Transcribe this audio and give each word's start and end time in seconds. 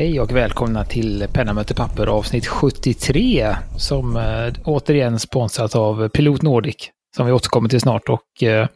Hej 0.00 0.20
och 0.20 0.32
välkomna 0.32 0.84
till 0.84 1.26
Penna 1.32 1.52
möter 1.52 1.74
papper 1.74 2.06
avsnitt 2.06 2.46
73 2.46 3.56
som 3.78 4.16
eh, 4.16 4.54
återigen 4.64 5.18
sponsrat 5.18 5.74
av 5.74 6.08
Pilot 6.08 6.42
Nordic 6.42 6.90
som 7.16 7.26
vi 7.26 7.32
återkommer 7.32 7.68
till 7.68 7.80
snart 7.80 8.08
och 8.08 8.42
eh, 8.42 8.68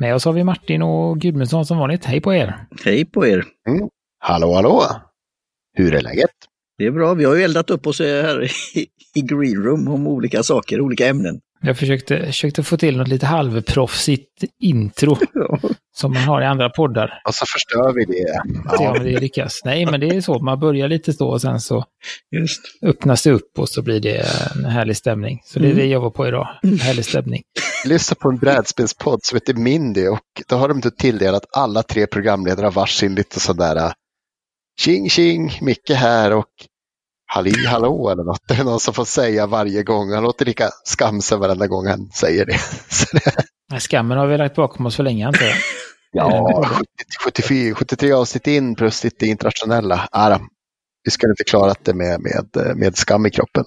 med 0.00 0.14
oss 0.14 0.24
har 0.24 0.32
vi 0.32 0.44
Martin 0.44 0.82
och 0.82 1.20
Gudmundsson 1.20 1.66
som 1.66 1.78
vanligt. 1.78 2.04
Hej 2.04 2.20
på 2.20 2.34
er! 2.34 2.54
Hej 2.84 3.04
på 3.04 3.26
er! 3.26 3.44
Mm. 3.68 3.88
Hallå 4.18 4.54
hallå! 4.54 4.82
Hur 5.76 5.94
är 5.94 6.00
läget? 6.00 6.30
Det 6.78 6.86
är 6.86 6.90
bra, 6.90 7.14
vi 7.14 7.24
har 7.24 7.34
ju 7.34 7.42
eldat 7.42 7.70
upp 7.70 7.86
oss 7.86 8.00
här 8.00 8.44
i, 8.74 8.86
i 9.14 9.20
Green 9.20 9.62
Room 9.62 9.88
om 9.88 10.06
olika 10.06 10.42
saker, 10.42 10.80
olika 10.80 11.06
ämnen. 11.06 11.40
Jag 11.60 11.78
försökte, 11.78 12.26
försökte 12.26 12.62
få 12.62 12.76
till 12.76 12.96
något 12.96 13.08
lite 13.08 13.26
halvproffsigt 13.26 14.44
intro 14.62 15.16
Ja. 15.34 15.58
som 15.96 16.12
man 16.12 16.22
har 16.22 16.42
i 16.42 16.44
andra 16.44 16.70
poddar. 16.70 17.22
Och 17.28 17.34
så 17.34 17.44
förstör 17.54 17.92
vi 17.94 18.04
det. 18.04 18.42
Se 18.76 18.84
Ja, 18.84 18.90
om 18.90 19.04
det 19.04 19.20
lyckas. 19.20 19.60
Nej, 19.64 19.86
men 19.86 20.00
det 20.00 20.06
är 20.08 20.20
så. 20.20 20.38
Man 20.38 20.60
börjar 20.60 20.88
lite 20.88 21.12
så 21.12 21.28
och 21.28 21.40
sen 21.40 21.60
så 21.60 21.84
Just. 22.36 22.60
öppnas 22.82 23.22
det 23.22 23.30
upp 23.30 23.58
och 23.58 23.68
så 23.68 23.82
blir 23.82 24.00
det 24.00 24.26
en 24.56 24.64
härlig 24.64 24.96
stämning. 24.96 25.40
Så 25.44 25.58
det 25.58 25.70
är 25.70 25.74
det 25.74 25.86
jag 25.86 26.00
var 26.00 26.10
på 26.10 26.28
idag. 26.28 26.48
En 26.62 26.78
härlig 26.78 27.04
stämning. 27.04 27.42
lyssna 27.84 28.14
på 28.20 28.28
en 28.28 28.36
brädspelspodd 28.38 29.20
som 29.22 29.36
heter 29.36 29.54
Mindy 29.54 30.06
och 30.08 30.20
då 30.48 30.56
har 30.56 30.68
de 30.68 30.82
tilldelat 30.98 31.42
alla 31.56 31.82
tre 31.82 32.06
programledare 32.06 32.70
varsin 32.70 33.14
lite 33.14 33.40
sådär 33.40 33.76
äh, 33.76 33.92
tjing 34.80 35.10
tjing, 35.10 35.58
Micke 35.60 35.90
här 35.90 36.32
och 36.32 36.46
halli 37.28 37.66
hallå 37.66 38.10
eller 38.10 38.24
något. 38.24 38.42
Det 38.48 38.54
är 38.54 38.64
någon 38.64 38.80
som 38.80 38.94
får 38.94 39.04
säga 39.04 39.46
varje 39.46 39.82
gång. 39.82 40.12
Han 40.12 40.22
låter 40.22 40.44
lika 40.44 40.70
skamsen 40.84 41.40
varenda 41.40 41.66
gång 41.66 41.86
han 41.86 42.10
säger 42.10 42.46
det. 42.46 42.56
Nej, 43.70 43.80
Skammen 43.80 44.18
har 44.18 44.26
vi 44.26 44.38
lagt 44.38 44.54
bakom 44.54 44.86
oss 44.86 44.96
för 44.96 45.02
länge 45.02 45.26
antar 45.26 45.44
jag. 45.44 45.56
ja, 46.12 46.64
70, 46.64 46.84
74, 47.24 47.74
73 47.74 48.12
avsnitt 48.12 48.46
in 48.46 48.74
plus 48.74 49.04
lite 49.04 49.26
internationella. 49.26 50.08
Då. 50.12 50.38
vi 51.04 51.10
skulle 51.10 51.30
inte 51.30 51.44
klarat 51.44 51.84
det 51.84 51.94
med, 51.94 52.20
med, 52.20 52.76
med 52.76 52.96
skam 52.96 53.26
i 53.26 53.30
kroppen. 53.30 53.64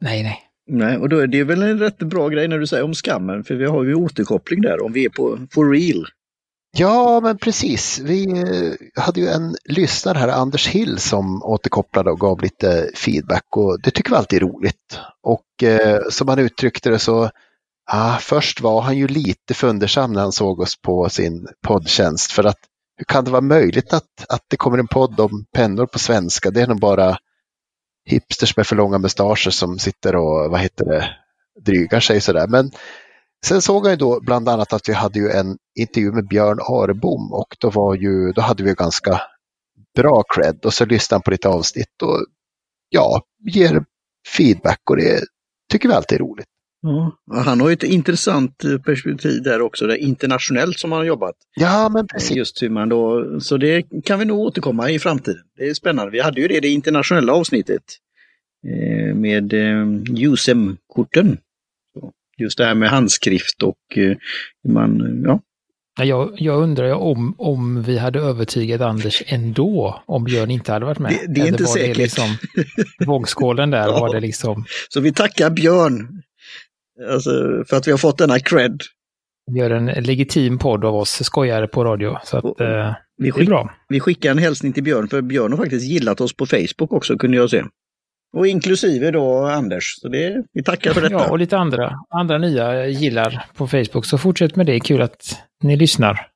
Nej, 0.00 0.22
nej. 0.22 0.40
Nej, 0.66 0.96
och 0.96 1.08
då 1.08 1.18
är 1.18 1.26
det 1.26 1.44
väl 1.44 1.62
en 1.62 1.78
rätt 1.78 1.98
bra 1.98 2.28
grej 2.28 2.48
när 2.48 2.58
du 2.58 2.66
säger 2.66 2.84
om 2.84 2.94
skammen, 2.94 3.44
för 3.44 3.54
vi 3.54 3.66
har 3.66 3.84
ju 3.84 3.94
återkoppling 3.94 4.60
där 4.60 4.84
om 4.84 4.92
vi 4.92 5.04
är 5.04 5.08
på 5.08 5.38
for 5.52 5.70
real. 5.70 6.06
Ja, 6.76 7.20
men 7.20 7.38
precis. 7.38 7.98
Vi 7.98 8.38
eh, 8.38 9.02
hade 9.02 9.20
ju 9.20 9.28
en 9.28 9.56
lyssnare 9.64 10.18
här, 10.18 10.28
Anders 10.28 10.68
Hill, 10.68 10.98
som 10.98 11.42
återkopplade 11.42 12.10
och 12.10 12.20
gav 12.20 12.40
lite 12.40 12.90
feedback 12.94 13.56
och 13.56 13.80
det 13.82 13.90
tycker 13.90 14.10
vi 14.10 14.16
alltid 14.16 14.42
är 14.42 14.46
roligt. 14.46 15.00
Och 15.22 15.62
eh, 15.62 16.00
som 16.10 16.28
han 16.28 16.38
uttryckte 16.38 16.90
det 16.90 16.98
så, 16.98 17.30
ah, 17.90 18.16
först 18.18 18.60
var 18.60 18.80
han 18.80 18.98
ju 18.98 19.08
lite 19.08 19.54
fundersam 19.54 20.12
när 20.12 20.20
han 20.20 20.32
såg 20.32 20.60
oss 20.60 20.80
på 20.82 21.08
sin 21.08 21.48
poddtjänst 21.66 22.32
för 22.32 22.44
att 22.44 22.58
hur 22.96 23.04
kan 23.04 23.24
det 23.24 23.30
vara 23.30 23.40
möjligt 23.40 23.92
att, 23.92 24.24
att 24.28 24.44
det 24.48 24.56
kommer 24.56 24.78
en 24.78 24.88
podd 24.88 25.20
om 25.20 25.44
pennor 25.54 25.86
på 25.86 25.98
svenska? 25.98 26.50
Det 26.50 26.60
är 26.62 26.66
nog 26.66 26.80
bara 26.80 27.18
hipsters 28.04 28.56
med 28.56 28.66
för 28.66 28.76
långa 28.76 28.98
mustascher 28.98 29.50
som 29.50 29.78
sitter 29.78 30.16
och, 30.16 30.50
vad 30.50 30.60
heter 30.60 30.84
det, 30.84 31.10
drygar 31.64 32.00
sig 32.00 32.20
sådär. 32.20 32.46
Men 32.48 32.70
Sen 33.44 33.62
såg 33.62 33.86
jag 33.86 33.90
ju 33.90 33.96
då 33.96 34.20
bland 34.20 34.48
annat 34.48 34.72
att 34.72 34.88
vi 34.88 34.92
hade 34.92 35.18
ju 35.18 35.28
en 35.28 35.56
intervju 35.78 36.12
med 36.12 36.28
Björn 36.28 36.58
Arebom 36.60 37.32
och 37.32 37.56
då, 37.60 37.70
var 37.70 37.94
ju, 37.94 38.32
då 38.32 38.42
hade 38.42 38.64
vi 38.64 38.74
ganska 38.74 39.20
bra 39.96 40.22
cred 40.34 40.64
och 40.64 40.74
så 40.74 40.84
lyssnade 40.84 41.16
han 41.16 41.22
på 41.22 41.30
lite 41.30 41.48
avsnitt 41.48 42.02
och 42.02 42.26
ja, 42.88 43.22
ger 43.52 43.84
feedback 44.36 44.80
och 44.90 44.96
det 44.96 45.24
tycker 45.70 45.88
vi 45.88 45.94
alltid 45.94 46.16
är 46.16 46.22
roligt. 46.22 46.46
Ja. 46.82 47.12
Han 47.44 47.60
har 47.60 47.68
ju 47.68 47.74
ett 47.74 47.82
intressant 47.82 48.64
eh, 48.64 48.78
perspektiv 48.78 49.42
där 49.42 49.60
också, 49.60 49.86
det 49.86 49.94
är 49.94 49.98
internationellt 49.98 50.78
som 50.78 50.92
han 50.92 50.98
har 50.98 51.06
jobbat. 51.06 51.34
Ja, 51.56 51.88
men 51.88 52.06
precis. 52.06 52.36
Just 52.36 52.62
hur 52.62 52.70
man 52.70 52.88
då, 52.88 53.24
så 53.40 53.56
det 53.56 53.82
kan 54.04 54.18
vi 54.18 54.24
nog 54.24 54.38
återkomma 54.38 54.90
i 54.90 54.98
framtiden. 54.98 55.42
Det 55.56 55.68
är 55.68 55.74
spännande. 55.74 56.12
Vi 56.12 56.20
hade 56.20 56.40
ju 56.40 56.48
det, 56.48 56.60
det 56.60 56.68
internationella 56.68 57.32
avsnittet 57.32 57.82
eh, 58.66 59.14
med 59.14 59.52
eh, 59.52 59.86
USM-korten. 60.26 61.28
Så, 61.28 61.43
Just 62.38 62.58
det 62.58 62.64
här 62.64 62.74
med 62.74 62.88
handskrift 62.90 63.62
och 63.62 63.78
eh, 63.96 64.16
hur 64.64 64.70
man, 64.72 65.22
ja, 65.26 65.40
Ja, 65.98 66.04
Jag, 66.04 66.30
jag 66.38 66.62
undrar 66.62 66.92
om, 66.92 67.34
om 67.38 67.82
vi 67.82 67.98
hade 67.98 68.18
övertygat 68.20 68.80
Anders 68.80 69.22
ändå 69.26 70.02
om 70.06 70.24
Björn 70.24 70.50
inte 70.50 70.72
hade 70.72 70.86
varit 70.86 70.98
med. 70.98 71.10
Det- 71.12 71.26
det 71.34 71.40
är 71.40 71.42
Eller 71.42 71.52
inte 71.52 71.66
säkert. 71.66 71.96
Det 71.96 72.02
liksom, 72.02 72.36
vågskålen 73.06 73.70
där 73.70 73.86
Ja. 73.88 74.00
var 74.00 74.14
det 74.14 74.20
liksom, 74.20 74.64
Så 74.88 75.00
vi 75.00 75.12
tackar 75.12 75.50
Björn 75.50 76.22
alltså, 77.10 77.30
för 77.68 77.76
att 77.76 77.86
vi 77.86 77.90
har 77.90 77.98
fått 77.98 78.18
denna 78.18 78.38
cred. 78.38 78.80
gör 79.56 79.70
en 79.70 79.86
legitim 79.86 80.58
podd 80.58 80.84
av 80.84 80.94
oss 80.94 81.24
skojare 81.24 81.66
på 81.68 81.84
radio. 81.84 82.16
Så 82.24 82.36
att 82.36 82.44
Och- 82.44 82.60
eh, 82.60 82.94
Vi, 83.16 83.30
skick, 83.30 83.48
bra. 83.48 83.74
vi 83.88 84.00
skickar 84.00 84.30
en 84.30 84.38
hälsning 84.38 84.72
till 84.72 84.82
Björn, 84.82 85.08
för 85.08 85.22
Björn 85.22 85.52
har 85.52 85.58
faktiskt 85.58 85.86
gillat 85.86 86.20
oss 86.20 86.36
på 86.36 86.46
Facebook 86.46 86.92
också, 86.92 87.16
kunde 87.18 87.36
jag 87.36 87.50
se. 87.50 87.62
Och 88.34 88.46
inklusive 88.46 89.10
då 89.10 89.46
Anders, 89.46 90.00
så 90.00 90.08
det, 90.08 90.44
vi 90.52 90.62
tackar 90.62 90.92
för 90.92 91.00
detta. 91.00 91.14
Ja, 91.14 91.30
och 91.30 91.38
lite 91.38 91.58
andra, 91.58 91.92
andra 92.10 92.38
nya 92.38 92.86
gillar 92.86 93.46
på 93.54 93.66
Facebook. 93.66 94.06
Så 94.06 94.18
fortsätt 94.18 94.56
med 94.56 94.66
det, 94.66 94.80
kul 94.80 95.02
att 95.02 95.38
ni 95.62 95.76
lyssnar. 95.76 96.28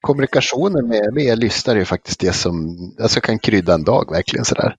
Kommunikationen 0.00 0.88
med, 0.88 1.14
med 1.14 1.24
er 1.24 1.36
lyssnare 1.36 1.80
är 1.80 1.84
faktiskt 1.84 2.20
det 2.20 2.32
som 2.32 2.76
alltså, 3.00 3.20
kan 3.20 3.38
krydda 3.38 3.74
en 3.74 3.84
dag 3.84 4.10
verkligen 4.10 4.44
sådär. 4.44 4.74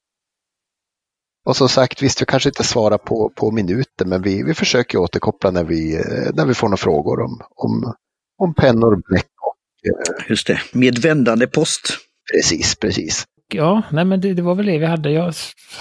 Och 1.45 1.55
som 1.55 1.69
sagt, 1.69 2.01
visst 2.01 2.21
vi 2.21 2.25
kanske 2.25 2.49
inte 2.49 2.63
svarar 2.63 2.97
på, 2.97 3.31
på 3.35 3.51
minuter 3.51 4.05
men 4.05 4.21
vi, 4.21 4.43
vi 4.43 4.53
försöker 4.53 4.97
återkoppla 4.97 5.51
när 5.51 5.63
vi, 5.63 5.95
eh, 5.95 6.33
när 6.33 6.45
vi 6.45 6.53
får 6.53 6.67
några 6.67 6.77
frågor 6.77 7.21
om, 7.21 7.41
om, 7.55 7.93
om 8.37 8.53
pennor, 8.53 9.01
bläck 9.09 9.29
och 9.41 9.55
eh, 9.89 10.29
Just 10.29 10.47
det, 10.47 10.59
med 10.71 10.97
vändande 10.99 11.47
post. 11.47 11.97
precis, 12.33 12.75
precis. 12.75 13.25
Ja, 13.53 13.81
nej 13.91 14.05
men 14.05 14.21
det, 14.21 14.33
det 14.33 14.41
var 14.41 14.55
väl 14.55 14.65
det 14.65 14.77
vi 14.77 14.85
hade. 14.85 15.11
Jag, 15.11 15.33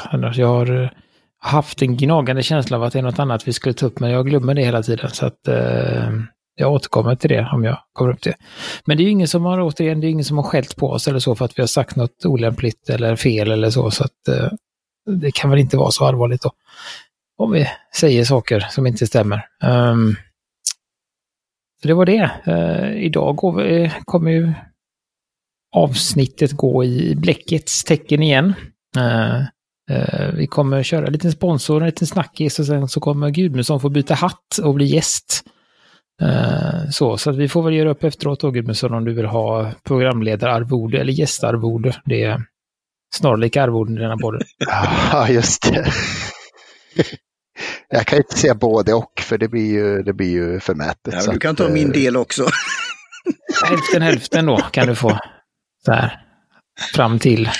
annars, 0.04 0.38
jag 0.38 0.46
har 0.46 0.82
eh, 0.82 0.90
haft 1.38 1.82
en 1.82 1.96
gnagande 1.96 2.42
känsla 2.42 2.76
av 2.76 2.82
att 2.82 2.92
det 2.92 2.98
är 2.98 3.02
något 3.02 3.18
annat 3.18 3.48
vi 3.48 3.52
skulle 3.52 3.74
ta 3.74 3.86
upp, 3.86 4.00
men 4.00 4.10
jag 4.10 4.26
glömmer 4.26 4.54
det 4.54 4.64
hela 4.64 4.82
tiden. 4.82 5.10
Så 5.10 5.26
att 5.26 5.48
eh, 5.48 6.10
jag 6.54 6.72
återkommer 6.72 7.14
till 7.14 7.30
det 7.30 7.48
om 7.52 7.64
jag 7.64 7.78
kommer 7.92 8.12
upp 8.12 8.20
till 8.20 8.32
det. 8.32 8.44
Men 8.84 8.96
det 8.96 9.02
är 9.02 9.04
ju 9.04 9.10
ingen 9.10 9.28
som 9.28 9.44
har, 9.44 9.60
återigen, 9.60 10.00
det 10.00 10.06
är 10.06 10.10
ingen 10.10 10.24
som 10.24 10.36
har 10.36 10.44
skällt 10.44 10.76
på 10.76 10.90
oss 10.90 11.08
eller 11.08 11.18
så 11.18 11.34
för 11.34 11.44
att 11.44 11.58
vi 11.58 11.62
har 11.62 11.66
sagt 11.66 11.96
något 11.96 12.24
olämpligt 12.24 12.90
eller 12.90 13.16
fel 13.16 13.50
eller 13.50 13.70
så. 13.70 13.90
Så 13.90 14.04
att 14.04 14.28
eh, 14.28 14.48
det 15.06 15.34
kan 15.34 15.50
väl 15.50 15.58
inte 15.58 15.76
vara 15.76 15.90
så 15.90 16.04
allvarligt 16.04 16.42
då. 16.42 16.50
Om 17.38 17.52
vi 17.52 17.68
säger 17.94 18.24
saker 18.24 18.60
som 18.70 18.86
inte 18.86 19.06
stämmer. 19.06 19.46
Um, 19.64 20.16
så 21.82 21.88
det 21.88 21.94
var 21.94 22.06
det. 22.06 22.30
Uh, 22.48 23.04
idag 23.04 23.36
går 23.36 23.52
vi, 23.52 23.92
kommer 24.04 24.30
ju 24.30 24.52
avsnittet 25.72 26.52
gå 26.52 26.84
i 26.84 27.14
bläckets 27.14 27.84
tecken 27.84 28.22
igen. 28.22 28.54
Eh, 28.96 29.40
eh, 29.90 30.34
vi 30.34 30.46
kommer 30.46 30.82
köra 30.82 31.06
en 31.06 31.12
liten 31.12 31.32
sponsor, 31.32 31.80
en 31.80 31.86
liten 31.86 32.06
snackis 32.06 32.58
och 32.58 32.66
sen 32.66 32.88
så 32.88 33.00
kommer 33.00 33.30
Gudmundsson 33.30 33.80
få 33.80 33.88
byta 33.88 34.14
hatt 34.14 34.58
och 34.62 34.74
bli 34.74 34.84
gäst. 34.84 35.42
Eh, 36.22 36.90
så, 36.90 37.18
så 37.18 37.30
att 37.30 37.36
vi 37.36 37.48
får 37.48 37.62
väl 37.62 37.74
göra 37.74 37.90
upp 37.90 38.04
efteråt 38.04 38.40
då 38.40 38.50
Gudmundsson 38.50 38.94
om 38.94 39.04
du 39.04 39.14
vill 39.14 39.26
ha 39.26 39.72
programledararvode 39.82 40.98
eller 40.98 41.12
gästarvode. 41.12 41.96
Det 42.04 42.22
är 42.22 42.42
snarlika 43.14 43.62
arvoden 43.62 43.98
i 43.98 44.00
denna 44.00 44.16
podden. 44.16 44.42
Ja, 45.12 45.28
just 45.28 45.62
det. 45.62 45.92
Jag 47.88 48.06
kan 48.06 48.18
inte 48.18 48.38
säga 48.38 48.54
både 48.54 48.94
och 48.94 49.12
för 49.20 49.38
det 49.38 49.48
blir 49.48 49.72
ju, 49.72 50.02
det 50.02 50.12
blir 50.12 50.30
ju 50.30 50.60
förmätet. 50.60 51.14
Ja, 51.14 51.32
du 51.32 51.38
kan 51.38 51.50
att, 51.50 51.56
ta 51.56 51.68
min 51.68 51.90
del 51.90 52.16
också. 52.16 52.42
Hälften 53.64 54.02
hälften 54.02 54.46
då 54.46 54.56
kan 54.56 54.86
du 54.86 54.94
få. 54.94 55.18
Så 55.84 55.92
här. 55.92 56.26
Fram 56.94 57.18
till. 57.18 57.50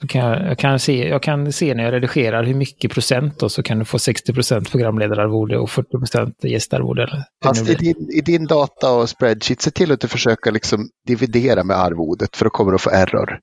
Så 0.00 0.06
kan 0.08 0.20
jag, 0.20 0.46
jag, 0.50 0.58
kan 0.58 0.78
se, 0.78 1.08
jag 1.08 1.22
kan 1.22 1.52
se 1.52 1.74
när 1.74 1.84
jag 1.84 1.92
redigerar 1.92 2.44
hur 2.44 2.54
mycket 2.54 2.92
procent 2.92 3.38
då 3.38 3.48
så 3.48 3.62
kan 3.62 3.78
du 3.78 3.84
få 3.84 3.98
60 3.98 4.32
procent 4.32 4.70
programledararvode 4.70 5.58
och 5.58 5.70
40 5.70 5.98
procent 5.98 6.44
gästarvode. 6.44 7.24
Fast 7.44 7.68
i 7.68 7.74
din, 7.74 8.10
i 8.10 8.20
din 8.20 8.46
data 8.46 8.92
och 8.92 9.08
spreadsheet, 9.08 9.60
se 9.60 9.70
till 9.70 9.92
att 9.92 10.00
du 10.00 10.08
försöker 10.08 10.52
liksom 10.52 10.88
dividera 11.06 11.64
med 11.64 11.76
arvodet 11.76 12.36
för 12.36 12.44
då 12.44 12.50
kommer 12.50 12.70
du 12.70 12.74
att 12.74 12.82
få 12.82 12.90
error. 12.90 13.38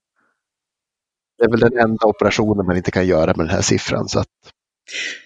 Det 1.38 1.46
är 1.46 1.50
väl 1.50 1.60
den 1.60 1.78
enda 1.78 2.08
operationen 2.08 2.66
man 2.66 2.78
inte 2.78 2.92
kan 2.92 3.08
göra 3.08 3.26
med 3.26 3.46
den 3.46 3.56
här 3.56 3.62
siffran. 3.62 4.08
Så 4.08 4.20
att, 4.20 4.28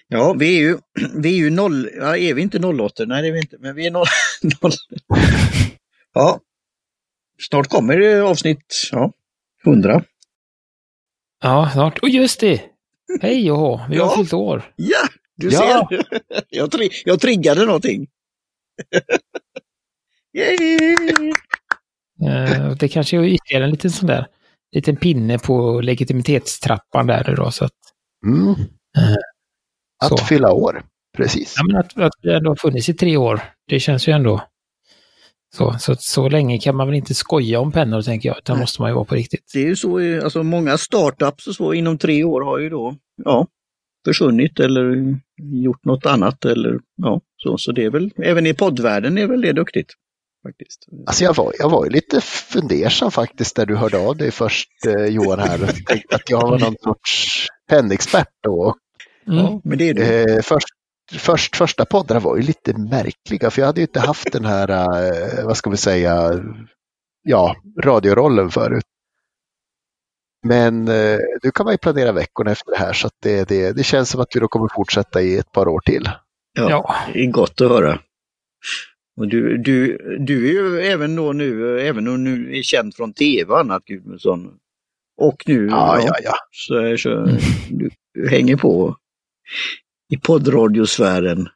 Ja, 0.07 0.33
vi 0.33 0.57
är 0.57 0.59
ju, 0.59 0.77
vi 1.15 1.29
är 1.29 1.38
ju 1.38 1.50
noll, 1.50 1.89
ja, 1.97 2.18
är 2.18 2.33
vi 2.33 2.41
inte 2.41 2.59
08? 2.59 3.06
Nej, 3.06 3.21
det 3.21 3.27
är 3.27 3.31
vi 3.31 3.39
inte, 3.39 3.57
men 3.59 3.75
vi 3.75 3.88
är 3.88 3.91
noll. 3.91 4.07
noll. 4.62 4.71
Ja, 6.18 6.39
snart 7.41 7.67
kommer 7.69 7.97
det 7.97 8.19
avsnitt 8.23 8.73
ja, 8.91 9.11
100. 9.65 10.03
Ja, 11.43 11.69
snart. 11.73 11.99
Och 11.99 12.09
just 12.09 12.39
det! 12.39 12.61
Hej 13.21 13.51
och 13.51 13.57
hå, 13.57 13.81
vi 13.89 13.97
har 13.97 14.05
Ja. 14.07 14.15
fyllt 14.17 14.33
år. 14.33 14.63
Ja, 14.75 14.97
du 15.35 15.49
Ja. 15.49 15.87
ser. 15.89 16.01
Jag, 16.49 16.71
tri 16.71 16.89
jag 17.05 17.19
triggade 17.21 17.65
någonting. 17.65 18.07
Yay! 20.33 21.33
Eh, 22.29 22.71
det 22.71 22.87
kanske 22.87 23.17
är 23.17 23.23
ytterligare 23.23 23.63
en 23.63 23.71
liten 23.71 23.91
sån 23.91 24.07
där 24.07 24.27
liten 24.71 24.95
pinne 24.95 25.39
på 25.39 25.81
legitimitetstrappan 25.81 27.07
där 27.07 27.35
då. 27.35 27.51
Så 27.51 27.65
att, 27.65 27.71
mm, 28.25 28.49
eh, 28.97 29.15
att 30.03 30.09
så. 30.09 30.17
fylla 30.17 30.51
år, 30.53 30.83
precis. 31.17 31.53
Ja, 31.57 31.63
men 31.67 31.75
att, 31.77 31.97
att 31.97 32.13
vi 32.21 32.33
ändå 32.33 32.51
har 32.51 32.55
funnits 32.55 32.89
i 32.89 32.93
tre 32.93 33.17
år, 33.17 33.41
det 33.67 33.79
känns 33.79 34.07
ju 34.07 34.13
ändå 34.13 34.41
Så, 35.55 35.75
så, 35.79 35.95
så 35.95 36.29
länge 36.29 36.59
kan 36.59 36.75
man 36.75 36.87
väl 36.87 36.95
inte 36.95 37.13
skoja 37.13 37.59
om 37.59 37.71
pennor 37.71 38.01
tänker 38.01 38.29
jag, 38.29 38.37
utan 38.37 38.59
måste 38.59 38.81
man 38.81 38.91
ju 38.91 38.95
vara 38.95 39.05
på 39.05 39.15
riktigt. 39.15 39.51
Det 39.53 39.59
är 39.59 39.67
ju 39.67 39.75
så, 39.75 40.21
alltså 40.23 40.43
många 40.43 40.77
startups 40.77 41.47
och 41.47 41.55
så 41.55 41.73
inom 41.73 41.97
tre 41.97 42.23
år 42.23 42.41
har 42.41 42.59
ju 42.59 42.69
då, 42.69 42.95
ja, 43.23 43.47
försvunnit 44.05 44.59
eller 44.59 45.15
gjort 45.37 45.85
något 45.85 46.05
annat 46.05 46.45
eller 46.45 46.79
ja, 46.95 47.21
så. 47.37 47.57
Så 47.57 47.71
det 47.71 47.83
är 47.83 47.89
väl, 47.89 48.11
även 48.17 48.45
i 48.45 48.53
poddvärlden 48.53 49.17
är 49.17 49.27
väl 49.27 49.41
det 49.41 49.53
duktigt. 49.53 49.93
Faktiskt. 50.47 50.85
Alltså 51.07 51.23
jag 51.23 51.35
var, 51.35 51.53
jag 51.59 51.69
var 51.69 51.85
ju 51.85 51.91
lite 51.91 52.21
fundersam 52.21 53.11
faktiskt 53.11 53.57
när 53.57 53.65
du 53.65 53.75
hörde 53.75 53.97
av 53.97 54.17
dig 54.17 54.31
först 54.31 54.69
eh, 54.87 55.05
Johan 55.05 55.39
här. 55.39 55.63
att 56.09 56.29
jag 56.29 56.41
var 56.41 56.59
någon 56.59 56.75
sorts 56.83 57.47
pennexpert 57.69 58.29
då. 58.43 58.75
Mm. 59.27 59.39
Ja, 59.39 59.61
men 59.63 59.77
det 59.77 59.89
är 59.89 59.93
du. 59.93 60.03
Eh, 60.03 60.41
först, 60.41 60.67
först, 61.11 61.55
första 61.55 61.85
poddarna 61.85 62.19
var 62.19 62.37
ju 62.37 62.41
lite 62.41 62.77
märkliga 62.77 63.51
för 63.51 63.61
jag 63.61 63.67
hade 63.67 63.79
ju 63.79 63.85
inte 63.87 63.99
haft 63.99 64.31
den 64.31 64.45
här, 64.45 64.69
eh, 64.69 65.45
vad 65.45 65.57
ska 65.57 65.69
vi 65.69 65.77
säga, 65.77 66.43
ja, 67.23 67.55
radiorollen 67.83 68.51
förut. 68.51 68.85
Men 70.47 70.87
eh, 70.87 71.19
nu 71.43 71.51
kan 71.51 71.63
man 71.63 71.73
ju 71.73 71.77
planera 71.77 72.11
veckorna 72.11 72.51
efter 72.51 72.71
det 72.71 72.77
här 72.77 72.93
så 72.93 73.07
att 73.07 73.15
det, 73.21 73.47
det, 73.47 73.71
det 73.71 73.83
känns 73.83 74.09
som 74.09 74.21
att 74.21 74.35
vi 74.35 74.39
då 74.39 74.47
kommer 74.47 74.69
fortsätta 74.75 75.21
i 75.21 75.37
ett 75.37 75.51
par 75.51 75.67
år 75.67 75.79
till. 75.79 76.09
Ja, 76.53 76.69
ja. 76.69 76.95
det 77.13 77.19
är 77.19 77.31
gott 77.31 77.61
att 77.61 77.69
höra. 77.69 77.99
Och 79.17 79.27
du, 79.27 79.57
du, 79.57 79.97
du 80.19 80.47
är 80.47 80.51
ju 80.51 80.81
även 80.81 81.15
då 81.15 81.33
nu, 81.33 81.79
även 81.81 82.07
om 82.07 82.23
du 82.23 82.57
är 82.57 82.63
känd 82.63 82.95
från 82.95 83.13
tv 83.13 83.53
och 83.53 83.59
annat 83.59 83.85
Gudmundsson. 83.85 84.53
Och 85.17 85.43
nu, 85.45 85.67
ja, 85.67 86.01
ja, 86.01 86.15
ja. 86.23 86.33
Så, 86.51 86.97
så 86.97 87.11
mm. 87.11 87.37
du, 87.69 87.89
du 88.13 88.29
hänger 88.29 88.57
på 88.57 88.95
i 90.13 90.17
poddradiosfären. 90.17 91.47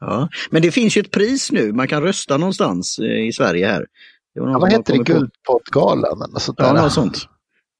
Ja. 0.00 0.28
Men 0.50 0.62
det 0.62 0.70
finns 0.70 0.96
ju 0.96 1.00
ett 1.00 1.10
pris 1.10 1.52
nu, 1.52 1.72
man 1.72 1.88
kan 1.88 2.02
rösta 2.02 2.36
någonstans 2.36 2.98
eh, 2.98 3.26
i 3.26 3.32
Sverige 3.32 3.66
här. 3.66 3.86
Ja, 4.32 4.58
vad 4.58 4.72
heter 4.72 4.92
det? 4.92 5.04
Guldpoddgalan? 5.04 6.22
Eller 6.22 6.38
sånt 6.38 6.58
Ja, 6.58 6.72
något 6.72 6.92
sånt. 6.92 7.28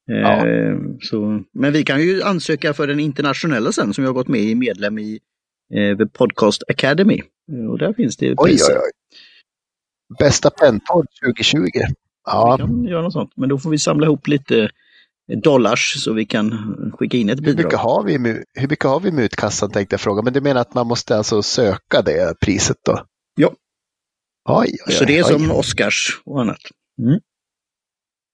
Ja. 0.06 0.46
Eh, 0.46 0.76
så, 1.00 1.42
men 1.52 1.72
vi 1.72 1.84
kan 1.84 2.02
ju 2.02 2.22
ansöka 2.22 2.74
för 2.74 2.86
den 2.86 3.00
internationella 3.00 3.72
sen 3.72 3.94
som 3.94 4.04
jag 4.04 4.08
har 4.08 4.14
gått 4.14 4.28
med 4.28 4.40
i 4.40 4.54
medlem 4.54 4.98
i 4.98 5.20
eh, 5.74 6.06
Podcast 6.06 6.62
Academy. 6.68 7.22
Och 7.70 7.78
där 7.78 7.92
finns 7.92 8.16
det 8.16 8.36
priser. 8.36 8.72
Oj, 8.72 8.78
oj, 8.78 8.82
oj. 8.84 8.90
Bästa 10.18 10.50
pennpodd 10.50 11.06
2020. 11.24 11.58
Ja. 12.26 12.56
Vi 12.56 12.62
kan 12.62 12.84
göra 12.84 13.02
något 13.02 13.12
sånt, 13.12 13.32
men 13.36 13.48
då 13.48 13.58
får 13.58 13.70
vi 13.70 13.78
samla 13.78 14.06
ihop 14.06 14.28
lite 14.28 14.70
dollars 15.42 16.04
så 16.04 16.12
vi 16.12 16.24
kan 16.24 16.52
skicka 16.98 17.16
in 17.16 17.30
ett 17.30 17.40
bidrag. 17.40 17.56
Hur 17.56 17.64
mycket 17.64 17.78
har 17.78 18.02
vi, 18.02 18.12
hur 18.54 18.68
mycket 18.68 18.84
har 18.84 19.00
vi 19.00 19.08
i 19.08 19.12
mutkassan 19.12 19.70
tänkte 19.70 19.94
jag 19.94 20.00
fråga, 20.00 20.22
men 20.22 20.32
du 20.32 20.40
menar 20.40 20.60
att 20.60 20.74
man 20.74 20.86
måste 20.86 21.16
alltså 21.16 21.42
söka 21.42 22.02
det 22.02 22.40
priset 22.40 22.76
då? 22.84 23.04
Ja. 23.36 23.52
Oj, 24.48 24.76
oj, 24.86 24.94
så 24.94 25.04
det 25.04 25.18
är 25.18 25.22
som 25.22 25.50
Oscars 25.50 26.20
och 26.24 26.40
annat. 26.40 26.60
Mm. 27.02 27.20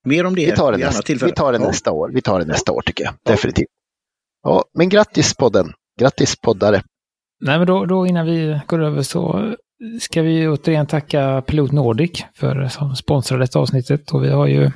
Mer 0.05 0.27
om 0.27 0.35
det 0.35 0.47
vi 0.47 0.57
tar 0.57 0.73
det, 0.73 0.79
nästa, 0.79 1.27
vi 1.27 1.33
tar 1.33 1.53
det 1.53 1.59
ja. 1.59 1.67
nästa 1.67 1.93
år. 1.93 2.11
Vi 2.15 2.23
tar 2.23 2.39
det 2.39 2.45
nästa 2.45 2.73
år 2.73 2.83
tycker 2.83 3.05
jag, 3.05 3.15
ja. 3.23 3.33
definitivt. 3.33 3.69
Ja, 4.43 4.65
men 4.75 4.89
grattis 4.89 5.35
podden! 5.35 5.73
Grattis 6.01 6.37
poddare! 6.37 6.83
Nej, 7.41 7.59
men 7.59 7.67
då, 7.67 7.87
då 7.87 8.07
innan 8.07 8.27
vi 8.27 8.61
går 8.67 8.83
över 8.83 9.03
så 9.03 9.55
ska 10.01 10.23
vi 10.23 10.49
återigen 10.49 10.87
tacka 10.87 11.43
Pilot 11.47 11.73
Nordic 11.73 12.25
för 12.35 12.69
som 12.69 12.97
sponsrade 12.97 13.43
detta 13.43 13.59
avsnittet. 13.59 14.11
Och 14.11 14.25
vi 14.25 14.31
har 14.31 14.47
ju 14.47 14.71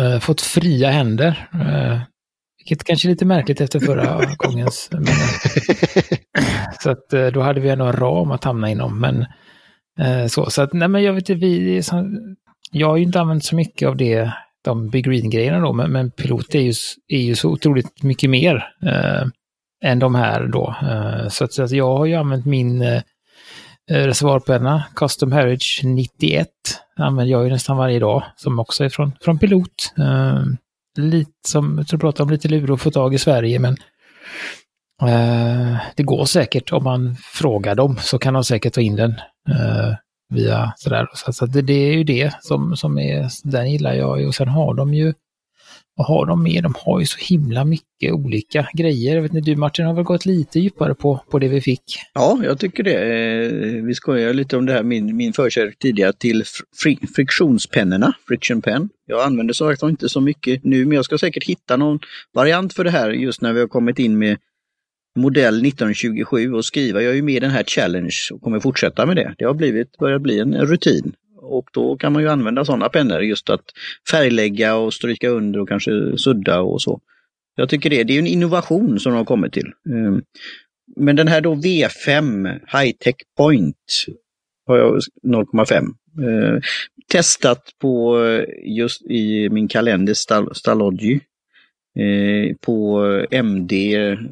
eh, 0.00 0.18
fått 0.20 0.40
fria 0.40 0.90
händer. 0.90 1.48
Eh, 1.54 2.00
vilket 2.58 2.84
kanske 2.84 3.08
är 3.08 3.10
lite 3.10 3.24
märkligt 3.24 3.60
efter 3.60 3.80
förra 3.80 4.20
gångens. 4.36 4.88
Men, 4.92 5.06
så 6.80 6.90
att 6.90 7.12
eh, 7.12 7.26
då 7.26 7.40
hade 7.40 7.60
vi 7.60 7.68
ändå 7.68 7.84
en 7.84 7.92
ram 7.92 8.30
att 8.30 8.44
hamna 8.44 8.70
inom. 8.70 9.00
Men 9.00 9.26
eh, 10.00 10.26
så, 10.26 10.50
så 10.50 10.62
att 10.62 10.72
nej 10.72 10.88
men 10.88 11.02
jag 11.02 11.12
vet 11.12 11.28
inte, 11.28 11.46
vi, 11.46 11.82
som, 11.82 12.18
jag 12.70 12.88
har 12.88 12.96
ju 12.96 13.02
inte 13.02 13.20
använt 13.20 13.44
så 13.44 13.56
mycket 13.56 13.88
av 13.88 13.96
det, 13.96 14.32
de 14.64 14.90
Big 14.90 15.04
Green-grejerna 15.04 15.60
då, 15.60 15.72
men, 15.72 15.92
men 15.92 16.10
pilot 16.10 16.54
är 16.54 16.60
ju, 16.60 16.72
är 17.08 17.20
ju 17.20 17.34
så 17.34 17.50
otroligt 17.50 18.02
mycket 18.02 18.30
mer 18.30 18.68
eh, 18.86 19.22
än 19.84 19.98
de 19.98 20.14
här 20.14 20.46
då. 20.46 20.76
Så, 21.30 21.44
att, 21.44 21.52
så 21.52 21.62
att 21.62 21.70
jag 21.70 21.96
har 21.96 22.06
ju 22.06 22.14
använt 22.14 22.46
min 22.46 22.82
eh, 23.90 24.06
reservoarpenna, 24.06 24.84
Custom 24.94 25.32
Heritage 25.32 25.80
91, 25.84 26.48
använder 26.96 27.32
jag 27.32 27.44
ju 27.44 27.50
nästan 27.50 27.76
varje 27.76 27.98
dag, 27.98 28.22
som 28.36 28.58
också 28.58 28.84
är 28.84 28.88
från, 28.88 29.12
från 29.20 29.38
pilot. 29.38 29.92
Eh, 29.98 30.44
lite 30.98 31.30
som, 31.48 31.78
jag 31.78 31.88
tror 31.88 31.98
jag 31.98 32.00
pratade 32.00 32.22
om, 32.22 32.30
lite 32.30 32.48
lur 32.48 32.74
att 32.74 32.80
få 32.80 32.90
tag 32.90 33.14
i 33.14 33.18
Sverige, 33.18 33.58
men 33.58 33.76
eh, 35.02 35.76
det 35.96 36.02
går 36.02 36.24
säkert 36.24 36.72
om 36.72 36.84
man 36.84 37.16
frågar 37.32 37.74
dem 37.74 37.96
så 38.00 38.18
kan 38.18 38.34
de 38.34 38.44
säkert 38.44 38.74
ta 38.74 38.80
in 38.80 38.96
den. 38.96 39.10
Eh, 39.48 39.94
via 40.30 40.72
sådär. 40.76 41.08
Så, 41.14 41.32
så 41.32 41.46
det, 41.46 41.62
det, 41.62 41.72
är 41.72 41.92
ju 41.92 42.04
det 42.04 42.34
som, 42.40 42.76
som 42.76 42.98
är, 42.98 43.28
den 43.44 43.70
gillar 43.70 43.94
jag 43.94 44.20
ju. 44.20 44.26
Och 44.26 44.34
sen 44.34 44.48
har 44.48 44.74
de 44.74 44.94
ju, 44.94 45.14
vad 46.00 46.06
har 46.06 46.26
de 46.26 46.42
med? 46.42 46.62
De 46.62 46.74
har 46.76 47.00
ju 47.00 47.06
så 47.06 47.18
himla 47.18 47.64
mycket 47.64 48.12
olika 48.12 48.68
grejer. 48.74 49.14
Jag 49.14 49.22
vet 49.22 49.34
inte, 49.34 49.50
du 49.50 49.56
Martin 49.56 49.86
har 49.86 49.94
väl 49.94 50.04
gått 50.04 50.26
lite 50.26 50.60
djupare 50.60 50.94
på, 50.94 51.20
på 51.30 51.38
det 51.38 51.48
vi 51.48 51.60
fick? 51.60 51.82
Ja, 52.14 52.40
jag 52.44 52.58
tycker 52.58 52.82
det. 52.82 52.94
Eh, 52.94 53.84
vi 53.84 53.94
skojar 53.94 54.34
lite 54.34 54.56
om 54.56 54.66
det 54.66 54.72
här, 54.72 54.82
min, 54.82 55.16
min 55.16 55.32
förkärlek 55.32 55.78
tidigare 55.78 56.12
till 56.12 56.44
fri, 56.82 56.98
friktionspennorna, 57.16 58.12
friction 58.28 58.62
pen. 58.62 58.88
Jag 59.06 59.22
använder 59.22 59.54
så 59.54 59.68
sagt 59.70 59.82
inte 59.82 60.08
så 60.08 60.20
mycket 60.20 60.64
nu, 60.64 60.84
men 60.84 60.96
jag 60.96 61.04
ska 61.04 61.18
säkert 61.18 61.44
hitta 61.44 61.76
någon 61.76 61.98
variant 62.34 62.74
för 62.74 62.84
det 62.84 62.90
här 62.90 63.10
just 63.10 63.40
när 63.40 63.52
vi 63.52 63.60
har 63.60 63.68
kommit 63.68 63.98
in 63.98 64.18
med 64.18 64.36
modell 65.18 65.66
1927 65.66 66.52
och 66.52 66.64
skriva. 66.64 67.02
Jag 67.02 67.10
är 67.10 67.16
ju 67.16 67.22
med 67.22 67.34
i 67.34 67.40
den 67.40 67.50
här 67.50 67.64
challenge 67.64 68.16
och 68.32 68.42
kommer 68.42 68.60
fortsätta 68.60 69.06
med 69.06 69.16
det. 69.16 69.34
Det 69.38 69.44
har 69.44 69.54
blivit, 69.54 69.98
börjat 69.98 70.22
bli 70.22 70.40
en 70.40 70.54
rutin. 70.54 71.12
Och 71.42 71.68
då 71.72 71.96
kan 71.96 72.12
man 72.12 72.22
ju 72.22 72.28
använda 72.28 72.64
sådana 72.64 72.88
pennor 72.88 73.22
just 73.22 73.50
att 73.50 73.64
färglägga 74.10 74.76
och 74.76 74.94
stryka 74.94 75.28
under 75.28 75.60
och 75.60 75.68
kanske 75.68 76.18
sudda 76.18 76.60
och 76.60 76.82
så. 76.82 77.00
Jag 77.56 77.68
tycker 77.68 77.90
det, 77.90 78.04
det 78.04 78.14
är 78.14 78.18
en 78.18 78.26
innovation 78.26 79.00
som 79.00 79.12
de 79.12 79.18
har 79.18 79.24
kommit 79.24 79.52
till. 79.52 79.72
Ehm, 79.90 80.22
men 80.96 81.16
den 81.16 81.28
här 81.28 81.40
då 81.40 81.54
V5 81.54 82.46
High-Tech 82.66 83.14
Point 83.36 83.76
har 84.66 84.78
jag 84.78 85.00
0,5. 85.26 85.86
Eh, 86.26 86.60
testat 87.08 87.62
på 87.80 88.24
eh, 88.24 88.44
just 88.76 89.02
i 89.02 89.48
min 89.50 89.68
kalender 89.68 90.14
Stalogy 90.54 91.20
Eh, 91.98 92.56
på 92.60 93.06
eh, 93.06 93.38
MD 93.38 93.72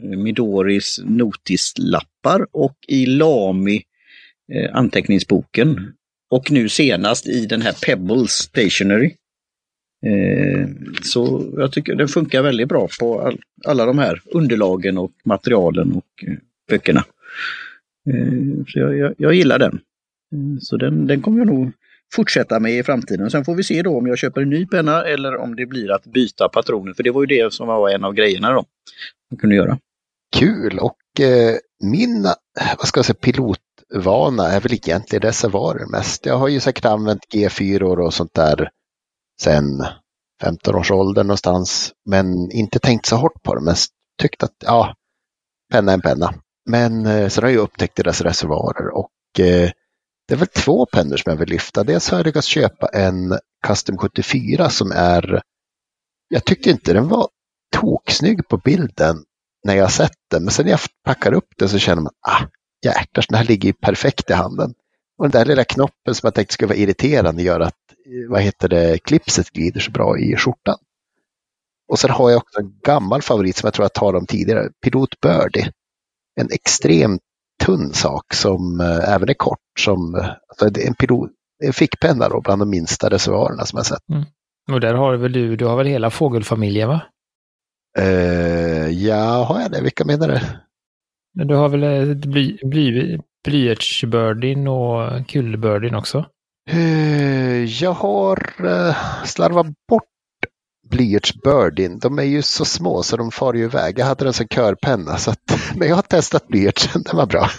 Midoris 0.02 1.00
notislappar 1.04 2.46
och 2.52 2.76
i 2.88 3.06
Lami 3.06 3.82
eh, 4.52 4.76
anteckningsboken. 4.76 5.92
Och 6.30 6.50
nu 6.50 6.68
senast 6.68 7.26
i 7.26 7.46
den 7.46 7.62
här 7.62 7.74
Pebbles 7.86 8.30
Stationery. 8.30 9.14
Eh, 10.06 10.68
så 11.02 11.52
jag 11.56 11.72
tycker 11.72 11.94
den 11.94 12.08
funkar 12.08 12.42
väldigt 12.42 12.68
bra 12.68 12.88
på 13.00 13.20
all, 13.20 13.38
alla 13.66 13.86
de 13.86 13.98
här 13.98 14.22
underlagen 14.24 14.98
och 14.98 15.12
materialen 15.24 15.92
och 15.92 16.24
eh, 16.26 16.34
böckerna. 16.70 17.04
Eh, 18.10 18.64
så 18.66 18.78
jag, 18.78 18.98
jag, 18.98 19.14
jag 19.18 19.34
gillar 19.34 19.58
den. 19.58 19.74
Eh, 20.32 20.60
så 20.60 20.76
den, 20.76 21.06
den 21.06 21.22
kommer 21.22 21.38
jag 21.38 21.46
nog 21.46 21.72
fortsätta 22.12 22.60
med 22.60 22.72
i 22.72 22.82
framtiden. 22.82 23.30
Sen 23.30 23.44
får 23.44 23.54
vi 23.54 23.62
se 23.64 23.82
då 23.82 23.98
om 23.98 24.06
jag 24.06 24.18
köper 24.18 24.40
en 24.40 24.50
ny 24.50 24.66
penna 24.66 25.04
eller 25.04 25.36
om 25.36 25.56
det 25.56 25.66
blir 25.66 25.90
att 25.90 26.04
byta 26.04 26.48
patroner. 26.48 26.92
För 26.92 27.02
det 27.02 27.10
var 27.10 27.22
ju 27.22 27.26
det 27.26 27.52
som 27.52 27.66
var 27.66 27.90
en 27.90 28.04
av 28.04 28.14
grejerna 28.14 28.52
då. 28.52 28.64
Man 29.30 29.38
kunde 29.38 29.56
göra. 29.56 29.78
Kul 30.36 30.78
och 30.78 31.20
eh, 31.20 31.56
min 31.80 32.22
vad 32.78 32.88
ska 32.88 32.98
jag 32.98 33.04
säga, 33.04 33.16
vana 33.94 34.48
är 34.48 34.60
väl 34.60 34.72
egentligen 34.72 35.22
reservoarer 35.22 35.86
mest. 35.86 36.26
Jag 36.26 36.38
har 36.38 36.48
ju 36.48 36.60
säkert 36.60 36.84
använt 36.84 37.22
G4 37.34 37.82
och 37.82 38.14
sånt 38.14 38.34
där 38.34 38.70
sen 39.40 39.84
15 40.42 40.74
års 40.74 40.90
ålder 40.90 41.24
någonstans. 41.24 41.92
Men 42.04 42.50
inte 42.50 42.78
tänkt 42.78 43.06
så 43.06 43.16
hårt 43.16 43.42
på 43.42 43.54
det. 43.54 43.60
men 43.60 43.74
tyckt 44.22 44.42
att 44.42 44.54
ja, 44.64 44.94
penna 45.72 45.92
är 45.92 45.94
en 45.94 46.00
penna. 46.00 46.34
Men 46.70 47.06
eh, 47.06 47.28
sen 47.28 47.44
har 47.44 47.50
jag 47.50 47.62
upptäckt 47.62 47.96
deras 47.96 48.20
reservoarer 48.20 48.88
och 48.88 49.40
eh, 49.40 49.70
det 50.28 50.34
är 50.34 50.38
väl 50.38 50.48
två 50.48 50.86
pennor 50.86 51.16
som 51.16 51.30
jag 51.30 51.36
vill 51.36 51.48
lyfta. 51.48 51.84
Dels 51.84 52.10
har 52.10 52.18
jag 52.18 52.26
lyckats 52.26 52.46
köpa 52.46 52.86
en 52.86 53.38
Custom 53.66 53.98
74 53.98 54.70
som 54.70 54.92
är, 54.92 55.42
jag 56.28 56.44
tyckte 56.44 56.70
inte 56.70 56.92
den 56.92 57.08
var 57.08 57.28
toksnygg 57.76 58.48
på 58.48 58.56
bilden 58.56 59.24
när 59.64 59.74
jag 59.74 59.92
sett 59.92 60.18
den, 60.30 60.44
men 60.44 60.52
sen 60.52 60.64
när 60.64 60.72
jag 60.72 60.80
packar 61.04 61.32
upp 61.32 61.48
den 61.58 61.68
så 61.68 61.78
känner 61.78 62.02
man, 62.02 62.12
ah 62.26 62.46
jäklar, 62.84 63.24
den 63.28 63.38
här 63.38 63.44
ligger 63.44 63.66
ju 63.68 63.72
perfekt 63.72 64.30
i 64.30 64.32
handen. 64.32 64.74
Och 65.18 65.24
den 65.24 65.30
där 65.30 65.44
lilla 65.44 65.64
knoppen 65.64 66.14
som 66.14 66.26
jag 66.26 66.34
tänkte 66.34 66.54
skulle 66.54 66.68
vara 66.68 66.78
irriterande 66.78 67.42
gör 67.42 67.60
att, 67.60 67.76
vad 68.28 68.40
heter 68.40 68.68
det, 68.68 68.98
klipset 68.98 69.50
glider 69.50 69.80
så 69.80 69.90
bra 69.90 70.18
i 70.18 70.36
skjortan. 70.36 70.78
Och 71.88 71.98
sen 71.98 72.10
har 72.10 72.30
jag 72.30 72.38
också 72.38 72.60
en 72.60 72.78
gammal 72.84 73.22
favorit 73.22 73.56
som 73.56 73.66
jag 73.66 73.74
tror 73.74 73.84
jag 73.84 73.92
talade 73.92 74.18
om 74.18 74.26
tidigare, 74.26 74.68
Pilot 74.82 75.20
Birdie. 75.20 75.70
En 76.40 76.48
extremt 76.50 77.22
tunn 77.64 77.92
sak 77.92 78.34
som 78.34 78.80
äh, 78.80 79.14
även 79.14 79.28
är 79.28 79.34
kort. 79.34 79.58
Som, 79.78 80.14
alltså 80.48 80.70
det 80.70 80.82
är 80.82 80.88
en, 80.88 80.94
pilot, 80.94 81.30
en 81.64 81.72
fickpenna 81.72 82.28
då, 82.28 82.40
bland 82.40 82.62
de 82.62 82.70
minsta 82.70 83.08
reservoarerna 83.10 83.64
som 83.64 83.76
jag 83.76 83.86
sett. 83.86 84.08
Mm. 84.12 84.24
Och 84.72 84.80
där 84.80 84.94
har 84.94 85.16
väl 85.16 85.32
du, 85.32 85.56
du 85.56 85.64
har 85.64 85.76
väl 85.76 85.86
hela 85.86 86.10
fågelfamiljen 86.10 86.88
va? 86.88 87.00
Uh, 87.98 88.90
ja, 88.90 89.44
har 89.44 89.60
jag 89.60 89.70
det? 89.70 89.80
Vilka 89.80 90.04
menar 90.04 90.28
du? 90.28 90.40
Du 91.44 91.54
har 91.54 91.68
väl 91.68 91.82
eh, 91.82 92.14
bly, 92.14 92.58
bly, 92.62 93.18
blyertsbirdien 93.44 94.68
och 94.68 95.28
kullbirdien 95.28 95.94
också? 95.94 96.24
Eh, 96.70 97.64
jag 97.64 97.92
har 97.92 98.66
eh, 98.66 98.96
slarvat 99.24 99.66
bort 99.88 100.04
blyertsbirdien. 100.90 101.98
De 101.98 102.18
är 102.18 102.22
ju 102.22 102.42
så 102.42 102.64
små 102.64 103.02
så 103.02 103.16
de 103.16 103.30
far 103.30 103.54
ju 103.54 103.64
iväg. 103.64 103.98
Jag 103.98 104.06
hade 104.06 104.24
den 104.24 104.32
som 104.32 104.48
körpenna. 104.48 105.16
Så 105.16 105.30
att, 105.30 105.58
men 105.76 105.88
jag 105.88 105.96
har 105.96 106.02
testat 106.02 106.48
blyertsen, 106.48 107.02
den 107.02 107.16
var 107.16 107.26
bra. 107.26 107.50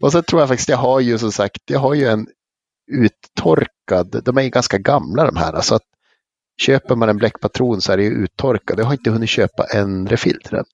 Och 0.00 0.12
så 0.12 0.22
tror 0.22 0.42
jag 0.42 0.48
faktiskt, 0.48 0.68
jag 0.68 0.76
har 0.76 1.00
ju 1.00 1.18
som 1.18 1.32
sagt, 1.32 1.62
jag 1.70 1.78
har 1.78 1.94
ju 1.94 2.06
en 2.06 2.26
uttorkad, 2.92 4.24
de 4.24 4.38
är 4.38 4.42
ju 4.42 4.50
ganska 4.50 4.78
gamla 4.78 5.24
de 5.26 5.36
här. 5.36 5.60
Så 5.60 5.74
att 5.74 5.82
köper 6.60 6.96
man 6.96 7.08
en 7.08 7.16
bläckpatron 7.16 7.80
så 7.80 7.92
är 7.92 7.96
det 7.96 8.04
ju 8.04 8.10
uttorkad. 8.10 8.78
Jag 8.78 8.84
har 8.84 8.92
inte 8.92 9.10
hunnit 9.10 9.30
köpa 9.30 9.64
en 9.64 10.06
refill 10.06 10.40
till 10.44 10.56
den. 10.56 10.64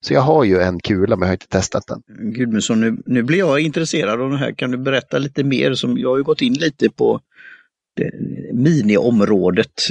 Så 0.00 0.14
jag 0.14 0.20
har 0.20 0.44
ju 0.44 0.60
en 0.60 0.80
kula 0.80 1.16
men 1.16 1.26
jag 1.26 1.28
har 1.28 1.32
inte 1.32 1.48
testat 1.48 1.86
den. 1.86 2.02
Gudmundsson, 2.32 2.80
nu, 2.80 2.96
nu 3.06 3.22
blir 3.22 3.38
jag 3.38 3.60
intresserad 3.60 4.20
av 4.20 4.30
det 4.30 4.36
här. 4.36 4.52
Kan 4.52 4.70
du 4.70 4.78
berätta 4.78 5.18
lite 5.18 5.44
mer? 5.44 5.74
Som, 5.74 5.98
jag 5.98 6.08
har 6.08 6.16
ju 6.16 6.22
gått 6.22 6.42
in 6.42 6.54
lite 6.54 6.90
på 6.90 7.20
det, 7.96 8.10
miniområdet. 8.52 9.82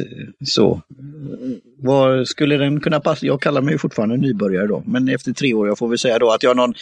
Så, 0.45 0.81
vad 1.77 2.27
skulle 2.27 2.57
den 2.57 2.79
kunna 2.79 2.99
passa? 2.99 3.25
Jag 3.25 3.41
kallar 3.41 3.61
mig 3.61 3.77
fortfarande 3.77 4.17
nybörjare 4.17 4.67
då, 4.67 4.83
men 4.85 5.09
efter 5.09 5.33
tre 5.33 5.53
år, 5.53 5.67
jag 5.67 5.77
får 5.77 5.87
väl 5.87 5.97
säga 5.97 6.19
då 6.19 6.31
att 6.31 6.43
jag 6.43 6.49
har 6.49 6.55
någon... 6.55 6.73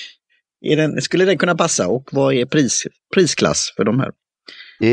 Den, 0.61 1.01
skulle 1.01 1.25
den 1.25 1.37
kunna 1.37 1.55
passa 1.55 1.87
och 1.87 2.09
vad 2.11 2.33
är 2.33 2.45
pris, 2.45 2.87
prisklass 3.13 3.73
för 3.75 3.83
de 3.83 3.99
här 3.99 4.11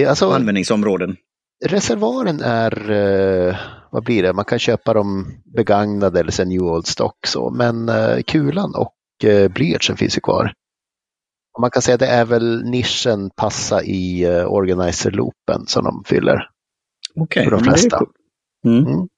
alltså, 0.08 0.30
användningsområden? 0.30 1.16
reservoaren 1.64 2.40
är, 2.40 2.90
eh, 2.90 3.56
vad 3.94 4.04
blir 4.04 4.22
det, 4.22 4.32
man 4.32 4.44
kan 4.44 4.58
köpa 4.58 4.94
dem 4.94 5.26
begagnade 5.44 6.20
eller 6.20 6.30
sen 6.30 6.48
new 6.48 6.62
old 6.62 6.86
stock 6.86 7.26
så, 7.26 7.50
men 7.50 7.88
eh, 7.88 8.22
kulan 8.26 8.74
och 8.74 9.28
eh, 9.30 9.48
blyertsen 9.48 9.96
finns 9.96 10.16
ju 10.16 10.20
kvar. 10.20 10.52
Och 11.54 11.60
man 11.60 11.70
kan 11.70 11.82
säga 11.82 11.94
att 11.94 12.00
det 12.00 12.06
är 12.06 12.24
väl 12.24 12.64
nischen 12.64 13.30
passa 13.30 13.82
i 13.82 14.24
eh, 14.24 14.52
organizer-loopen 14.52 15.66
som 15.66 15.84
de 15.84 16.02
fyller. 16.06 16.48
Okej, 17.20 17.44
för 17.44 17.50
de 17.50 17.60
flesta. 17.60 17.98
coolt. 17.98 18.10
Mm. 18.66 18.86
Mm. 18.86 19.08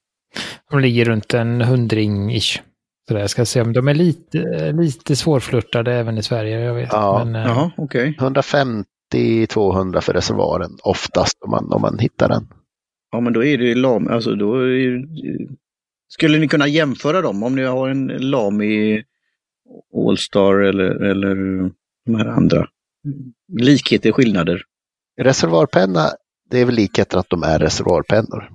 De 0.71 0.81
ligger 0.81 1.05
runt 1.05 1.35
en 1.35 1.63
hundring-ish. 1.63 2.61
Så 3.09 3.15
där, 3.15 3.21
jag 3.21 3.31
ska 3.31 3.45
se 3.45 3.61
om 3.61 3.73
de 3.73 3.89
är 3.89 3.95
lite, 3.95 4.73
lite 4.73 5.17
svårflörtade 5.17 5.95
även 5.95 6.19
i 6.19 6.23
Sverige. 6.23 6.61
Jag 6.61 6.75
vet. 6.75 6.93
Ja. 6.93 7.25
Men, 7.25 7.35
eh, 7.35 7.49
Jaha, 7.49 7.71
okej. 7.77 8.17
150-200 8.19 10.01
för 10.01 10.13
reservoaren 10.13 10.79
oftast 10.83 11.43
om 11.45 11.51
man, 11.51 11.73
om 11.73 11.83
man 11.83 11.99
hittar 11.99 12.29
den. 12.29 12.49
Ja, 13.11 13.21
men 13.21 13.33
då 13.33 13.45
är 13.45 13.59
det 13.59 13.65
ju 13.65 13.75
lam, 13.75 14.09
alltså 14.09 14.35
då 14.35 14.55
är 14.55 15.05
Skulle 16.09 16.39
ni 16.39 16.49
kunna 16.49 16.69
jämföra 16.69 17.23
dem 17.23 17.43
om 17.43 17.57
ni 17.57 17.63
har 17.63 17.89
en 17.89 18.07
Lamy 18.07 19.05
Allstar 20.09 20.55
eller, 20.55 20.91
eller 20.91 21.35
de 22.07 22.15
här 22.15 22.27
andra? 22.27 22.69
Likheter, 23.59 24.13
skillnader? 24.13 24.63
Reservoarpenna, 25.21 26.11
det 26.51 26.61
är 26.61 26.65
väl 26.65 26.75
likheten 26.75 27.21
att 27.21 27.31
de 27.31 27.43
är 27.43 27.59
reservoarpennor. 27.59 28.49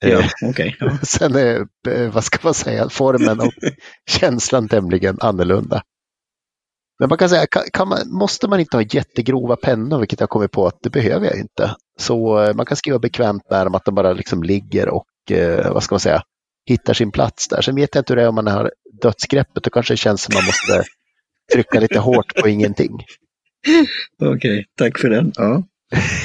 Ja, 0.00 0.08
Eh, 0.08 0.26
okej. 0.42 0.76
Ja. 0.80 0.98
Sen 1.02 1.34
är, 1.34 1.66
eh, 1.88 2.12
vad 2.12 2.24
ska 2.24 2.38
man 2.42 2.54
säga, 2.54 2.88
formen 2.88 3.40
och 3.40 3.52
känslan 4.10 4.68
tämligen 4.68 5.16
annorlunda. 5.20 5.82
Men 6.98 7.08
man 7.08 7.18
kan 7.18 7.28
säga, 7.28 7.46
kan, 7.46 7.62
kan 7.72 7.88
man, 7.88 7.98
måste 8.10 8.48
man 8.48 8.60
inte 8.60 8.76
ha 8.76 8.82
jättegrova 8.82 9.56
pennor, 9.56 9.98
vilket 9.98 10.20
jag 10.20 10.28
kommit 10.28 10.50
på 10.50 10.66
att 10.66 10.78
det 10.82 10.90
behöver 10.90 11.26
jag 11.26 11.36
inte. 11.36 11.74
Så 11.98 12.42
eh, 12.42 12.54
man 12.54 12.66
kan 12.66 12.76
skriva 12.76 12.98
bekvämt 12.98 13.42
med 13.50 13.66
dem, 13.66 13.74
att 13.74 13.84
de 13.84 13.94
bara 13.94 14.12
liksom 14.12 14.42
ligger 14.42 14.88
och, 14.88 15.06
eh, 15.30 15.72
vad 15.72 15.82
ska 15.82 15.94
man 15.94 16.00
säga, 16.00 16.22
hittar 16.66 16.94
sin 16.94 17.10
plats 17.10 17.48
där. 17.48 17.62
Sen 17.62 17.74
vet 17.74 17.94
jag 17.94 18.00
inte 18.00 18.12
hur 18.12 18.16
det 18.16 18.22
är 18.22 18.28
om 18.28 18.34
man 18.34 18.46
har 18.46 18.72
dödsgreppet, 19.02 19.62
då 19.62 19.70
kanske 19.70 19.92
det 19.92 19.96
känns 19.96 20.22
som 20.22 20.34
man 20.34 20.44
måste 20.44 20.84
trycka 21.52 21.80
lite 21.80 21.98
hårt 21.98 22.34
på 22.42 22.48
ingenting. 22.48 23.04
Okej, 24.22 24.66
tack 24.78 24.98
för 24.98 25.10
den. 25.10 25.32
Ja. 25.36 25.62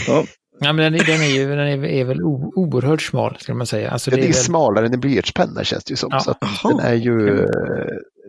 Ja. 0.07 0.25
Ja, 0.59 0.73
men 0.73 0.93
den, 0.93 1.05
den 1.05 1.21
är 1.21 1.35
ju 1.35 1.49
den 1.49 1.67
är, 1.67 1.85
är 1.85 2.03
väl 2.05 2.23
o, 2.23 2.51
oerhört 2.55 3.01
smal, 3.01 3.37
skulle 3.39 3.55
man 3.55 3.67
säga. 3.67 3.91
Alltså, 3.91 4.11
Den 4.11 4.19
är 4.19 4.21
det 4.21 4.27
ju 4.27 4.31
är 4.31 4.35
väl, 4.35 4.43
smalare 4.43 4.85
än 4.85 4.93
en 4.93 4.99
blyertspenna 4.99 5.63
känns 5.63 5.83
det 5.83 5.91
ju 5.91 5.95
som. 5.95 6.09
Ja. 6.11 6.19
Så 6.19 6.35
den 6.69 6.79
är 6.79 6.93
ju, 6.93 7.47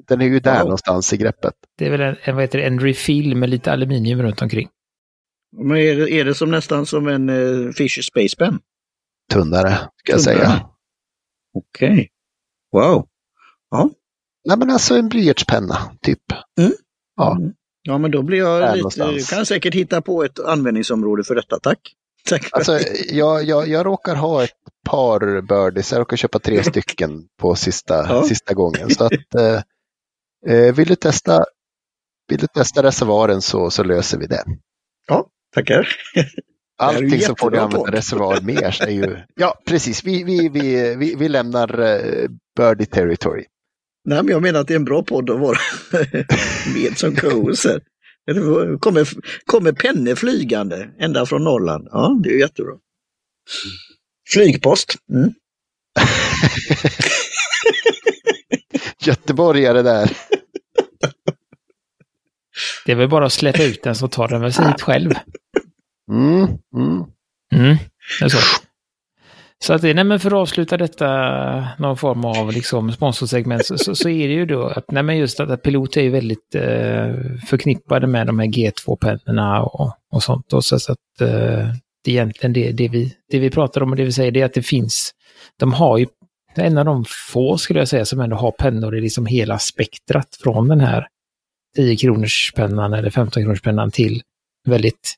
den 0.08 0.20
är 0.20 0.25
ju 0.26 0.40
där 0.40 0.54
Ja. 0.56 0.62
någonstans 0.62 1.12
i 1.12 1.16
greppet. 1.16 1.54
det 1.78 1.87
är 1.87 1.90
väl 1.90 2.00
en, 2.00 2.16
en, 2.23 2.34
vad 2.34 2.44
heter 2.44 2.58
det, 2.58 2.64
en 2.64 2.80
refill 2.80 3.37
med 3.37 3.50
lite 3.50 3.73
aluminium 3.73 4.23
runt 4.23 4.42
omkring. 4.42 4.68
Men 5.56 5.76
är 5.76 5.96
det, 5.96 6.12
är 6.12 6.25
det 6.25 6.34
som 6.34 6.50
nästan 6.50 6.87
som 6.87 7.08
en 7.08 7.28
uh, 7.30 7.73
Fisher 7.73 8.02
Space 8.02 8.37
Pen? 8.37 8.58
Tunnare, 9.32 9.78
ska 9.96 10.12
jag 10.12 10.20
Tunnare. 10.23 10.38
säga. 10.38 10.68
Okej. 11.54 12.08
Wow. 12.73 13.06
Nej 14.49 14.58
men 14.58 14.70
alltså 14.70 14.94
en 14.96 15.08
blyertspenna, 15.08 15.78
typ. 16.02 16.23
Ja. 17.16 17.37
Mm. 17.37 17.52
Ja, 17.82 17.99
men 17.99 18.11
då 18.11 18.23
blir 18.23 18.38
jag 18.38 18.61
Där 18.62 18.66
lite, 18.68 18.76
någonstans. 18.78 19.30
kan 19.30 19.46
säkert 19.46 19.75
hitta 19.75 20.02
på 20.02 20.25
ett 20.25 20.38
användningsområde 20.40 21.25
för 21.25 21.34
detta. 21.34 21.58
Tack. 21.62 21.78
Tack 22.28 22.44
för 22.44 22.56
Alltså, 22.56 22.78
jag, 23.11 23.44
jag, 23.44 23.68
jag 23.68 23.87
råkar 23.87 24.14
ha 24.14 24.44
ett 24.44 24.50
par 24.87 25.40
birdies, 25.40 25.92
jag 25.92 26.00
råkar 26.00 26.16
köpa 26.16 26.38
tre 26.38 26.62
stycken 26.64 27.28
på 27.40 27.54
sista, 27.54 27.94
Ja. 28.08 28.23
sista 28.23 28.54
gången. 28.54 28.90
Så 28.90 29.04
att, 29.04 29.12
eh, 29.12 29.61
vill, 30.47 30.89
du 30.89 30.97
testa, 30.97 31.45
vill 32.29 32.39
du 32.39 32.47
testa 32.47 32.83
reservoaren 32.83 33.43
så, 33.43 33.71
så 33.71 33.85
löser 33.85 34.19
vi 34.19 34.27
det. 34.27 34.45
Tackar. 35.55 35.89
är 36.15 36.23
ju 36.23 36.29
Allting 36.77 37.21
som 37.21 37.37
får 37.37 37.51
du 37.51 37.57
jättebra 37.57 37.79
använda 37.79 37.99
reservoar 37.99 38.41
mer 38.41 38.83
är 38.83 38.91
ju... 38.91 39.17
Ja, 39.37 39.63
precis. 39.67 40.05
Vi, 40.05 40.25
vi, 40.25 40.49
vi, 40.49 40.97
vi, 40.97 41.15
vi 41.15 41.29
lämnar 41.29 41.81
eh, 41.81 42.29
birdie 42.57 42.87
territory. 42.87 43.45
Nej, 44.05 44.23
men 44.23 44.33
jag 44.33 44.43
menar 44.43 44.61
att 44.61 44.69
det 44.69 44.75
är 44.75 44.79
en 44.79 44.85
bra 44.85 45.03
podd 45.03 45.31
att 45.31 45.41
vara 45.41 45.59
med 46.75 46.99
som 46.99 47.17
co-host. 47.17 47.65
här. 47.65 47.81
Det 48.27 48.79
kommer, 48.81 49.09
kommer 49.47 49.73
pennor 49.73 50.15
flygande 50.15 50.91
ända 51.01 51.27
från 51.27 51.45
Norrland. 51.45 51.89
Ja, 51.91 52.21
det 52.23 52.31
är 52.31 52.39
jättebra. 52.39 52.73
Flygpost. 54.33 54.95
Mm. 55.13 55.33
Göteborgare 58.99 59.83
där. 59.83 60.11
Det 62.87 62.92
är 62.92 62.96
väl 62.96 63.08
bara 63.08 63.26
att 63.26 63.32
släppa 63.32 63.62
ut 63.62 63.82
den 63.82 63.94
så 63.94 64.08
tar 64.08 64.28
den 64.28 64.40
väl 64.40 64.52
sig 64.52 64.66
hit 64.66 64.80
själv. 64.80 65.11
Mm, 66.11 66.49
mm. 66.76 67.04
Mm, 67.52 67.76
så. 68.30 68.38
Så 69.64 69.73
att, 69.73 69.82
nej 69.82 70.04
men 70.04 70.20
för 70.20 70.30
att 70.30 70.37
avsluta 70.37 70.76
detta, 70.76 71.08
någon 71.78 71.96
form 71.96 72.25
av 72.25 72.52
liksom 72.52 72.92
sponsorsegment, 72.92 73.66
så, 73.66 73.78
så, 73.78 73.94
så 73.94 74.08
är 74.08 74.28
det 74.28 74.34
ju 74.34 74.46
då 74.46 74.66
att, 74.66 74.90
nej 74.90 75.02
men 75.02 75.18
just 75.18 75.40
att, 75.40 75.50
att 75.50 75.62
pilot 75.62 75.96
är 75.96 76.11
väldigt 76.11 76.54
eh, 76.54 77.38
förknippade 77.46 78.06
med 78.06 78.26
de 78.26 78.38
här 78.38 78.46
G2-pennorna 78.46 79.62
och, 79.62 79.92
och 80.12 80.23
sånt. 80.23 80.52
Och 80.52 80.64
så, 80.64 80.78
så 80.78 80.92
att 80.92 81.20
eh, 81.20 81.68
det 82.04 82.11
är 82.11 82.14
egentligen 82.14 82.52
det, 82.52 82.73
det, 82.73 82.88
vi, 82.88 83.16
det 83.30 83.38
vi 83.38 83.50
pratar 83.50 83.80
om 83.80 83.90
och 83.90 83.96
det 83.96 84.04
vi 84.04 84.12
säger 84.12 84.30
det 84.30 84.40
är 84.40 84.44
att 84.44 84.54
det 84.54 84.62
finns, 84.62 85.11
de 85.58 85.73
har 85.73 85.99
ju, 85.99 86.06
en 86.54 86.78
av 86.78 86.84
de 86.84 87.04
få 87.32 87.58
skulle 87.58 87.78
jag 87.78 87.88
säga 87.88 88.04
som 88.04 88.20
ändå 88.20 88.37
har 88.37 88.50
pennor 88.50 88.96
i 88.96 89.00
liksom 89.00 89.26
hela 89.26 89.58
spektrat 89.58 90.38
från 90.42 90.68
den 90.68 90.80
här 90.80 91.06
10 91.76 91.97
kronors 91.97 92.52
pennan 92.57 92.93
eller 92.93 93.11
15 93.11 93.43
kronors 93.43 93.62
pennan 93.62 93.90
till 93.90 94.23
väldigt 94.66 95.14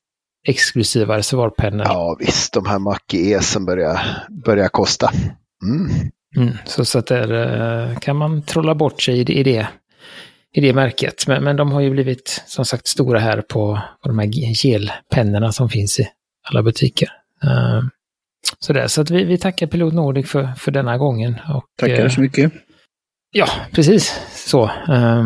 exklusiva 0.46 1.16
reservoarpennor. 1.16 1.86
Ja 1.86 2.16
visst, 2.20 2.52
de 2.52 2.66
här 2.66 2.78
Mackie 2.78 3.36
E 3.36 3.40
som 3.40 3.64
börjar, 3.64 4.00
börjar 4.44 4.68
kosta. 4.68 5.10
Mm. 5.62 6.10
Mm, 6.36 6.54
så 6.64 6.84
så 6.84 6.98
att 6.98 7.06
där 7.06 7.32
eh, 7.90 7.98
kan 7.98 8.16
man 8.16 8.42
trolla 8.42 8.74
bort 8.74 9.02
sig 9.02 9.18
i 9.18 9.24
det, 9.24 9.32
i 9.32 9.42
det, 9.42 9.68
i 10.52 10.60
det 10.60 10.72
märket. 10.72 11.26
Men, 11.26 11.44
men 11.44 11.56
de 11.56 11.72
har 11.72 11.80
ju 11.80 11.90
blivit 11.90 12.42
som 12.46 12.64
sagt 12.64 12.86
stora 12.86 13.18
här 13.18 13.40
på, 13.40 13.80
på 14.02 14.08
de 14.08 14.18
här 14.18 14.26
gelpennorna 14.64 15.52
som 15.52 15.68
finns 15.68 16.00
i 16.00 16.08
alla 16.48 16.62
butiker. 16.62 17.08
Eh, 17.42 17.82
så 18.58 18.72
där, 18.72 18.86
så 18.86 19.00
att 19.00 19.10
vi, 19.10 19.24
vi 19.24 19.38
tackar 19.38 19.66
Pilot 19.66 19.94
Nordic 19.94 20.30
för, 20.30 20.52
för 20.58 20.70
denna 20.70 20.98
gången. 20.98 21.36
Och, 21.54 21.64
Tackar 21.80 22.04
eh, 22.04 22.08
så 22.08 22.20
mycket. 22.20 22.52
Ja, 23.30 23.48
precis 23.72 24.20
så. 24.34 24.64
Eh, 24.64 25.24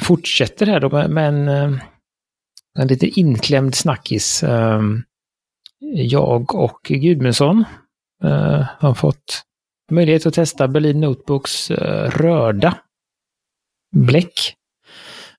fortsätter 0.00 0.66
här 0.66 0.80
då 0.80 0.90
med, 0.90 1.10
med 1.10 1.28
en, 1.28 1.48
eh, 1.48 1.80
en 2.78 2.88
lite 2.88 3.06
inklämd 3.06 3.74
snackis. 3.74 4.42
Ehm, 4.42 5.02
jag 5.94 6.54
och 6.54 6.80
Gudmundsson 6.82 7.64
eh, 8.24 8.66
har 8.78 8.94
fått 8.94 9.42
möjlighet 9.90 10.26
att 10.26 10.34
testa 10.34 10.68
Berlin 10.68 11.00
Notebooks 11.00 11.70
eh, 11.70 12.10
röda 12.10 12.78
bläck. 13.96 14.54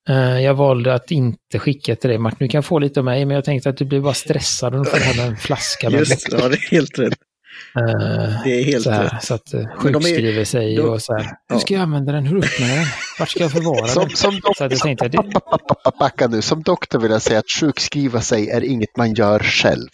Eh, 0.10 0.40
jag 0.40 0.54
valde 0.54 0.94
att 0.94 1.12
inte 1.12 1.60
skicka 1.60 1.96
till 1.96 2.10
dig 2.10 2.18
Martin. 2.18 2.38
Du 2.40 2.48
kan 2.48 2.64
få 2.64 2.80
lite 2.80 3.00
av 3.00 3.04
mig, 3.04 3.26
men 3.26 3.36
jag 3.36 3.46
tänkte 3.46 3.70
att 3.70 3.78
du 3.78 3.86
blir 3.86 4.02
bara 4.02 4.14
stressad 4.14 4.76
om 4.76 4.84
du 4.84 4.90
får 4.90 4.98
hem 4.98 5.30
en 5.30 5.38
flaska 5.38 5.90
med 5.90 6.00
Just, 6.00 6.30
bläck. 6.30 6.42
ja, 6.42 6.50
det 6.50 6.56
är 6.56 6.72
helt 6.72 7.00
rätt. 7.00 7.20
Eh, 7.76 8.44
Det 8.44 8.60
är 8.60 8.64
helt 8.64 8.84
så, 8.84 8.92
här, 8.92 9.04
rätt. 9.04 9.24
så 9.24 9.34
att 9.34 9.54
eh, 9.54 9.60
är- 9.60 9.78
sjukskriver 9.78 10.44
sig 10.46 10.76
de- 10.76 10.82
och 10.82 11.02
så 11.02 11.14
här. 11.14 11.22
Hur 11.24 11.30
Ja. 11.50 11.60
ska 11.60 11.74
jag 11.74 11.84
använda 11.84 12.12
den? 12.12 12.26
Hur 12.26 12.38
öppnar 12.38 12.68
jag 12.68 12.78
den? 12.78 12.86
Vart 13.20 13.30
ska 13.30 13.40
jag 13.40 13.52
förvara 13.52 13.88
Som, 13.88 14.08
den? 14.08 14.16
som, 14.18 14.40
Så 14.58 14.64
att 14.64 14.72
jag 14.72 14.80
tänkte 14.80 15.06
att 15.06 15.12
det, 15.12 15.24
backa 16.00 16.28
nu. 16.28 16.42
Som 16.42 16.62
doktor 16.64 17.00
vill 17.00 17.12
jag 17.12 17.22
säga 17.22 17.40
att 17.40 17.52
sjukskriva 17.60 18.22
sig 18.22 18.50
är 18.50 18.64
inget 18.64 18.98
man 18.98 19.14
gör 19.14 19.40
själv. 19.40 19.88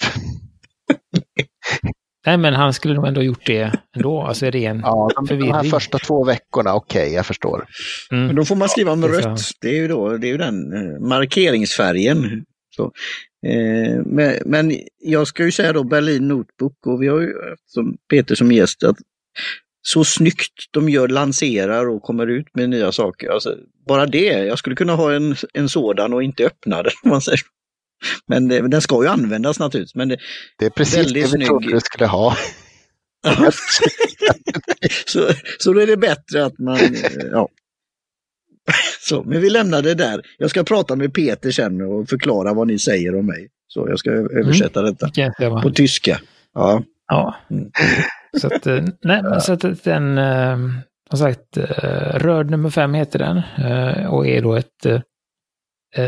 nej 2.26 2.38
men 2.38 2.54
han 2.54 2.74
skulle 2.74 2.94
nog 2.94 3.08
ändå 3.08 3.24
gjort 3.24 3.46
det 3.46 3.72
ändå. 3.96 4.22
Alltså 4.22 4.46
ren 4.46 4.80
Ja, 4.84 5.10
de, 5.16 5.26
de 5.26 5.34
här 5.44 5.52
förvirring. 5.52 5.72
första 5.72 5.98
två 5.98 6.24
veckorna, 6.24 6.74
okej, 6.74 7.14
jag 7.14 7.26
förstår. 7.26 7.66
Mm. 8.12 8.26
Men 8.28 8.36
då 8.36 8.46
får 8.46 8.56
man 8.56 8.70
skriva 8.70 8.96
med 8.96 9.10
det 9.10 9.18
är 9.18 9.22
rött. 9.22 9.42
Det 9.62 9.68
är 9.70 9.74
ju 9.76 9.88
då, 9.88 10.18
det 10.18 10.28
är 10.28 10.32
ju 10.32 10.38
den 10.38 10.74
eh, 10.74 11.08
markeringsfärgen. 11.10 12.44
Så. 12.76 12.92
Eh, 13.46 14.02
men, 14.06 14.38
men 14.46 14.80
jag 15.00 15.28
ska 15.28 15.44
ju 15.44 15.52
säga 15.52 15.74
då 15.74 15.84
Berlin 15.84 16.28
Notebook 16.28 16.88
och 16.88 17.02
vi 17.02 17.08
har 17.08 17.22
ju 17.22 17.34
som 17.66 17.98
Peter 18.10 18.36
som 18.36 18.52
gäst 18.52 18.84
att 18.84 18.98
så 19.82 20.04
snyggt 20.04 20.72
de 20.72 20.90
gör, 20.90 21.08
lanserar 21.08 21.90
och 21.90 22.04
kommer 22.04 22.28
ut 22.28 22.56
med 22.56 22.70
nya 22.70 22.92
saker. 22.92 23.30
Alltså, 23.30 23.58
bara 23.88 24.06
det, 24.06 24.26
jag 24.26 24.60
skulle 24.60 24.76
kunna 24.76 24.96
ha 24.96 25.14
en, 25.14 25.36
en 25.54 25.70
sådan 25.70 26.14
och 26.14 26.24
inte 26.24 26.46
öppna 26.46 26.84
den. 26.84 26.92
Man 27.10 27.22
säger. 27.22 27.40
Men 28.28 28.48
det, 28.48 28.68
den 28.68 28.82
ska 28.82 29.04
ju 29.04 29.10
användas 29.10 29.60
naturligtvis. 29.60 29.96
Men 29.96 30.10
det, 30.10 30.18
det 30.60 30.66
är 30.66 30.70
precis 30.70 31.08
det 31.08 31.14
vi 31.14 31.28
snygg... 31.28 31.48
trodde 31.48 31.72
du 31.72 31.80
skulle 31.80 32.06
ha. 32.08 32.38
så, 35.06 35.30
så 35.60 35.74
då 35.74 35.80
är 35.80 35.88
det 35.88 35.98
bättre 35.98 36.46
att 36.46 36.60
man, 36.60 36.80
ja. 37.32 37.50
Så, 39.06 39.24
men 39.24 39.42
vi 39.42 39.50
lämnar 39.50 39.82
det 39.82 39.94
där. 39.94 40.22
Jag 40.38 40.50
ska 40.50 40.64
prata 40.64 40.96
med 40.96 41.14
Peter 41.14 41.52
sen 41.52 41.82
och 41.82 42.10
förklara 42.10 42.54
vad 42.54 42.68
ni 42.68 42.80
säger 42.80 43.16
om 43.16 43.26
mig. 43.26 43.48
Så 43.68 43.88
jag 43.90 44.00
ska 44.00 44.12
översätta 44.12 44.80
mm. 44.80 44.92
detta 44.92 45.08
okay, 45.08 45.62
på 45.62 45.72
tyska. 45.72 46.20
Ja. 46.54 46.84
ja. 47.08 47.36
Mm. 47.50 47.72
Så 48.38 48.48
att, 48.48 48.68
eh, 48.68 48.84
nej, 49.02 49.24
men 49.24 49.42
så 49.42 49.54
att 49.54 49.84
den, 49.84 50.18
eh, 50.18 50.58
som 51.10 51.20
sagt, 51.20 51.58
eh, 51.58 52.20
röd 52.20 52.52
nummer 52.52 52.70
fem 52.70 52.94
heter 52.94 53.20
den 53.20 53.42
och 54.08 54.28
är 54.28 54.42
då 54.42 54.56
ett, 54.56 54.86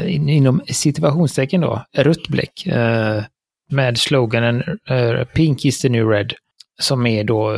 inom 0.08 0.62
situationstecken 0.68 1.62
då, 1.62 1.86
rött 1.98 2.27
bläck 2.27 2.68
med 3.72 3.98
sloganen 3.98 4.63
Pink 5.34 5.66
is 5.66 5.82
the 5.82 5.89
new 5.89 6.08
red. 6.08 6.34
Som 6.80 7.06
är 7.06 7.24
då 7.24 7.58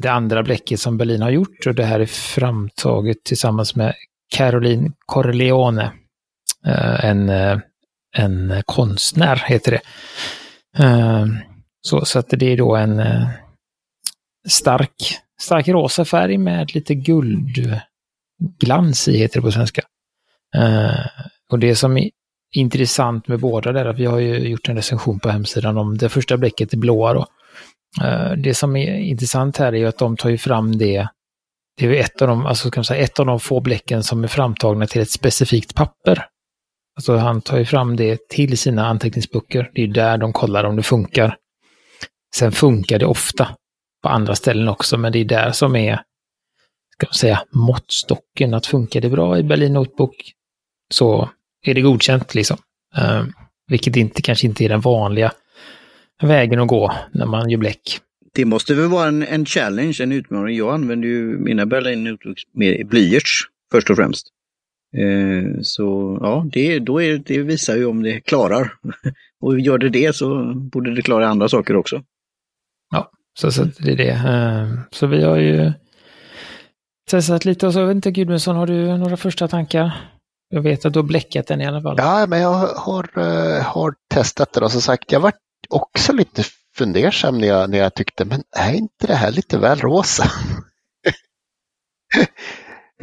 det 0.00 0.08
andra 0.08 0.42
bläcket 0.42 0.80
som 0.80 0.98
Berlin 0.98 1.22
har 1.22 1.30
gjort 1.30 1.66
och 1.66 1.74
det 1.74 1.84
här 1.84 2.00
är 2.00 2.06
framtaget 2.06 3.24
tillsammans 3.24 3.76
med 3.76 3.94
Caroline 4.36 4.92
Corleone. 5.06 5.92
Eh, 6.66 7.04
en, 7.04 7.28
eh, 7.28 7.58
en 8.16 8.62
konstnär 8.66 9.42
heter 9.46 9.70
det. 9.72 9.80
Eh, 10.84 11.26
så, 11.80 12.04
så 12.04 12.18
att 12.18 12.28
det 12.28 12.52
är 12.52 12.56
då 12.56 12.76
en 12.76 13.02
stark, 14.48 14.94
stark 15.40 15.68
rosa 15.68 16.04
färg 16.04 16.38
med 16.38 16.74
lite 16.74 16.94
guldglans 16.94 17.78
i, 19.08 19.18
heter 19.18 19.40
det 19.40 19.42
på 19.42 19.52
svenska. 19.52 19.82
Och 21.52 21.58
det 21.58 21.76
som 21.76 21.96
är 21.96 22.10
intressant 22.54 23.28
med 23.28 23.40
båda 23.40 23.72
där, 23.72 23.84
att 23.84 23.98
vi 23.98 24.06
har 24.06 24.18
ju 24.18 24.48
gjort 24.48 24.68
en 24.68 24.76
recension 24.76 25.20
på 25.20 25.28
hemsidan 25.28 25.78
om 25.78 25.98
det 25.98 26.08
första 26.08 26.36
bläcket, 26.36 26.70
det 26.70 26.76
blåa 26.76 27.12
då. 27.12 27.26
Det 28.36 28.54
som 28.54 28.76
är 28.76 28.98
intressant 28.98 29.56
här 29.56 29.72
är 29.72 29.76
ju 29.76 29.86
att 29.86 29.98
de 29.98 30.16
tar 30.16 30.30
ju 30.30 30.38
fram 30.38 30.78
det, 30.78 31.08
det 31.78 31.86
är 31.86 32.04
ett 32.04 32.22
av 32.22 32.28
de, 32.28 32.46
alltså 32.46 32.70
kan 32.70 32.84
säga, 32.84 33.04
ett 33.04 33.20
av 33.20 33.26
de 33.26 33.40
få 33.40 33.60
bläcken 33.60 34.02
som 34.02 34.24
är 34.24 34.28
framtagna 34.28 34.86
till 34.86 35.02
ett 35.02 35.10
specifikt 35.10 35.74
papper. 35.74 36.26
Alltså 36.96 37.16
han 37.16 37.40
tar 37.40 37.58
ju 37.58 37.64
fram 37.64 37.96
det 37.96 38.28
till 38.28 38.58
sina 38.58 38.86
anteckningsböcker. 38.86 39.70
Det 39.74 39.82
är 39.82 39.86
där 39.86 40.18
de 40.18 40.32
kollar 40.32 40.64
om 40.64 40.76
det 40.76 40.82
funkar. 40.82 41.36
Sen 42.34 42.52
funkar 42.52 42.98
det 42.98 43.06
ofta 43.06 43.48
på 44.02 44.08
andra 44.08 44.34
ställen 44.34 44.68
också, 44.68 44.98
men 44.98 45.12
det 45.12 45.18
är 45.18 45.24
där 45.24 45.52
som 45.52 45.76
är, 45.76 46.02
ska 46.94 47.06
man 47.06 47.14
säga, 47.14 47.42
måttstocken. 47.50 48.54
Att 48.54 48.66
funkar 48.66 49.00
det 49.00 49.10
bra 49.10 49.38
i 49.38 49.42
Berlin 49.42 49.72
Notebook 49.72 50.32
så 50.94 51.30
är 51.66 51.74
det 51.74 51.80
godkänt 51.80 52.34
liksom. 52.34 52.56
Uh, 52.98 53.24
vilket 53.68 53.96
inte, 53.96 54.22
kanske 54.22 54.46
inte 54.46 54.64
är 54.64 54.68
den 54.68 54.80
vanliga 54.80 55.32
vägen 56.22 56.60
att 56.60 56.68
gå 56.68 56.92
när 57.12 57.26
man 57.26 57.50
gör 57.50 57.58
bläck. 57.58 58.00
Det 58.38 58.44
måste 58.44 58.74
väl 58.74 58.88
vara 58.88 59.08
en, 59.08 59.22
en 59.22 59.46
challenge, 59.46 59.98
en 60.00 60.12
utmaning. 60.12 60.56
Jag 60.56 60.74
använder 60.74 61.08
ju 61.08 61.38
mina 61.38 61.66
Berlin 61.66 62.04
Notebooks 62.04 62.42
med 62.52 62.86
blyerts 62.86 63.42
först 63.72 63.90
och 63.90 63.96
främst. 63.96 64.26
Eh, 64.96 65.60
så 65.62 66.18
ja, 66.20 66.46
det, 66.52 66.78
då 66.78 67.02
är, 67.02 67.18
det 67.18 67.42
visar 67.42 67.76
ju 67.76 67.86
om 67.86 68.02
det 68.02 68.20
klarar. 68.20 68.72
och 69.40 69.60
gör 69.60 69.78
det 69.78 69.88
det 69.88 70.16
så 70.16 70.54
borde 70.54 70.94
det 70.94 71.02
klara 71.02 71.28
andra 71.28 71.48
saker 71.48 71.76
också. 71.76 72.02
Ja, 72.90 73.10
så, 73.38 73.52
så 73.52 73.64
det 73.78 73.92
är 73.92 73.96
det. 73.96 74.10
Ehm, 74.10 74.80
så 74.90 75.06
vi 75.06 75.22
har 75.22 75.36
ju 75.36 75.72
testat 77.10 77.44
lite 77.44 77.66
och 77.66 77.72
så, 77.72 77.78
jag 77.78 77.86
vet 77.86 77.94
inte 77.94 78.10
Gudmundsson, 78.10 78.56
har 78.56 78.66
du 78.66 78.96
några 78.98 79.16
första 79.16 79.48
tankar? 79.48 79.92
Jag 80.48 80.62
vet 80.62 80.84
att 80.84 80.92
du 80.92 80.98
har 80.98 81.06
bläckat 81.06 81.46
den 81.46 81.60
i 81.60 81.66
alla 81.66 81.82
fall. 81.82 81.94
Ja, 81.98 82.26
men 82.28 82.40
jag 82.40 82.66
har, 82.66 83.18
uh, 83.18 83.62
har 83.62 83.94
testat 84.14 84.52
den 84.52 84.62
och 84.62 84.72
som 84.72 84.80
sagt, 84.80 85.12
jag 85.12 85.20
var 85.20 85.32
också 85.68 86.12
lite 86.12 86.42
fundersam 86.78 87.38
när 87.38 87.48
jag, 87.48 87.70
när 87.70 87.78
jag 87.78 87.94
tyckte, 87.94 88.24
men 88.24 88.42
är 88.56 88.72
inte 88.74 89.06
det 89.06 89.14
här 89.14 89.30
lite 89.30 89.58
väl 89.58 89.78
rosa? 89.78 90.24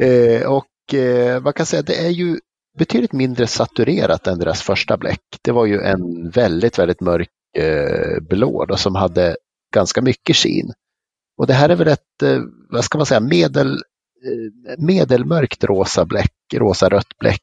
eh, 0.00 0.42
och 0.42 0.94
eh, 0.94 1.42
man 1.42 1.52
kan 1.52 1.66
säga 1.66 1.80
att 1.80 1.86
det 1.86 2.06
är 2.06 2.10
ju 2.10 2.40
betydligt 2.78 3.12
mindre 3.12 3.46
saturerat 3.46 4.26
än 4.26 4.38
deras 4.38 4.62
första 4.62 4.96
bläck. 4.96 5.22
Det 5.42 5.52
var 5.52 5.66
ju 5.66 5.80
en 5.80 6.30
väldigt, 6.30 6.78
väldigt 6.78 7.00
mörk 7.00 7.30
eh, 7.58 8.20
blå 8.20 8.64
då, 8.64 8.76
som 8.76 8.94
hade 8.94 9.36
ganska 9.74 10.02
mycket 10.02 10.36
skin. 10.36 10.72
Och 11.38 11.46
det 11.46 11.54
här 11.54 11.68
är 11.68 11.76
väl 11.76 11.88
ett, 11.88 12.22
eh, 12.22 12.40
vad 12.70 12.84
ska 12.84 12.98
man 12.98 13.06
säga, 13.06 13.20
medel, 13.20 13.72
eh, 13.72 14.78
medelmörkt 14.78 15.64
rosa 15.64 16.04
bläck, 16.04 16.32
rosa-rött 16.54 17.18
bläck 17.18 17.42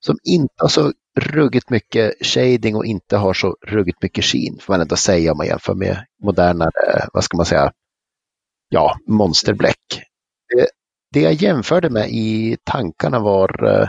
som 0.00 0.18
inte 0.24 0.54
har 0.56 0.68
så 0.68 0.92
ruggigt 1.18 1.70
mycket 1.70 2.26
shading 2.26 2.76
och 2.76 2.84
inte 2.84 3.16
har 3.16 3.34
så 3.34 3.56
ruggigt 3.66 4.02
mycket 4.02 4.24
skin, 4.24 4.58
får 4.60 4.72
man 4.72 4.80
ändå 4.80 4.96
säga 4.96 5.32
om 5.32 5.36
man 5.36 5.46
jämför 5.46 5.74
med 5.74 6.04
modernare, 6.22 7.08
vad 7.12 7.24
ska 7.24 7.36
man 7.36 7.46
säga, 7.46 7.72
ja, 8.68 8.98
monsterbläck. 9.06 10.02
Det, 10.54 10.66
det 11.12 11.20
jag 11.20 11.32
jämförde 11.32 11.90
med 11.90 12.08
i 12.10 12.56
tankarna 12.64 13.18
var, 13.18 13.64
eh, 13.64 13.88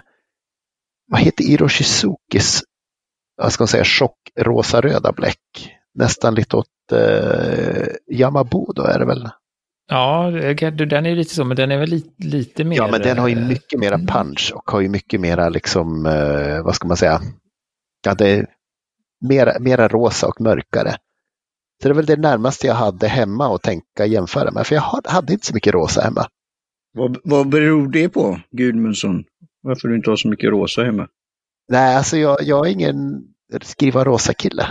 vad 1.08 1.22
heter 1.22 1.44
Iroshizukis, 1.44 2.64
vad 3.36 3.54
ska 3.54 3.62
man 3.62 3.68
säga, 3.68 3.84
tjock-rosa-röda 3.84 5.12
bläck. 5.12 5.78
Nästan 5.94 6.36
lite 6.36 6.58
åt 6.58 6.92
eh, 6.92 7.88
Yamabu 8.12 8.66
då 8.76 8.84
är 8.84 9.00
det 9.00 9.06
väl? 9.06 9.30
Ja, 9.94 10.32
den 10.72 11.06
är 11.06 11.16
lite 11.16 11.36
så, 11.36 11.46
men 11.46 11.58
den 11.58 11.72
är 11.72 11.78
väl 11.78 11.90
lite, 11.90 12.24
lite 12.24 12.64
mer... 12.64 12.78
Ja, 12.78 12.88
men 12.92 13.02
den 13.02 13.18
har 13.18 13.28
ju 13.28 13.36
mycket 13.36 13.80
mera 13.80 13.96
mm. 13.96 14.08
punch 14.08 14.52
och 14.56 14.72
har 14.72 14.82
ju 14.82 14.90
mycket 14.90 15.22
mera 15.22 15.50
liksom, 15.50 16.06
eh, 16.06 16.64
vad 16.64 16.76
ska 16.76 16.88
man 16.88 16.98
säga, 16.98 17.22
ja, 18.06 18.14
det 18.14 18.30
är 18.30 18.48
mera, 19.30 19.60
mera 19.60 19.88
rosa 19.88 20.28
och 20.28 20.42
mörkare. 20.42 20.92
Så 21.82 21.88
det 21.88 21.90
är 21.90 21.94
väl 21.94 22.06
det 22.06 22.16
närmaste 22.16 22.68
jag 22.68 22.74
hade 22.74 23.08
hemma 23.08 23.56
att 23.56 23.62
tänka 23.62 24.06
jämföra 24.06 24.52
med, 24.52 24.68
för 24.68 24.76
jag 24.76 25.02
hade 25.06 25.34
inte 25.34 25.46
så 25.46 25.54
mycket 25.54 25.74
rosa 25.74 26.02
hemma. 26.02 26.28
Vad, 26.94 27.18
vad 27.24 27.50
beror 27.50 27.88
det 27.88 28.10
på, 28.10 28.40
Gudmundsson? 28.52 29.24
Varför 29.62 29.88
du 29.88 29.96
inte 29.96 30.10
har 30.10 30.18
så 30.18 30.28
mycket 30.28 30.50
rosa 30.50 30.84
hemma? 30.84 31.08
Nej, 31.70 31.96
alltså 31.96 32.18
jag, 32.18 32.38
jag 32.42 32.68
är 32.68 32.72
ingen 32.72 33.24
skriva 33.62 34.06
rosa 34.06 34.34
kille. 34.34 34.68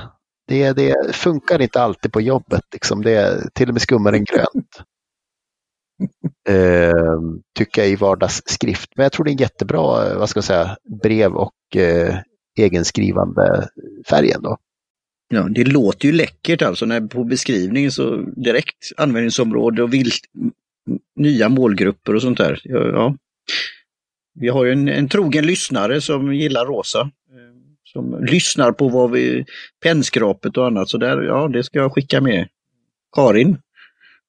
Det, 0.48 0.72
det 0.72 1.14
funkar 1.14 1.62
inte 1.62 1.82
alltid 1.82 2.12
på 2.12 2.20
jobbet. 2.20 2.64
Liksom. 2.72 3.02
Det 3.02 3.12
är 3.12 3.48
till 3.54 3.68
och 3.68 3.74
med 3.74 3.82
skummare 3.82 4.16
än 4.16 4.24
grönt 4.24 4.82
eh, 6.48 7.20
tycker 7.58 7.82
jag 7.82 7.90
i 7.90 7.96
vardagsskrift. 7.96 8.90
Men 8.96 9.02
jag 9.02 9.12
tror 9.12 9.24
det 9.24 9.30
är 9.30 9.32
en 9.32 9.38
jättebra 9.38 10.06
eh, 10.06 10.18
vad 10.18 10.28
ska 10.28 10.38
jag 10.38 10.44
säga, 10.44 10.76
brev 11.02 11.32
och 11.32 11.76
eh, 11.76 12.18
egenskrivande 12.58 13.68
färg 14.10 14.32
ändå. 14.32 14.56
Ja, 15.28 15.48
det 15.50 15.64
låter 15.64 16.06
ju 16.06 16.12
läckert 16.12 16.62
alltså 16.62 16.86
när 16.86 17.00
på 17.00 17.24
beskrivningen 17.24 17.92
så 17.92 18.16
direkt 18.16 18.92
användningsområde 18.96 19.82
och 19.82 19.94
vilt, 19.94 20.20
nya 21.16 21.48
målgrupper 21.48 22.14
och 22.14 22.22
sånt 22.22 22.38
där. 22.38 22.60
Ja, 22.64 22.88
ja. 22.88 23.16
Vi 24.34 24.48
har 24.48 24.64
ju 24.64 24.72
en, 24.72 24.88
en 24.88 25.08
trogen 25.08 25.46
lyssnare 25.46 26.00
som 26.00 26.34
gillar 26.34 26.66
rosa 26.66 27.00
ehm, 27.00 27.76
som 27.84 28.24
lyssnar 28.24 28.72
på 28.72 28.88
vad 28.88 29.10
vi, 29.10 29.44
pennskrapet 29.82 30.56
och 30.56 30.66
annat. 30.66 30.88
Så 30.88 30.98
där, 30.98 31.22
ja, 31.22 31.48
det 31.48 31.64
ska 31.64 31.78
jag 31.78 31.92
skicka 31.92 32.20
med. 32.20 32.48
Karin 33.16 33.58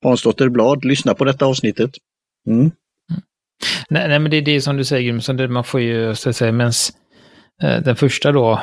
Hansdotter 0.04 0.50
Blad, 0.50 0.86
lyssna 0.86 1.14
på 1.14 1.26
detta 1.26 1.46
avsnittet. 1.46 1.92
Mm. 2.48 2.72
Nej, 3.90 4.08
nej, 4.08 4.20
men 4.20 4.32
det 4.32 4.38
är 4.38 4.42
det 4.42 4.62
som 4.62 4.78
du 4.78 4.86
säger, 4.86 5.48
man 5.48 5.64
får 5.64 5.82
ju, 5.82 6.16
så 6.16 6.30
att 6.30 6.36
säga, 6.36 6.52
mens, 6.52 6.94
eh, 7.64 7.82
den 7.82 7.96
första 7.96 8.32
då, 8.32 8.62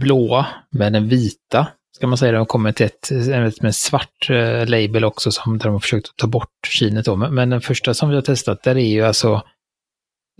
blåa 0.00 0.46
med 0.70 0.92
den 0.92 1.08
vita, 1.08 1.68
ska 1.96 2.06
man 2.06 2.18
säga, 2.18 2.32
de 2.32 2.46
kommer 2.46 2.72
till 2.72 2.86
ett, 2.86 3.10
ett 3.10 3.62
med 3.62 3.74
svart 3.74 4.30
eh, 4.30 4.66
label 4.66 5.04
också, 5.04 5.30
som 5.30 5.58
där 5.58 5.64
de 5.64 5.72
har 5.72 5.80
försökt 5.80 6.16
ta 6.16 6.26
bort 6.26 6.48
kinet 6.68 7.04
då. 7.04 7.16
Men, 7.16 7.34
men 7.34 7.50
den 7.50 7.60
första 7.60 7.94
som 7.94 8.08
vi 8.08 8.14
har 8.14 8.22
testat, 8.22 8.62
där 8.62 8.76
är 8.76 8.88
ju 8.88 9.02
alltså, 9.02 9.42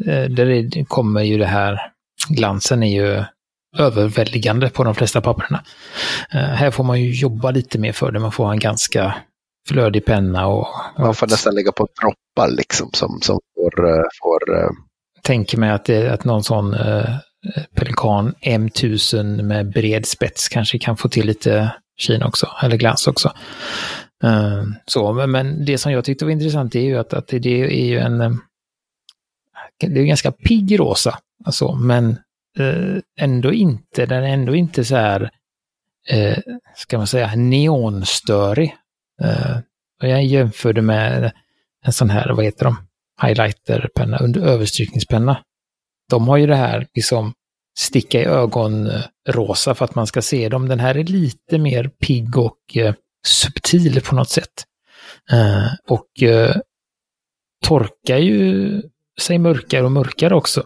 eh, 0.07 0.25
där 0.25 0.51
är, 0.51 0.85
kommer 0.85 1.23
ju 1.23 1.39
det 1.39 1.47
här, 1.47 1.81
glansen 2.29 2.83
är 2.83 2.95
ju 2.95 3.25
överväldigande 3.77 4.71
på 4.71 4.85
de 4.85 4.95
flesta 4.95 5.21
papperna. 5.21 5.65
Eh, 6.31 6.41
här 6.41 6.71
får 6.71 6.85
man 6.85 7.03
ju 7.03 7.11
jobba 7.11 7.51
lite 7.51 7.79
mer 7.79 7.93
för 7.93 8.13
det, 8.13 8.19
man 8.19 8.33
får 8.33 8.45
ha 8.45 8.53
en 8.53 8.59
ganska 8.59 9.15
flödig 9.69 10.05
penna 10.05 10.47
och... 10.47 10.67
Man 10.99 11.15
får 11.15 11.27
nästan 11.27 11.55
lägga 11.55 11.73
på 11.73 11.89
droppar 12.01 12.51
liksom 12.51 12.91
som, 12.93 13.21
som 13.23 13.41
får... 13.55 13.85
Uh, 13.85 14.03
får 14.23 14.55
uh... 14.55 14.71
Tänker 15.23 15.59
mig 15.59 15.71
att, 15.71 15.85
det, 15.85 16.13
att 16.13 16.25
någon 16.25 16.45
sån 16.45 16.75
uh, 16.75 17.07
Pelikan 17.77 18.35
M1000 18.43 19.43
med 19.43 19.73
bred 19.73 20.07
spets 20.07 20.49
kanske 20.49 20.79
kan 20.79 20.97
få 20.97 21.09
till 21.09 21.27
lite 21.27 21.75
kin 21.97 22.23
också, 22.23 22.49
eller 22.63 22.77
glans 22.77 23.07
också. 23.07 23.33
Uh, 24.25 24.65
så, 24.87 25.13
men, 25.13 25.31
men, 25.31 25.65
det 25.65 25.79
som 25.79 25.93
jag 25.93 26.05
tyckte 26.05 26.25
var 26.25 26.33
intressant 26.33 26.75
är 26.75 26.81
ju 26.81 26.99
att, 26.99 27.15
att 27.15 27.29
det, 27.29 27.39
det 27.39 27.81
är 27.81 27.87
ju 27.87 27.99
en... 27.99 28.19
Det 29.81 30.01
är 30.01 30.05
ganska 30.05 30.33
pigg 30.33 30.81
rosa, 30.81 31.19
alltså, 31.45 31.75
men 31.75 32.19
eh, 32.59 32.99
ändå 33.21 33.53
inte, 33.53 34.07
den 34.07 34.25
är 34.25 34.29
ändå 34.29 34.55
inte 34.55 34.85
så 34.85 34.97
här 34.97 35.31
eh, 36.09 36.39
ska 36.77 36.99
man 36.99 37.07
säga, 37.07 37.35
neonstörig. 37.35 38.77
Uh, 39.23 39.59
och 40.03 40.09
jag 40.09 40.25
jämförde 40.25 40.83
med 40.83 41.33
en 41.85 41.93
sån 41.93 42.11
här, 42.11 42.33
vad 42.33 42.45
heter 42.45 42.65
de, 42.65 42.77
highlighterpenna, 43.23 44.19
under 44.19 44.41
överstrykningspenna. 44.41 45.43
De 46.11 46.29
har 46.29 46.37
ju 46.37 46.47
det 46.47 46.57
här 46.57 46.87
liksom 46.95 47.33
sticka 47.79 48.21
i 48.21 48.25
ögon-rosa 48.25 49.71
eh, 49.71 49.75
för 49.75 49.85
att 49.85 49.95
man 49.95 50.07
ska 50.07 50.23
se 50.23 50.49
dem. 50.49 50.69
Den 50.69 50.81
här 50.81 50.97
är 50.97 51.05
lite 51.05 51.59
mer 51.59 51.89
pigg 51.89 52.39
och 52.39 52.59
uh, 52.77 52.93
subtil 53.27 54.01
på 54.01 54.15
något 54.15 54.31
sätt. 54.31 54.65
Uh, 55.33 55.67
och 55.89 56.09
torkar 57.65 58.19
ju 58.19 58.83
sig 59.21 59.39
mörkare 59.39 59.85
och 59.85 59.93
mörkare 59.93 60.35
också. 60.35 60.61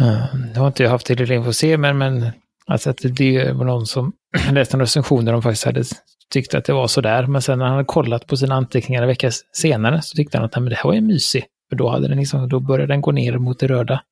Uh, 0.00 0.34
det 0.54 0.60
har 0.60 0.66
inte 0.66 0.82
jag 0.82 0.90
haft 0.90 1.06
tillräckligt 1.06 1.46
att 1.46 1.56
se, 1.56 1.76
men, 1.76 1.98
men 1.98 2.30
alltså 2.66 2.90
att 2.90 2.98
det 3.02 3.52
var 3.52 3.64
någon 3.64 3.86
som 3.86 4.12
läste 4.52 4.76
en 4.76 4.80
recension 4.80 5.24
där 5.24 5.32
de 5.32 5.42
faktiskt 5.42 5.64
hade 5.64 5.84
tyckt 6.30 6.54
att 6.54 6.64
det 6.64 6.72
var 6.72 6.88
sådär. 6.88 7.26
Men 7.26 7.42
sen 7.42 7.58
när 7.58 7.64
han 7.64 7.74
hade 7.74 7.84
kollat 7.84 8.26
på 8.26 8.36
sina 8.36 8.54
anteckningar 8.54 9.02
en 9.02 9.08
vecka 9.08 9.30
senare 9.52 10.02
så 10.02 10.16
tyckte 10.16 10.38
han 10.38 10.44
att 10.44 10.54
men 10.54 10.64
det 10.64 10.74
här 10.74 10.84
var 10.84 10.94
ju 10.94 11.00
mysig. 11.00 11.44
För 11.68 11.76
då, 11.76 11.88
hade 11.88 12.08
den 12.08 12.18
liksom, 12.18 12.48
då 12.48 12.60
började 12.60 12.92
den 12.92 13.00
gå 13.00 13.12
ner 13.12 13.38
mot 13.38 13.58
det 13.58 13.66
röda. 13.66 14.02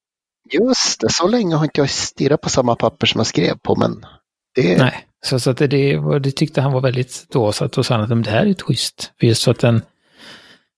Just 0.52 1.00
det, 1.00 1.10
så 1.10 1.28
länge 1.28 1.54
har 1.54 1.64
inte 1.64 1.80
jag 1.80 1.90
stirrat 1.90 2.40
på 2.40 2.48
samma 2.48 2.76
papper 2.76 3.06
som 3.06 3.18
jag 3.18 3.26
skrev 3.26 3.54
på, 3.62 3.76
men 3.76 4.06
det... 4.54 4.78
Nej, 4.78 5.06
så, 5.24 5.40
så 5.40 5.50
att 5.50 5.56
det, 5.56 5.66
det, 5.66 6.18
det 6.18 6.30
tyckte 6.30 6.60
han 6.60 6.72
var 6.72 6.80
väldigt 6.80 7.26
då, 7.30 7.52
så 7.52 7.64
att 7.64 7.72
då 7.72 7.82
sa 7.82 7.94
han 7.94 8.12
att 8.12 8.24
det 8.24 8.30
här 8.30 8.46
är 8.46 8.50
ett 8.50 8.62
schysst. 8.62 9.12
För 9.20 9.26
just 9.26 9.42
så 9.42 9.50
att 9.50 9.58
den, 9.58 9.82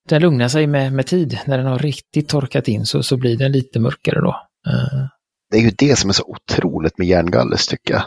den 0.08 0.22
lugnar 0.22 0.48
sig 0.48 0.66
med, 0.66 0.92
med 0.92 1.06
tid. 1.06 1.38
När 1.46 1.58
den 1.58 1.66
har 1.66 1.78
riktigt 1.78 2.28
torkat 2.28 2.68
in 2.68 2.86
så, 2.86 3.02
så 3.02 3.16
blir 3.16 3.36
den 3.36 3.52
lite 3.52 3.80
mörkare 3.80 4.20
då. 4.20 4.36
Uh. 4.68 5.06
Det 5.50 5.56
är 5.56 5.62
ju 5.62 5.70
det 5.70 5.98
som 5.98 6.10
är 6.10 6.14
så 6.14 6.24
otroligt 6.24 6.98
med 6.98 7.06
järngallus 7.08 7.66
tycker 7.66 7.94
jag. 7.94 8.02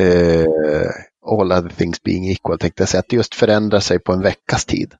Uh, 0.00 0.90
all 1.26 1.52
other 1.52 1.68
things 1.68 2.02
being 2.02 2.30
equal 2.30 2.58
tänkte 2.58 2.82
jag 2.82 2.88
säga, 2.88 2.98
att 2.98 3.08
det 3.08 3.16
just 3.16 3.34
förändrar 3.34 3.80
sig 3.80 3.98
på 3.98 4.12
en 4.12 4.22
veckas 4.22 4.64
tid. 4.64 4.94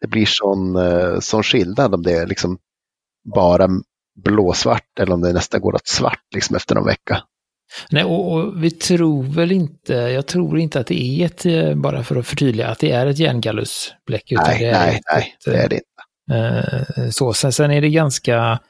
Det 0.00 0.06
blir 0.06 0.26
sån, 0.26 0.76
uh, 0.76 1.20
sån 1.20 1.42
skillnad 1.42 1.94
om 1.94 2.02
det 2.02 2.12
är 2.12 2.26
liksom 2.26 2.58
bara 3.34 3.68
blåsvart 4.24 4.98
eller 5.00 5.14
om 5.14 5.20
det 5.20 5.32
nästan 5.32 5.60
går 5.60 5.74
åt 5.74 5.88
svart 5.88 6.24
liksom 6.34 6.56
efter 6.56 6.74
någon 6.74 6.86
vecka. 6.86 7.22
Nej, 7.90 8.04
och, 8.04 8.32
och, 8.32 8.64
vi 8.64 8.70
tror 8.70 9.22
väl 9.22 9.52
inte, 9.52 9.94
jag 9.94 10.26
tror 10.26 10.58
inte 10.58 10.80
att 10.80 10.86
det 10.86 11.02
är 11.02 11.26
ett, 11.26 11.46
eh, 11.46 11.74
bara 11.74 12.04
för 12.04 12.16
att 12.16 12.26
förtydliga, 12.26 12.68
att 12.68 12.78
det 12.78 12.90
är 12.90 13.06
ett 13.06 13.18
järngallusbläck. 13.18 14.32
Nej, 14.36 14.58
det 14.58 14.72
nej, 14.72 14.96
ett, 14.96 15.02
nej, 15.12 15.36
det 15.44 15.56
är 15.56 15.68
det 15.68 15.74
inte. 15.74 15.86
Eh, 16.32 17.10
så, 17.10 17.32
sen, 17.32 17.52
sen 17.52 17.70
är 17.70 17.80
det 17.80 17.90
ganska, 17.90 18.60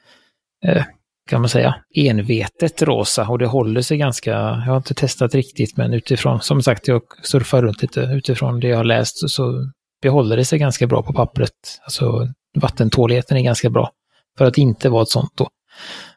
eh, 0.67 0.85
kan 1.31 1.41
man 1.41 1.49
säga, 1.49 1.75
envetet 1.95 2.83
rosa 2.83 3.29
och 3.29 3.39
det 3.39 3.47
håller 3.47 3.83
sig 3.83 3.99
ganska, 3.99 4.31
jag 4.31 4.73
har 4.73 4.77
inte 4.77 4.95
testat 4.95 5.35
riktigt, 5.35 5.77
men 5.77 5.95
utifrån, 5.95 6.41
som 6.41 6.63
sagt, 6.63 6.89
jag 6.89 7.03
surfar 7.23 7.63
runt 7.63 7.83
lite, 7.83 8.01
utifrån 8.01 8.61
det 8.61 8.69
jag 8.69 8.77
har 8.77 8.85
läst 8.85 9.31
så 9.31 9.71
behåller 10.03 10.37
det 10.37 10.45
sig 10.45 10.59
ganska 10.59 10.87
bra 10.87 11.03
på 11.03 11.13
pappret. 11.13 11.81
Alltså 11.83 12.29
vattentåligheten 12.55 13.37
är 13.37 13.43
ganska 13.43 13.71
bra 13.71 13.91
för 14.39 14.45
att 14.45 14.59
inte 14.59 14.89
vara 14.89 15.03
ett 15.03 15.09
sånt 15.09 15.33
då. 15.35 15.49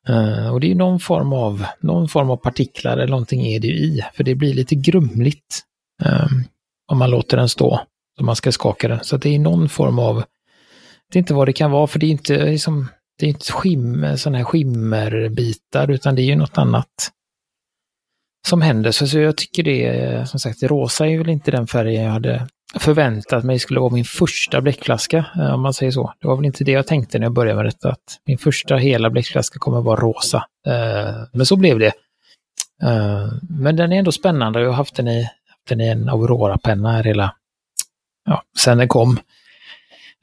Uh, 0.09 0.53
och 0.53 0.59
det 0.59 0.71
är 0.71 0.75
någon 0.75 0.99
form 0.99 1.33
av, 1.33 1.65
någon 1.81 2.07
form 2.07 2.29
av 2.29 2.37
partiklar 2.37 2.97
eller 2.97 3.11
någonting 3.11 3.47
är 3.47 3.59
det 3.59 3.67
ju 3.67 3.73
i, 3.73 4.03
för 4.13 4.23
det 4.23 4.35
blir 4.35 4.53
lite 4.53 4.75
grumligt 4.75 5.61
um, 6.05 6.43
om 6.91 6.97
man 6.97 7.09
låter 7.09 7.37
den 7.37 7.49
stå. 7.49 7.79
om 8.19 8.25
man 8.25 8.35
ska 8.35 8.51
skaka 8.51 8.87
den. 8.87 8.99
Så 9.03 9.17
det 9.17 9.35
är 9.35 9.39
någon 9.39 9.69
form 9.69 9.99
av, 9.99 10.23
det 11.11 11.17
är 11.17 11.19
inte 11.19 11.33
vad 11.33 11.47
det 11.47 11.53
kan 11.53 11.71
vara, 11.71 11.87
för 11.87 11.99
det 11.99 12.05
är 12.05 12.11
inte 12.11 12.45
liksom, 12.45 12.87
det 13.23 13.27
är 13.27 13.29
inte 13.29 13.51
skimmer, 13.51 14.15
sådana 14.15 14.37
här 14.37 14.45
skimmerbitar, 14.45 15.91
utan 15.91 16.15
det 16.15 16.21
är 16.21 16.25
ju 16.25 16.35
något 16.35 16.57
annat 16.57 17.11
som 18.47 18.61
händer. 18.61 18.91
Så, 18.91 19.07
så 19.07 19.19
jag 19.19 19.37
tycker 19.37 19.63
det, 19.63 20.29
som 20.29 20.39
sagt, 20.39 20.63
rosa 20.63 21.07
är 21.07 21.17
väl 21.17 21.29
inte 21.29 21.51
den 21.51 21.67
färgen 21.67 22.03
jag 22.03 22.11
hade 22.11 22.47
förväntat 22.79 23.43
mig 23.43 23.59
skulle 23.59 23.79
vara 23.79 23.93
min 23.93 24.05
första 24.05 24.61
bläckflaska, 24.61 25.25
eh, 25.35 25.53
om 25.53 25.61
man 25.61 25.73
säger 25.73 25.91
så. 25.91 26.13
Det 26.19 26.27
var 26.27 26.35
väl 26.35 26.45
inte 26.45 26.63
det 26.63 26.71
jag 26.71 26.87
tänkte 26.87 27.19
när 27.19 27.25
jag 27.25 27.33
började 27.33 27.55
med 27.55 27.65
detta, 27.65 27.89
att 27.89 28.19
min 28.25 28.37
första 28.37 28.75
hela 28.75 29.09
bläckflaska 29.09 29.59
kommer 29.59 29.81
vara 29.81 29.99
rosa. 29.99 30.45
Eh, 30.67 31.15
men 31.33 31.45
så 31.45 31.55
blev 31.55 31.79
det. 31.79 31.93
Eh, 32.83 33.27
men 33.49 33.75
den 33.75 33.91
är 33.91 33.99
ändå 33.99 34.11
spännande 34.11 34.61
jag 34.61 34.69
har 34.69 34.75
haft 34.75 34.95
den 34.95 35.07
i, 35.07 35.23
haft 35.23 35.69
den 35.69 35.81
i 35.81 35.87
en 35.87 36.09
Aurora-penna 36.09 36.91
här 36.91 37.03
hela, 37.03 37.35
ja, 38.25 38.43
sen 38.59 38.77
den 38.77 38.87
kom. 38.87 39.19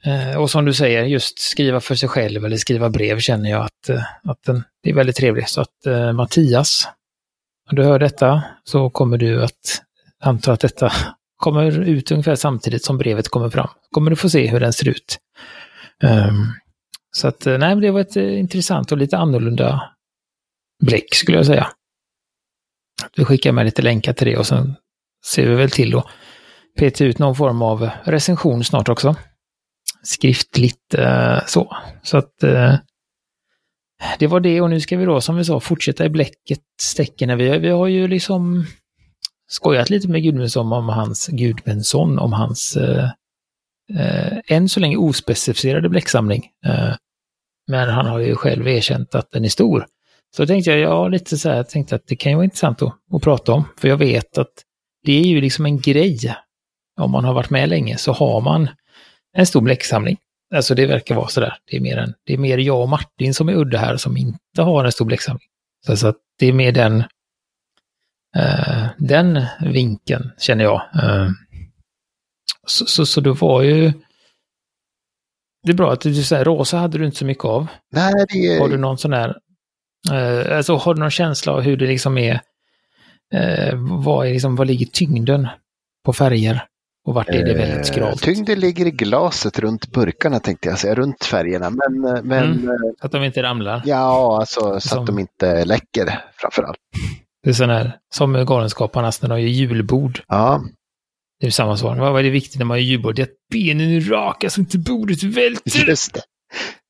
Eh, 0.05 0.37
och 0.37 0.49
som 0.49 0.65
du 0.65 0.73
säger, 0.73 1.03
just 1.03 1.39
skriva 1.39 1.79
för 1.79 1.95
sig 1.95 2.09
själv 2.09 2.45
eller 2.45 2.57
skriva 2.57 2.89
brev 2.89 3.19
känner 3.19 3.49
jag 3.49 3.65
att, 3.65 3.89
eh, 3.89 4.03
att 4.23 4.43
den, 4.43 4.63
det 4.83 4.89
är 4.89 4.93
väldigt 4.93 5.15
trevligt. 5.15 5.49
Så 5.49 5.61
att 5.61 5.85
eh, 5.85 6.13
Mattias, 6.13 6.87
om 7.69 7.75
du 7.75 7.83
hör 7.83 7.99
detta 7.99 8.43
så 8.63 8.89
kommer 8.89 9.17
du 9.17 9.43
att 9.43 9.81
anta 10.19 10.53
att 10.53 10.59
detta 10.59 10.91
kommer 11.37 11.79
ut 11.79 12.11
ungefär 12.11 12.35
samtidigt 12.35 12.83
som 12.83 12.97
brevet 12.97 13.29
kommer 13.29 13.49
fram. 13.49 13.69
Kommer 13.91 14.09
du 14.09 14.15
få 14.15 14.29
se 14.29 14.47
hur 14.47 14.59
den 14.59 14.73
ser 14.73 14.89
ut. 14.89 15.17
Um, 16.03 16.53
så 17.11 17.27
att, 17.27 17.45
nej, 17.45 17.75
det 17.75 17.91
var 17.91 17.99
ett 17.99 18.15
intressant 18.15 18.91
och 18.91 18.97
lite 18.97 19.17
annorlunda 19.17 19.91
bläck 20.83 21.15
skulle 21.15 21.37
jag 21.37 21.45
säga. 21.45 21.67
Vi 23.15 23.25
skickar 23.25 23.51
med 23.51 23.65
lite 23.65 23.81
länkar 23.81 24.13
till 24.13 24.27
det 24.27 24.37
och 24.37 24.47
sen 24.47 24.75
ser 25.25 25.47
vi 25.47 25.55
väl 25.55 25.69
till 25.71 25.97
att 25.97 26.05
peta 26.79 27.05
ut 27.05 27.19
någon 27.19 27.35
form 27.35 27.61
av 27.61 27.89
recension 28.03 28.63
snart 28.63 28.89
också. 28.89 29.15
Skriftligt 30.03 30.93
eh, 30.93 31.45
så. 31.45 31.77
Så 32.03 32.17
att 32.17 32.43
eh, 32.43 32.75
det 34.19 34.27
var 34.27 34.39
det 34.39 34.61
och 34.61 34.69
nu 34.69 34.79
ska 34.79 34.97
vi 34.97 35.05
då 35.05 35.21
som 35.21 35.35
vi 35.35 35.45
sa 35.45 35.59
fortsätta 35.59 36.05
i 36.05 36.09
bläckets 36.09 36.95
tecken. 36.95 37.37
Vi, 37.37 37.57
vi 37.57 37.69
har 37.69 37.87
ju 37.87 38.07
liksom 38.07 38.65
skojat 39.47 39.89
lite 39.89 40.07
med 40.07 40.23
Gudmundsson 40.23 40.73
om 40.73 40.89
hans, 40.89 41.27
Gudmundsson, 41.27 42.19
om 42.19 42.33
hans 42.33 42.77
eh, 42.77 43.09
eh, 43.99 44.37
än 44.47 44.69
så 44.69 44.79
länge 44.79 44.97
ospecificerade 44.97 45.89
bläcksamling. 45.89 46.47
Eh, 46.65 46.95
men 47.67 47.89
han 47.89 48.05
har 48.05 48.19
ju 48.19 48.35
själv 48.35 48.67
erkänt 48.67 49.15
att 49.15 49.31
den 49.31 49.45
är 49.45 49.49
stor. 49.49 49.85
Så 50.35 50.47
tänkte 50.47 50.71
jag, 50.71 50.79
ja, 50.79 51.07
lite 51.07 51.37
så 51.37 51.49
här, 51.49 51.55
jag 51.55 51.69
tänkte 51.69 51.95
att 51.95 52.07
det 52.07 52.15
kan 52.15 52.31
ju 52.31 52.35
vara 52.35 52.45
intressant 52.45 52.81
att, 52.81 52.93
att 53.13 53.21
prata 53.21 53.53
om, 53.53 53.63
för 53.77 53.87
jag 53.87 53.97
vet 53.97 54.37
att 54.37 54.53
det 55.03 55.19
är 55.19 55.23
ju 55.23 55.41
liksom 55.41 55.65
en 55.65 55.79
grej. 55.79 56.35
Om 56.99 57.11
man 57.11 57.25
har 57.25 57.33
varit 57.33 57.49
med 57.49 57.69
länge 57.69 57.97
så 57.97 58.11
har 58.11 58.41
man 58.41 58.69
en 59.33 59.45
stor 59.45 59.61
bläcksamling. 59.61 60.17
Alltså 60.55 60.75
det 60.75 60.85
verkar 60.85 61.15
vara 61.15 61.27
sådär. 61.27 61.57
Det 61.65 61.77
är 61.77 61.81
mer, 61.81 61.97
en, 61.97 62.13
det 62.23 62.33
är 62.33 62.37
mer 62.37 62.57
jag 62.57 62.81
och 62.81 62.89
Martin 62.89 63.33
som 63.33 63.49
är 63.49 63.53
udda 63.53 63.77
här 63.77 63.97
som 63.97 64.17
inte 64.17 64.61
har 64.61 64.85
en 64.85 64.91
stor 64.91 65.05
bläcksamling. 65.05 65.47
Så, 65.85 65.97
så 65.97 66.13
det 66.39 66.45
är 66.45 66.53
mer 66.53 66.71
den, 66.71 67.03
uh, 68.37 68.87
den 68.97 69.45
vinkeln 69.61 70.31
känner 70.37 70.63
jag. 70.63 70.81
Uh, 71.03 71.29
så, 72.67 72.85
så, 72.85 73.05
så 73.05 73.21
det 73.21 73.31
var 73.31 73.61
ju... 73.61 73.93
Det 75.63 75.71
är 75.71 75.75
bra 75.75 75.93
att 75.93 76.01
du 76.01 76.23
säger 76.23 76.45
rosa 76.45 76.77
hade 76.77 76.97
du 76.97 77.05
inte 77.05 77.17
så 77.17 77.25
mycket 77.25 77.45
av. 77.45 77.67
Nej, 77.91 78.13
det. 78.33 78.59
Har 78.59 78.69
du 78.69 78.77
någon 78.77 78.97
sån 78.97 79.13
här... 79.13 79.37
Uh, 80.11 80.57
alltså 80.57 80.75
har 80.75 80.93
du 80.93 80.99
någon 80.99 81.11
känsla 81.11 81.53
av 81.53 81.61
hur 81.61 81.77
det 81.77 81.87
liksom 81.87 82.17
är... 82.17 82.41
vad, 84.03 84.27
är 84.27 84.31
liksom, 84.31 84.55
vad 84.55 84.67
ligger 84.67 84.85
tyngden 84.85 85.47
på 86.05 86.13
färger? 86.13 86.65
Och 87.07 87.13
vart 87.13 87.29
är 87.29 87.45
det 87.45 87.53
väldigt 87.53 87.85
skralt? 87.85 88.21
tyngden 88.21 88.59
ligger 88.59 88.85
i 88.85 88.91
glaset 88.91 89.59
runt 89.59 89.91
burkarna 89.91 90.39
tänkte 90.39 90.69
jag 90.69 90.79
säga, 90.79 90.95
runt 90.95 91.23
färgerna. 91.23 91.69
Men, 91.69 92.01
men, 92.27 92.43
mm, 92.43 92.67
så 92.99 93.05
att 93.05 93.11
de 93.11 93.23
inte 93.23 93.43
ramlar? 93.43 93.81
Ja, 93.85 94.37
alltså 94.39 94.79
så 94.79 94.89
Som... 94.89 94.99
att 94.99 95.05
de 95.05 95.19
inte 95.19 95.65
läcker 95.65 96.19
framförallt. 96.35 96.77
Det 97.43 97.49
är 97.49 97.53
sån 97.53 97.69
här, 97.69 97.97
som 98.13 98.45
Galenskaparnas 98.45 99.21
när 99.21 99.29
de 99.29 99.41
gör 99.41 99.47
julbord. 99.47 100.23
Ja. 100.27 100.63
Det 101.39 101.47
är 101.47 101.51
samma 101.51 101.77
svar. 101.77 101.95
Vad 101.95 102.19
är 102.19 102.23
det 102.23 102.29
viktigt 102.29 102.59
när 102.59 102.65
man 102.65 102.77
gör 102.77 102.85
julbord? 102.85 103.15
Det 103.15 103.21
är 103.21 103.23
att 103.23 103.49
benen 103.51 103.89
är 103.89 104.01
raka 104.01 104.49
så 104.49 104.61
inte 104.61 104.77
bordet 104.77 105.23
välter. 105.23 105.89
Just 105.89 106.13
det. 106.13 106.21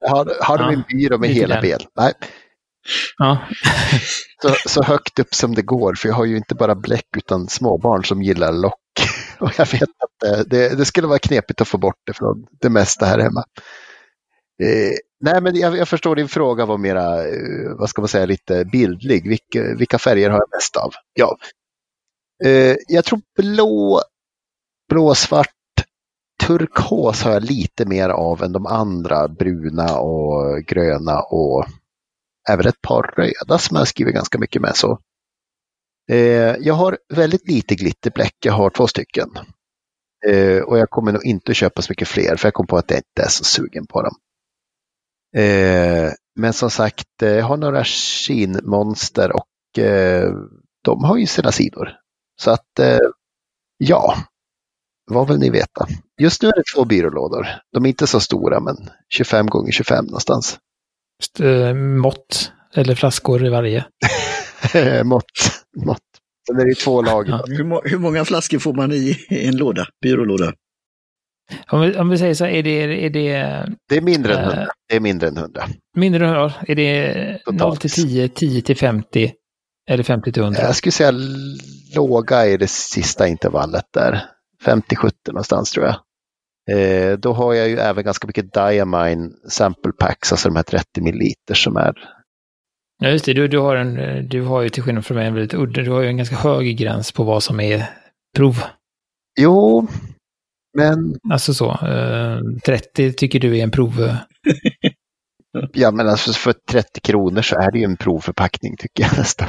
Har, 0.10 0.32
har 0.42 0.58
de 0.58 0.64
ja, 0.64 0.72
en 0.72 0.84
byrå 0.90 1.18
med 1.18 1.30
hela 1.30 1.62
ben? 1.62 1.80
Nej. 1.98 2.14
Ja. 3.18 3.38
så, 4.42 4.56
så 4.70 4.84
högt 4.84 5.20
upp 5.20 5.36
som 5.36 5.56
det 5.56 5.62
går, 5.62 5.94
för 5.94 6.08
jag 6.08 6.16
har 6.16 6.26
ju 6.26 6.38
inte 6.38 6.56
bara 6.56 6.76
bläck 6.76 7.18
utan 7.18 7.48
småbarn 7.48 8.04
som 8.04 8.22
gillar 8.22 8.52
lock. 8.52 8.76
Och 9.42 9.52
jag 9.58 9.72
vet 9.72 9.84
att 9.84 10.24
eh, 10.26 10.40
det, 10.48 10.78
det 10.78 10.86
skulle 10.86 11.08
vara 11.08 11.20
knepigt 11.20 11.62
att 11.62 11.68
få 11.68 11.78
bort 11.78 12.02
det 12.06 12.14
från 12.14 12.46
det 12.62 12.70
mesta 12.70 13.06
här 13.06 13.20
hemma. 13.20 13.44
Eh, 14.64 14.94
nej, 15.20 15.42
men 15.42 15.56
jag, 15.56 15.78
jag, 15.78 15.88
förstår 15.88 16.16
din 16.16 16.28
fråga 16.28 16.66
var 16.66 16.78
mera, 16.78 17.28
eh, 17.28 17.76
vad 17.80 17.90
ska 17.90 18.02
man 18.02 18.08
säga, 18.10 18.26
lite 18.26 18.66
bildlig. 18.66 19.30
Vilka, 19.30 19.76
vilka 19.78 20.00
färger 20.00 20.30
har 20.30 20.38
jag 20.40 20.50
mest 20.56 20.76
av? 20.78 20.92
Ja, 21.14 21.38
eh, 22.46 22.76
jag 22.88 23.06
tror 23.06 23.22
blå, 23.38 24.02
blåsvart, 24.90 25.48
turkos 26.44 27.24
har 27.24 27.32
jag 27.32 27.44
lite 27.44 27.86
mer 27.86 28.10
av 28.10 28.44
än 28.44 28.52
de 28.52 28.66
andra, 28.66 29.28
bruna 29.28 30.00
och 30.00 30.64
gröna 30.64 31.20
och 31.20 31.66
även 32.50 32.68
ett 32.68 32.82
par 32.82 33.14
röda 33.18 33.58
som 33.58 33.78
jag 33.78 33.88
skriver 33.88 34.12
ganska 34.12 34.40
mycket 34.40 34.62
med. 34.62 34.76
Så. 34.76 35.00
Eh, 36.10 36.56
jag 36.60 36.74
har 36.74 36.98
väldigt 37.14 37.48
lite 37.48 37.76
glitterbläck, 37.76 38.36
jag 38.46 38.54
har 38.54 38.70
två 38.70 38.88
stycken. 38.88 39.30
Eh, 40.28 40.62
och 40.62 40.78
jag 40.78 40.90
kommer 40.90 41.12
nog 41.12 41.26
inte 41.26 41.54
köpa 41.54 41.82
så 41.82 41.92
mycket 41.92 42.08
fler 42.08 42.36
för 42.36 42.48
jag 42.48 42.54
kom 42.54 42.68
på 42.68 42.78
att 42.78 42.92
jag 42.92 43.00
inte 43.00 43.24
är 43.24 43.30
så 43.30 43.44
sugen 43.44 43.88
på 43.88 44.02
dem. 44.02 44.16
Eh, 45.38 46.12
men 46.36 46.54
som 46.54 46.70
sagt, 46.70 47.08
jag 47.20 47.44
har 47.44 47.58
några 47.58 47.84
skinmonster 47.84 49.32
och 49.32 49.48
de 50.84 51.04
har 51.04 51.18
ju 51.18 51.26
sina 51.26 51.52
sidor. 51.52 51.90
Så 52.42 52.52
att 52.52 52.80
ja, 53.78 54.16
vad 55.12 55.28
vill 55.28 55.40
ni 55.40 55.50
veta? 55.50 55.88
Just 56.22 56.42
nu 56.42 56.48
är 56.48 56.56
det 56.56 56.64
två 56.76 56.86
byrålådor. 56.86 57.48
De 57.74 57.86
är 57.86 57.90
inte 57.90 58.08
så 58.08 58.20
stora, 58.20 58.60
men 58.60 58.76
25 59.10 59.48
gånger 59.48 59.72
25 59.72 60.06
någonstans. 60.06 60.60
Just, 61.20 61.40
mått 61.76 62.52
eller 62.74 62.96
flaskor 62.96 63.46
i 63.46 63.50
varje. 63.50 63.86
mått, 65.04 65.26
mått. 65.86 65.98
Sen 66.48 66.60
är 66.60 66.66
det 66.66 66.76
två 66.76 67.02
lager. 67.02 67.32
Ja. 67.32 67.44
Hur, 67.48 67.64
må- 67.64 67.82
hur 67.86 67.98
många 68.00 68.26
flaskor 68.26 68.60
får 68.60 68.74
man 68.74 68.92
i 68.92 69.18
en 69.30 69.58
låda? 69.58 69.86
Byrålåda? 70.02 70.54
Om 71.72 71.82
vi, 71.82 71.96
om 71.98 72.10
vi 72.10 72.18
säger 72.18 72.34
så 72.34 72.46
är 72.46 72.64
det, 72.64 73.06
är 73.06 73.10
det 73.10 73.30
Det 73.90 73.98
är 73.98 74.02
mindre 74.02 74.34
än 74.34 74.40
Eh. 74.40 74.48
100. 74.48 74.68
Det 74.90 74.96
är 74.96 75.00
mindre 75.00 75.28
än 75.28 75.38
100. 75.38 75.64
mindre 75.98 76.28
än 76.28 76.34
ja, 76.34 76.54
Är 76.68 76.76
det 76.76 77.38
Totalt. 77.46 77.60
0 77.62 77.78
till 77.78 77.90
10, 77.92 78.28
10 78.30 78.62
till 78.62 78.78
50 78.78 79.34
eller 79.90 80.04
50 80.04 80.32
till 80.32 80.44
100? 80.44 80.62
Jag 80.62 80.76
skulle 80.76 80.92
säga 80.92 81.12
låga 81.96 82.46
är 82.46 82.58
det 82.58 82.70
sista 82.70 83.28
intervallet 83.28 83.86
där. 83.94 84.26
50-70 84.66 85.12
någonstans 85.28 85.72
tror 85.72 85.86
jag. 85.86 85.96
Eh, 86.72 87.18
då 87.18 87.34
har 87.34 87.54
jag 87.54 87.70
ju 87.70 87.78
även 87.78 88.04
ganska 88.04 88.28
mycket 88.28 88.54
Diamine 88.54 89.32
sample 89.50 89.92
packs, 90.00 90.32
alltså 90.32 90.50
de 90.50 90.56
här 90.56 90.64
30 90.64 91.02
milliliter 91.02 91.54
som 91.54 91.78
är 91.78 91.94
Ja, 93.04 93.10
just 93.10 93.26
det. 93.26 93.34
Du, 93.34 93.48
du, 93.48 93.58
har 93.58 93.76
en, 93.76 94.00
eh, 94.00 94.24
du 94.24 94.42
har 94.42 94.62
ju 94.62 94.70
till 94.70 94.84
skillnad 94.84 95.06
från 95.06 95.18
mig 95.18 95.28
en 95.28 95.34
väldigt 95.34 95.54
udda, 95.54 95.82
du 95.82 95.92
har 95.92 96.02
ju 96.02 96.08
en 96.08 96.18
ganska 96.18 96.36
hög 96.36 96.78
gräns 96.78 97.12
på 97.12 97.24
vad 97.24 97.44
som 97.44 97.60
är 97.60 97.86
prov. 98.36 98.64
Jo, 99.40 99.88
men, 100.78 101.16
Alltså 101.32 101.54
så. 101.54 101.72
Eh, 101.72 102.40
30 102.66 103.14
tycker 103.14 103.40
du 103.40 103.58
är 103.58 103.64
en 103.64 103.72
prov. 103.72 104.18
ja, 105.74 105.92
men 105.92 106.08
alltså 106.08 106.34
för 106.34 106.54
30 106.72 107.02
kronor 107.02 107.42
så 107.42 107.56
är 107.56 107.72
det 107.72 107.80
ju 107.80 107.86
en 107.86 107.98
provförpackning 107.98 108.78
tycker 108.78 109.04
jag 109.04 109.18
nästan. 109.18 109.48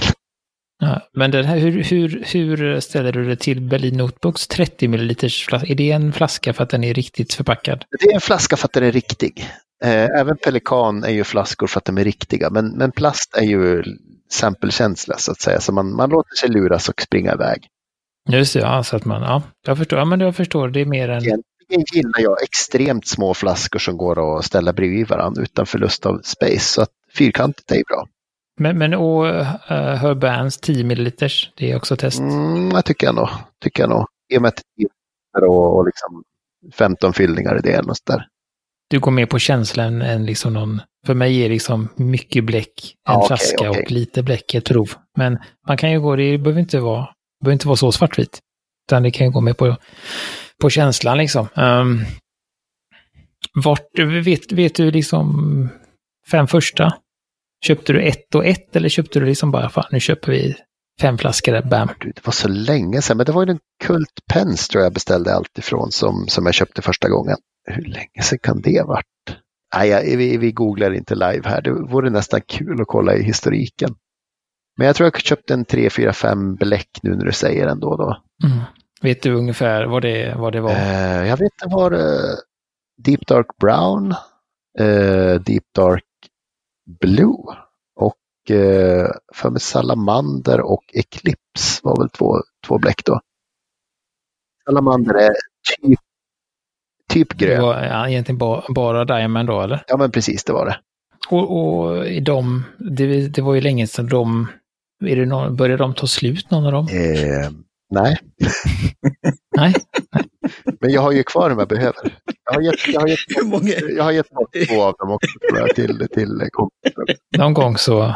Ja, 0.78 1.00
men 1.12 1.30
den 1.30 1.44
här, 1.44 1.58
hur, 1.58 1.82
hur, 1.82 2.24
hur 2.32 2.80
ställer 2.80 3.12
du 3.12 3.24
det 3.24 3.36
till 3.36 3.60
Berlin 3.60 3.96
Notebooks 3.96 4.48
30 4.48 4.88
ml 4.88 5.14
flaska? 5.48 5.72
Är 5.72 5.74
det 5.74 5.90
en 5.90 6.12
flaska 6.12 6.52
för 6.52 6.62
att 6.62 6.70
den 6.70 6.84
är 6.84 6.94
riktigt 6.94 7.34
förpackad? 7.34 7.84
Det 8.00 8.10
är 8.10 8.14
en 8.14 8.20
flaska 8.20 8.56
för 8.56 8.66
att 8.68 8.72
den 8.72 8.84
är 8.84 8.92
riktig. 8.92 9.48
Eh, 9.84 10.20
även 10.20 10.36
Pelikan 10.36 11.04
är 11.04 11.10
ju 11.10 11.24
flaskor 11.24 11.66
för 11.66 11.80
att 11.80 11.84
de 11.84 11.98
är 11.98 12.04
riktiga, 12.04 12.50
men, 12.50 12.68
men 12.76 12.92
plast 12.92 13.36
är 13.36 13.42
ju 13.44 13.82
samplekänsla 14.30 15.18
så 15.18 15.32
att 15.32 15.40
säga, 15.40 15.60
så 15.60 15.72
man, 15.72 15.96
man 15.96 16.10
låter 16.10 16.34
sig 16.34 16.48
luras 16.48 16.88
och 16.88 17.02
springa 17.02 17.32
iväg. 17.32 17.66
Just 18.28 18.54
det, 18.54 18.60
ja, 18.60 18.82
så 18.82 18.96
att 18.96 19.04
man, 19.04 19.22
ja, 19.22 19.42
jag 19.66 19.78
förstår, 19.78 19.98
ja 19.98 20.04
men 20.04 20.20
jag 20.20 20.36
förstår, 20.36 20.68
det 20.68 20.80
är 20.80 20.86
mer 20.86 21.08
än, 21.08 21.22
Egentligen 21.24 21.84
gillar 21.92 22.20
jag 22.20 22.42
extremt 22.42 23.06
små 23.06 23.34
flaskor 23.34 23.78
som 23.78 23.96
går 23.96 24.38
att 24.38 24.44
ställa 24.44 24.72
bredvid 24.72 25.08
varandra 25.08 25.42
utan 25.42 25.66
förlust 25.66 26.06
av 26.06 26.20
space, 26.24 26.60
så 26.60 26.82
att 26.82 26.90
fyrkantigt 27.16 27.70
är 27.70 27.76
ju 27.76 27.82
bra. 27.82 28.06
men, 28.58 28.78
men 28.78 28.94
och 28.94 29.24
uh, 29.24 29.42
Herbans 29.74 30.58
10 30.58 30.84
ml, 30.84 31.10
det 31.56 31.72
är 31.72 31.76
också 31.76 31.96
test. 31.96 32.18
Mm, 32.18 32.70
jag 32.70 32.84
tycker 32.84 33.06
jag 33.06 33.14
nog. 33.14 33.28
Tycker 33.62 33.82
jag 33.82 33.90
nog. 33.90 34.06
I 34.28 34.38
och 34.38 34.42
med 34.42 34.48
att 34.48 34.62
det 34.76 34.84
är 35.38 35.44
och, 35.44 35.76
och 35.76 35.86
liksom 35.86 36.24
15 36.74 37.12
fyllningar 37.12 37.58
i 37.58 37.60
det 37.60 37.72
eller 37.72 37.88
något 37.88 38.06
där. 38.06 38.26
Du 38.92 39.00
går 39.00 39.11
mer 39.11 39.26
på 39.26 39.38
känslan 39.38 40.02
än 40.02 40.26
liksom 40.26 40.52
någon, 40.52 40.81
för 41.07 41.14
mig 41.14 41.44
är 41.44 41.48
liksom 41.48 41.88
mycket 41.96 42.44
bläck 42.44 42.94
en 43.09 43.14
Ja, 43.14 43.26
flaska 43.26 43.70
okej. 43.70 43.83
och 43.83 43.90
lite 43.90 44.22
bläck 44.22 44.55
ett 44.55 44.64
prov. 44.64 44.90
Men 45.16 45.38
man 45.68 45.76
kan 45.76 45.90
ju 45.90 46.00
gå, 46.00 46.16
det 46.16 46.38
behöver 46.38 46.61
inte 46.61 46.81
vara, 46.81 47.09
behöver 47.40 47.52
inte 47.52 47.66
vara 47.66 47.76
så 47.76 47.92
svartvitt. 47.92 48.38
Utan 48.88 49.02
det 49.02 49.11
kan 49.11 49.26
ju 49.26 49.33
gå 49.33 49.40
med 49.40 49.57
på, 49.57 49.76
på 50.62 50.70
känslan 50.70 51.18
liksom. 51.18 51.48
Um, 51.57 52.05
vart, 53.64 53.98
vet, 54.24 54.52
vet 54.52 54.74
du 54.74 54.90
liksom 54.90 55.68
fem 56.31 56.46
första? 56.46 56.94
Köpte 57.66 57.92
du 57.92 58.02
ett 58.02 58.35
och 58.35 58.46
ett 58.46 58.76
eller 58.76 58.88
köpte 58.88 59.20
du 59.20 59.26
liksom 59.26 59.50
bara, 59.50 59.70
fan 59.70 59.85
nu 59.90 60.00
köper 60.00 60.33
vi 60.33 60.57
fem 61.00 61.18
flaskor 61.18 61.52
där, 61.52 61.62
bam. 61.62 61.88
Det 62.00 62.26
var 62.26 62.33
så 62.33 62.48
länge 62.48 63.02
sedan, 63.02 63.16
men 63.16 63.26
det 63.26 63.33
var 63.33 63.46
ju 63.46 63.50
en 63.50 63.59
Kult 63.85 64.20
Pens 64.33 64.68
tror 64.68 64.85
jag 64.85 64.92
beställde 64.92 65.35
allt 65.35 65.59
ifrån 65.59 65.92
som, 65.92 66.28
som 66.28 66.46
jag 66.46 66.55
köpte 66.55 66.83
första 66.83 67.09
gången. 67.09 67.37
Hur 67.64 67.85
länge 67.85 68.22
sedan 68.22 68.38
kan 68.38 68.61
det 68.61 68.81
ha 68.81 68.87
varit? 68.87 69.07
Nej, 69.77 70.16
vi, 70.16 70.37
vi 70.37 70.53
googlar 70.53 70.94
inte 70.94 71.14
live 71.14 71.42
här. 71.48 71.62
Det 71.62 71.72
vore 71.72 72.11
nästan 72.11 72.40
kul 72.40 72.81
att 72.81 72.87
kolla 72.87 73.14
i 73.14 73.22
historiken. 73.22 73.94
Men 74.77 74.87
jag 74.87 74.96
tror 74.96 75.07
jag 75.07 75.20
köpte 75.20 75.55
en 75.55 75.64
3, 75.64 75.90
4, 75.90 76.12
5 76.12 76.55
bläck 76.55 76.88
nu 77.03 77.16
när 77.16 77.25
du 77.25 77.33
säger 77.33 77.66
ändå. 77.66 77.96
Då. 77.96 78.22
Mm. 78.48 78.64
Vet 79.03 79.22
du 79.22 79.35
ungefär 79.35 79.87
vad 79.87 80.03
det, 80.03 80.35
vad 80.38 80.53
det 80.53 80.61
var? 80.61 80.70
Eh, 80.70 81.29
jag 81.29 81.37
vet 81.37 81.53
det 81.62 81.68
var 81.68 81.92
eh, 81.92 82.37
Deep 83.05 83.27
Dark 83.27 83.46
Brown, 83.61 84.14
eh, 84.79 85.40
Deep 85.40 85.64
Dark 85.75 86.05
Blue 87.01 87.57
och 87.96 88.51
eh, 88.51 89.11
för 89.35 89.51
mig 89.51 89.61
Salamander 89.61 90.61
och 90.61 90.85
Eclipse 90.94 91.81
var 91.83 91.96
väl 91.96 92.11
två, 92.11 92.37
två 92.66 92.79
bläck 92.79 93.05
då. 93.05 93.20
Salamander 94.64 95.14
är 95.14 95.33
typ, 95.81 96.01
typ 97.12 97.38
det 97.38 97.46
grön. 97.46 97.62
var 97.62 97.83
ja, 97.85 98.09
egentligen 98.09 98.38
bara, 98.38 98.62
bara 98.68 99.05
Diamond 99.05 99.48
då, 99.48 99.61
eller? 99.61 99.85
Ja 99.87 99.96
men 99.96 100.11
precis, 100.11 100.44
det 100.44 100.53
var 100.53 100.66
det. 100.66 100.77
Och, 101.29 101.57
och 101.59 102.07
i 102.07 102.20
de, 102.20 102.64
det, 102.79 103.29
det 103.29 103.42
var 103.42 103.55
ju 103.55 103.61
länge 103.61 103.87
sedan 103.87 104.09
de, 104.09 104.48
är 105.05 105.16
det 105.16 105.27
någon, 105.27 105.57
började 105.57 105.83
de 105.83 105.94
ta 105.94 106.07
slut 106.07 106.51
någon 106.51 106.66
av 106.66 106.72
dem? 106.72 106.88
Eh, 106.92 107.51
nej, 107.90 108.18
Nej? 109.57 109.75
men 110.81 110.90
jag 110.92 111.03
har 111.03 111.12
ju 111.12 111.22
kvar 111.22 111.51
dem 111.51 111.59
jag 111.59 111.68
behöver. 111.68 112.18
Jag 112.44 112.55
har 112.55 112.62
gett, 112.62 112.88
jag 112.88 113.01
har 113.01 113.09
gett, 113.09 113.18
Hur 113.37 113.44
många? 113.44 113.72
jag 113.96 114.05
har 114.05 114.12
gett 114.12 114.29
två 114.68 114.83
av 114.83 114.94
dem 114.98 115.11
också 115.11 115.31
till, 115.75 116.07
till 116.14 116.48
kompisar. 116.53 117.16
Någon 117.38 117.55
gång 117.55 117.77
så... 117.77 118.14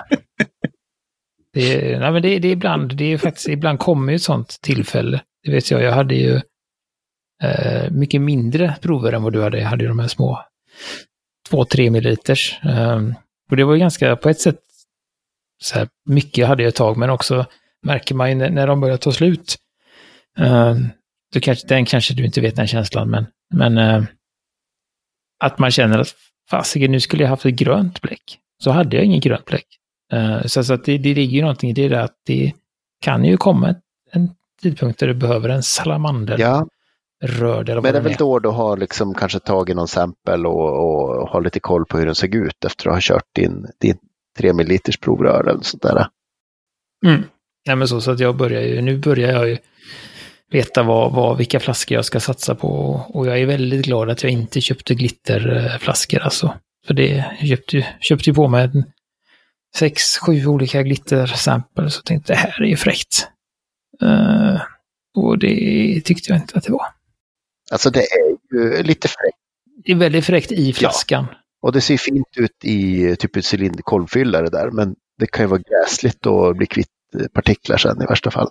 Det, 1.52 1.98
nej, 1.98 2.12
men 2.12 2.22
det, 2.22 2.38
det 2.38 2.48
är 2.48 2.52
ibland, 2.52 2.96
det 2.96 3.12
är 3.12 3.18
faktiskt, 3.18 3.48
ibland 3.48 3.78
kommer 3.78 4.12
ju 4.12 4.16
ett 4.16 4.22
sånt 4.22 4.58
tillfälle. 4.62 5.20
Det 5.44 5.52
vet 5.52 5.70
jag, 5.70 5.82
jag 5.82 5.92
hade 5.92 6.14
ju 6.14 6.40
eh, 7.42 7.90
mycket 7.90 8.20
mindre 8.20 8.74
prover 8.80 9.12
än 9.12 9.22
vad 9.22 9.32
du 9.32 9.42
hade. 9.42 9.58
Jag 9.58 9.68
hade 9.68 9.84
ju 9.84 9.88
de 9.88 9.98
här 9.98 10.08
små 10.08 10.40
2-3 11.50 11.90
milliliters. 11.90 12.58
Eh, 12.64 13.00
och 13.50 13.56
det 13.56 13.64
var 13.64 13.74
ju 13.74 13.80
ganska, 13.80 14.16
på 14.16 14.28
ett 14.28 14.40
sätt, 14.40 14.60
så 15.62 15.78
här, 15.78 15.88
mycket 16.04 16.46
hade 16.46 16.62
jag 16.62 16.68
ett 16.68 16.74
tag, 16.74 16.96
men 16.96 17.10
också 17.10 17.46
märker 17.82 18.14
man 18.14 18.28
ju 18.28 18.34
när, 18.34 18.50
när 18.50 18.66
de 18.66 18.80
börjar 18.80 18.96
ta 18.96 19.12
slut. 19.12 19.56
Eh, 20.38 20.76
då 21.32 21.40
kanske, 21.40 21.68
den 21.68 21.84
kanske 21.84 22.14
du 22.14 22.24
inte 22.24 22.40
vet 22.40 22.56
den 22.56 22.66
känslan, 22.66 23.10
men, 23.10 23.26
men 23.54 23.78
eh, 23.78 24.04
att 25.44 25.58
man 25.58 25.70
känner 25.70 25.98
att 25.98 26.14
fasiken, 26.50 26.92
nu 26.92 27.00
skulle 27.00 27.22
jag 27.22 27.30
haft 27.30 27.46
ett 27.46 27.54
grönt 27.54 28.00
bläck. 28.00 28.38
Så 28.62 28.70
hade 28.70 28.96
jag 28.96 29.04
ingen 29.04 29.20
grönt 29.20 29.44
bläck. 29.44 29.66
Eh, 30.12 30.42
så 30.42 30.64
så 30.64 30.74
att 30.74 30.84
det, 30.84 30.98
det 30.98 31.14
ligger 31.14 31.36
ju 31.36 31.40
någonting 31.40 31.70
i 31.70 31.72
det 31.72 31.88
där 31.88 32.00
att 32.00 32.16
det 32.26 32.52
kan 33.00 33.24
ju 33.24 33.36
komma 33.36 33.74
en 34.12 34.30
tidpunkt 34.62 35.00
där 35.00 35.06
du 35.06 35.14
behöver 35.14 35.48
en 35.48 35.62
salamander 35.62 36.38
Ja, 36.38 36.66
rörd 37.24 37.68
eller 37.68 37.82
Men 37.82 37.92
det 37.92 37.98
är 37.98 38.02
väl 38.02 38.12
är. 38.12 38.18
då 38.18 38.38
du 38.38 38.48
har 38.48 38.76
liksom 38.76 39.14
kanske 39.14 39.38
tagit 39.38 39.76
någon 39.76 39.88
sample 39.88 40.48
och, 40.48 40.68
och 40.84 41.28
har 41.28 41.40
lite 41.40 41.60
koll 41.60 41.84
på 41.86 41.98
hur 41.98 42.06
den 42.06 42.14
såg 42.14 42.34
ut 42.34 42.64
efter 42.64 42.88
att 42.88 42.94
ha 42.94 43.00
kört 43.02 43.24
din, 43.34 43.66
din 43.80 43.96
3 44.38 44.52
ml 44.52 44.78
provrör 45.00 45.48
eller 45.50 45.60
sånt 45.62 45.82
där. 45.82 46.06
Mm. 47.06 47.22
Nej, 47.66 47.76
men 47.76 47.88
så, 47.88 48.00
så 48.00 48.10
att 48.10 48.20
jag 48.20 48.36
börjar 48.36 48.62
ju, 48.62 48.80
nu 48.82 48.98
börjar 48.98 49.32
jag 49.32 49.48
ju 49.48 49.58
veta 50.50 50.82
vad, 50.82 51.12
vad, 51.12 51.36
vilka 51.38 51.60
flaskor 51.60 51.94
jag 51.94 52.04
ska 52.04 52.20
satsa 52.20 52.54
på. 52.54 52.68
Och 53.08 53.26
jag 53.26 53.40
är 53.40 53.46
väldigt 53.46 53.84
glad 53.86 54.10
att 54.10 54.22
jag 54.22 54.32
inte 54.32 54.60
köpte 54.60 54.94
glitterflaskor 54.94 56.20
alltså. 56.20 56.54
För 56.86 56.94
det 56.94 57.24
jag 57.40 57.48
köpte, 57.48 57.76
ju- 57.76 57.84
köpte 58.00 58.30
ju 58.30 58.34
på 58.34 58.48
mig 58.48 58.64
en 58.64 58.84
sex, 59.76 60.02
sju 60.18 60.46
olika 60.46 60.82
glittersamples 60.82 61.94
så 61.94 61.98
jag 61.98 62.04
tänkte 62.04 62.32
det 62.32 62.36
här 62.36 62.62
är 62.62 62.66
ju 62.66 62.76
fräckt. 62.76 63.28
Eh, 64.02 64.60
och 65.16 65.38
det 65.38 66.00
tyckte 66.04 66.32
jag 66.32 66.40
inte 66.40 66.58
att 66.58 66.64
det 66.64 66.72
var. 66.72 66.86
Alltså 67.72 67.90
det 67.90 68.00
är 68.00 68.36
ju 68.52 68.82
lite 68.82 69.08
fräckt 69.08 69.38
Det 69.84 69.92
är 69.92 69.96
väldigt 69.96 70.24
fräckt 70.24 70.52
i 70.52 70.72
flaskan. 70.72 71.26
och 71.62 71.72
det 71.72 71.80
ser 71.80 71.96
fint 71.96 72.28
ut 72.36 72.64
i 72.64 73.16
typ 73.16 73.36
ett 73.36 73.54
cylinderkolvfyllare 73.54 74.48
där 74.48 74.70
men 74.70 74.94
det 75.18 75.26
kan 75.26 75.44
ju 75.44 75.48
vara 75.48 75.60
gräsligt 75.60 76.26
och 76.26 76.56
bli 76.56 76.66
kvitt 76.66 76.88
eh, 77.20 77.26
partiklar 77.26 77.76
sen 77.76 78.02
i 78.02 78.06
värsta 78.06 78.30
fall. 78.30 78.48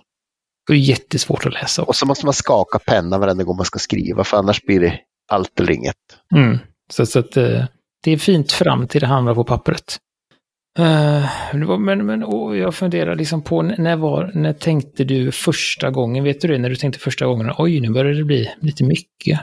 Det 0.66 0.72
är 0.72 0.76
jättesvårt 0.76 1.46
att 1.46 1.52
läsa. 1.52 1.82
Och 1.82 1.96
så 1.96 2.06
måste 2.06 2.26
man 2.26 2.34
skaka 2.34 2.78
pennan 2.78 3.20
varenda 3.20 3.44
gång 3.44 3.56
man 3.56 3.66
ska 3.66 3.78
skriva 3.78 4.24
för 4.24 4.36
annars 4.36 4.62
blir 4.62 4.80
det 4.80 5.00
allt 5.28 5.60
eller 5.60 5.72
inget. 5.72 5.96
Mm. 6.34 6.58
Så, 6.92 7.06
så 7.06 7.18
att 7.18 7.36
eh, 7.36 7.64
det 8.02 8.10
är 8.10 8.16
fint 8.16 8.52
fram 8.52 8.88
till 8.88 9.00
det 9.00 9.06
hamnar 9.06 9.34
på 9.34 9.44
pappret. 9.44 9.98
Uh, 10.78 11.78
men 11.78 12.06
men 12.06 12.24
oh, 12.24 12.58
jag 12.58 12.74
funderar 12.74 13.16
liksom 13.16 13.42
på 13.42 13.62
när 13.62 13.96
var, 13.96 14.30
när 14.34 14.52
tänkte 14.52 15.04
du 15.04 15.32
första 15.32 15.90
gången, 15.90 16.24
vet 16.24 16.40
du 16.40 16.48
det, 16.48 16.58
när 16.58 16.68
du 16.68 16.76
tänkte 16.76 17.00
första 17.00 17.26
gången, 17.26 17.52
oj 17.58 17.80
nu 17.80 17.90
börjar 17.90 18.14
det 18.14 18.24
bli 18.24 18.50
lite 18.60 18.84
mycket. 18.84 19.40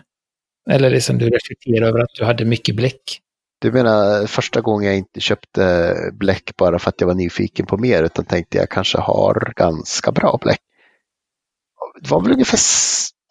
Eller 0.69 0.89
liksom 0.89 1.17
du 1.17 1.29
reflekterar 1.29 1.87
över 1.87 1.99
att 1.99 2.13
du 2.19 2.25
hade 2.25 2.45
mycket 2.45 2.75
bläck. 2.75 3.19
Du 3.59 3.71
menar 3.71 4.27
första 4.27 4.61
gången 4.61 4.87
jag 4.87 4.97
inte 4.97 5.19
köpte 5.19 5.93
bläck 6.13 6.51
bara 6.57 6.79
för 6.79 6.89
att 6.89 7.01
jag 7.01 7.07
var 7.07 7.15
nyfiken 7.15 7.65
på 7.65 7.77
mer 7.77 8.03
utan 8.03 8.25
tänkte 8.25 8.57
jag 8.57 8.69
kanske 8.69 8.97
har 8.97 9.53
ganska 9.55 10.11
bra 10.11 10.39
bläck. 10.41 10.59
Det 12.01 12.09
var 12.11 12.21
väl 12.21 12.31
ungefär 12.31 12.59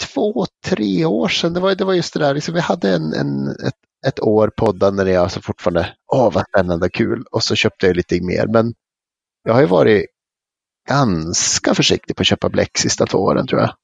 två, 0.01 0.47
tre 0.65 1.05
år 1.05 1.29
sedan. 1.29 1.53
Det 1.53 1.61
var, 1.61 1.75
det 1.75 1.85
var 1.85 1.95
just 1.95 2.15
det 2.15 2.21
där, 2.21 2.35
liksom, 2.35 2.55
vi 2.55 2.61
hade 2.61 2.95
en, 2.95 3.12
en, 3.12 3.49
ett, 3.49 3.75
ett 4.07 4.21
år 4.21 4.51
poddande 4.57 5.05
när 5.05 5.11
jag 5.12 5.23
alltså 5.23 5.41
fortfarande, 5.41 5.95
åh 6.12 6.33
vad 6.33 6.45
spännande, 6.49 6.91
kul, 6.91 7.25
och 7.31 7.43
så 7.43 7.55
köpte 7.55 7.87
jag 7.87 7.97
lite 7.97 8.21
mer. 8.23 8.47
Men 8.47 8.75
jag 9.45 9.55
har 9.55 9.61
ju 9.61 9.67
varit 9.67 10.07
ganska 10.88 11.75
försiktig 11.75 12.17
på 12.17 12.21
att 12.21 12.27
köpa 12.27 12.49
bläck 12.49 12.79
sista 12.79 13.07
två 13.07 13.19
åren 13.19 13.47
tror 13.47 13.61
jag. 13.61 13.75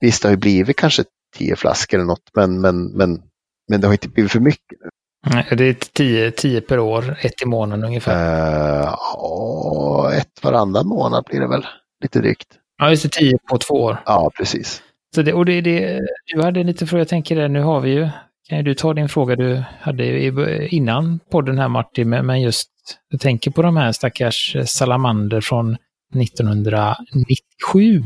Visst, 0.00 0.22
det 0.22 0.28
har 0.28 0.32
ju 0.32 0.38
blivit 0.40 0.76
kanske 0.76 1.04
tio 1.36 1.56
flaskor 1.56 1.98
eller 1.98 2.06
något, 2.06 2.30
men, 2.34 2.60
men, 2.60 2.84
men, 2.86 3.22
men 3.68 3.80
det 3.80 3.86
har 3.86 3.92
inte 3.92 4.08
blivit 4.08 4.32
för 4.32 4.40
mycket. 4.40 4.78
nu. 4.80 4.88
Nej, 5.26 5.46
Det 5.56 5.64
är 5.64 5.74
tio, 5.74 6.30
tio 6.30 6.60
per 6.60 6.78
år, 6.78 7.18
ett 7.20 7.42
i 7.42 7.46
månaden 7.46 7.84
ungefär. 7.84 8.82
Uh, 8.82 10.18
ett 10.18 10.44
varannan 10.44 10.86
månad 10.86 11.24
blir 11.24 11.40
det 11.40 11.48
väl, 11.48 11.66
lite 12.02 12.18
drygt. 12.18 12.48
Ja, 12.78 12.90
just 12.90 13.02
det, 13.02 13.08
tio 13.08 13.38
på 13.38 13.58
två 13.58 13.74
år. 13.74 14.02
Ja, 14.06 14.30
precis. 14.36 14.82
Så 15.14 15.22
det, 15.22 15.32
och 15.32 15.44
det, 15.44 15.60
det, 15.60 16.00
du 16.34 16.42
hade 16.42 16.62
lite 16.62 16.86
fråga, 16.86 17.00
jag 17.00 17.08
tänker 17.08 17.36
det, 17.36 17.48
nu 17.48 17.60
har 17.60 17.80
vi 17.80 17.90
ju, 17.90 18.08
kan 18.48 18.64
du 18.64 18.74
ta 18.74 18.94
din 18.94 19.08
fråga 19.08 19.36
du 19.36 19.64
hade 19.80 20.28
innan 20.74 21.20
podden 21.30 21.58
här 21.58 21.68
Martin, 21.68 22.08
men 22.10 22.40
just, 22.40 22.70
jag 23.08 23.20
tänker 23.20 23.50
på 23.50 23.62
de 23.62 23.76
här 23.76 23.92
stackars 23.92 24.56
eh, 24.56 24.64
salamander 24.64 25.40
från 25.40 25.76
1997, 26.16 28.02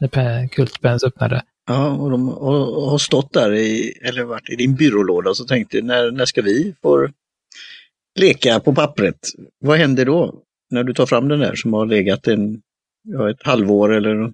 när 0.00 0.08
Pe- 0.08 0.48
Kultpens 0.48 1.04
öppnade. 1.04 1.42
Ja, 1.66 1.90
och 1.90 2.10
de 2.10 2.28
har, 2.28 2.90
har 2.90 2.98
stått 2.98 3.32
där 3.32 3.54
i, 3.54 3.92
eller 4.02 4.24
varit 4.24 4.50
i 4.50 4.56
din 4.56 4.74
byrålåda 4.74 5.30
och 5.30 5.36
så 5.36 5.44
tänkte 5.44 5.82
när, 5.82 6.10
när 6.10 6.24
ska 6.24 6.42
vi 6.42 6.74
få 6.82 7.08
leka 8.20 8.60
på 8.60 8.74
pappret? 8.74 9.18
Vad 9.60 9.78
händer 9.78 10.04
då? 10.04 10.34
När 10.70 10.84
du 10.84 10.94
tar 10.94 11.06
fram 11.06 11.28
den 11.28 11.40
där 11.40 11.54
som 11.54 11.72
har 11.72 11.86
legat 11.86 12.28
en, 12.28 12.60
ja, 13.04 13.30
ett 13.30 13.42
halvår 13.46 13.94
eller 13.94 14.32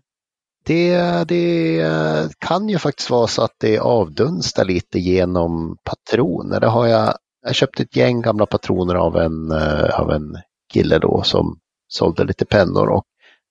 det, 0.66 1.24
det 1.28 2.30
kan 2.38 2.68
ju 2.68 2.78
faktiskt 2.78 3.10
vara 3.10 3.26
så 3.26 3.42
att 3.42 3.54
det 3.58 3.78
avdunstar 3.78 4.64
lite 4.64 4.98
genom 4.98 5.76
patroner. 5.84 6.60
Det 6.60 6.66
har 6.66 6.86
jag, 6.86 7.14
jag 7.46 7.54
köpte 7.54 7.82
ett 7.82 7.96
gäng 7.96 8.22
gamla 8.22 8.46
patroner 8.46 8.94
av 8.94 9.16
en, 9.16 9.50
eh, 9.50 10.00
av 10.00 10.10
en 10.10 10.36
kille 10.72 10.98
då 10.98 11.22
som 11.22 11.58
sålde 11.88 12.24
lite 12.24 12.44
pennor 12.44 12.88
och 12.88 13.04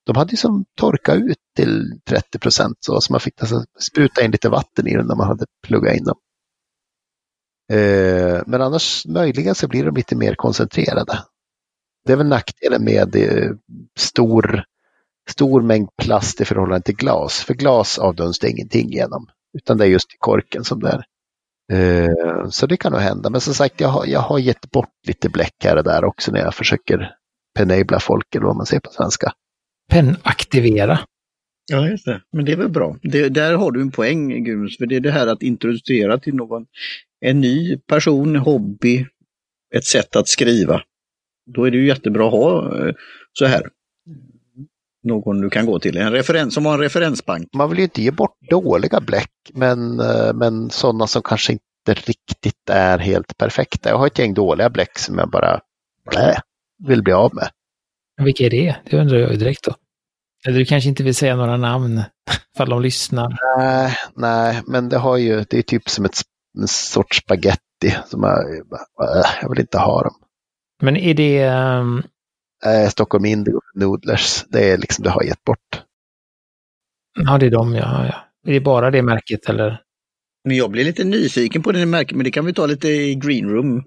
de 0.06 0.16
hade 0.16 0.32
ju 0.32 0.38
som 0.38 0.66
torkat 0.78 1.16
ut 1.16 1.38
till 1.56 2.00
30 2.10 2.40
procent 2.40 2.78
så, 2.80 3.02
så 3.02 3.14
man 3.14 3.20
fick 3.20 3.42
alltså 3.42 3.66
spruta 3.80 4.24
in 4.24 4.32
lite 4.32 4.50
vatten 4.50 4.88
i 4.88 4.96
dem 4.96 5.08
när 5.08 5.16
man 5.16 5.28
hade 5.28 5.46
pluggat 5.68 5.96
in 5.96 6.04
dem. 6.04 6.18
Eh, 7.72 8.42
men 8.46 8.62
annars 8.62 9.06
möjligen 9.06 9.56
så 9.56 9.68
blir 9.68 9.86
de 9.86 9.96
lite 9.96 10.16
mer 10.16 10.36
koncentrerade. 10.36 11.24
Det 12.06 12.14
är 12.14 12.18
väl 12.18 12.28
nackdelen 12.28 12.84
med 12.84 13.16
eh, 13.16 13.52
stor 14.00 14.64
stor 15.30 15.62
mängd 15.62 15.90
plast 16.02 16.42
i 16.42 16.46
förhållande 16.46 16.86
till 16.86 16.96
glas. 16.96 17.44
För 17.44 17.54
glas 17.54 18.00
avdunstar 18.00 18.48
ingenting 18.48 18.90
genom, 18.90 19.28
utan 19.58 19.78
det 19.78 19.86
är 19.86 19.90
just 19.90 20.14
i 20.14 20.16
korken 20.20 20.64
som 20.64 20.80
det 20.80 20.90
är. 20.90 21.04
Eh, 21.74 22.50
Så 22.50 22.68
det 22.68 22.78
kan 22.78 22.92
nog 22.92 23.02
hända. 23.02 23.30
Men 23.30 23.42
som 23.42 23.54
sagt, 23.54 23.82
jag 23.82 23.88
har, 23.88 24.06
jag 24.06 24.20
har 24.20 24.40
gett 24.40 24.72
bort 24.72 24.94
lite 25.08 25.30
bläck 25.30 25.56
här 25.64 25.78
och 25.78 25.84
där 25.84 26.04
också 26.04 26.32
när 26.32 26.40
jag 26.40 26.56
försöker 26.56 27.12
penabla 27.58 28.00
folk 28.00 28.36
eller 28.36 28.46
vad 28.46 28.56
man 28.56 28.66
säger 28.66 28.82
på 28.82 28.92
svenska. 28.92 29.32
Pennaktivera. 29.92 31.00
Ja, 31.72 31.88
just 31.88 32.06
det. 32.06 32.22
Men 32.32 32.46
det 32.46 32.52
är 32.52 32.56
väl 32.58 32.70
bra. 32.70 32.98
Det, 33.02 33.30
där 33.30 33.54
har 33.54 33.72
du 33.72 33.82
en 33.82 33.92
poäng, 33.92 34.44
Gudmunds, 34.44 34.78
för 34.78 34.86
det 34.86 34.96
är 34.96 35.00
det 35.00 35.12
här 35.12 35.28
att 35.28 35.42
introducera 35.42 36.18
till 36.18 36.36
någon 36.36 36.66
en 37.26 37.42
ny 37.42 37.78
person, 37.78 38.36
hobby, 38.36 39.06
ett 39.76 39.86
sätt 39.86 40.16
att 40.16 40.28
skriva. 40.28 40.82
Då 41.56 41.64
är 41.64 41.72
det 41.72 41.78
ju 41.78 41.88
jättebra 41.88 42.26
att 42.28 42.32
ha 42.32 42.78
eh, 42.88 42.94
så 43.34 43.46
här. 43.46 43.70
Någon 45.04 45.42
du 45.42 45.50
kan 45.50 45.66
gå 45.66 45.80
till, 45.80 45.98
en 45.98 46.12
referens 46.12 46.54
som 46.54 46.66
har 46.66 46.74
en 46.74 46.80
referensbank. 46.80 47.48
Man 47.54 47.70
vill 47.70 47.78
ju 47.78 47.84
inte 47.84 48.02
ge 48.02 48.12
bort 48.12 48.38
dåliga 48.50 49.02
bläck, 49.02 49.32
men, 49.54 50.00
eh, 50.00 50.34
men 50.34 50.70
sådana 50.70 51.08
som 51.08 51.22
kanske 51.22 51.54
inte 51.54 51.94
riktigt 51.94 52.70
är 52.70 53.00
helt 53.00 53.38
perfekta. 53.38 53.90
Jag 53.90 53.98
har 53.98 54.08
ett 54.08 54.20
gäng 54.20 54.34
dåliga 54.34 54.70
bläck 54.70 55.00
som 55.00 55.18
jag 55.18 55.30
bara 55.30 55.60
blä, 56.12 56.36
vill 56.88 57.04
bli 57.04 57.14
av 57.14 57.36
med. 57.36 57.50
Vilka 58.24 58.46
är 58.46 58.50
det? 58.50 58.76
Det 58.90 58.98
undrar 58.98 59.18
jag 59.18 59.32
ju 59.32 59.38
direkt 59.38 59.64
då. 59.64 59.76
Eller 60.48 60.60
du 60.60 60.66
kanske 60.66 60.90
inte 60.90 61.04
vill 61.04 61.16
säga 61.16 61.36
några 61.36 61.58
namn, 61.58 62.02
ifall 62.56 62.70
de 62.70 62.82
lyssnar. 62.82 63.38
Nej, 63.58 63.96
nej, 64.16 64.62
men 64.68 64.90
det 64.90 64.98
har 64.98 65.18
ju, 65.18 65.46
det 65.50 65.58
är 65.58 65.62
typ 65.62 65.90
som 65.90 66.06
ett, 66.06 66.22
en 66.62 66.68
sorts 66.68 67.18
spaghetti 67.18 67.98
som 68.06 68.24
jag, 68.24 68.56
äh, 68.56 69.26
jag 69.42 69.50
vill 69.50 69.60
inte 69.60 69.78
ha 69.78 70.04
dem. 70.04 70.14
Men 70.82 70.98
är 70.98 71.14
det, 71.14 71.40
ehm, 71.40 72.04
Eh, 72.66 72.90
Stockholm 72.90 73.26
Indigo 73.26 73.60
Noodlers, 73.76 74.46
det 74.50 74.72
är 74.72 74.78
liksom, 74.78 75.04
det 75.04 75.10
har 75.10 75.22
jag 75.22 75.30
gett 75.30 75.44
bort. 75.44 75.84
ja 77.26 77.38
det 77.38 77.46
är 77.46 77.52
de, 77.52 77.76
ja, 77.76 78.06
ja. 78.06 78.16
Är 78.48 78.54
det 78.54 78.62
bara 78.62 78.92
det 78.92 79.02
märket 79.02 79.50
eller? 79.50 79.82
Men 80.44 80.58
jag 80.58 80.72
blir 80.72 80.84
lite 80.84 81.04
nyfiken 81.04 81.64
på 81.64 81.72
det 81.72 81.86
märket, 81.86 82.18
men 82.18 82.24
det 82.24 82.32
kan 82.32 82.46
vi 82.46 82.54
ta 82.54 82.66
lite 82.66 82.88
i 82.88 83.16
green 83.16 83.50
room. 83.50 83.84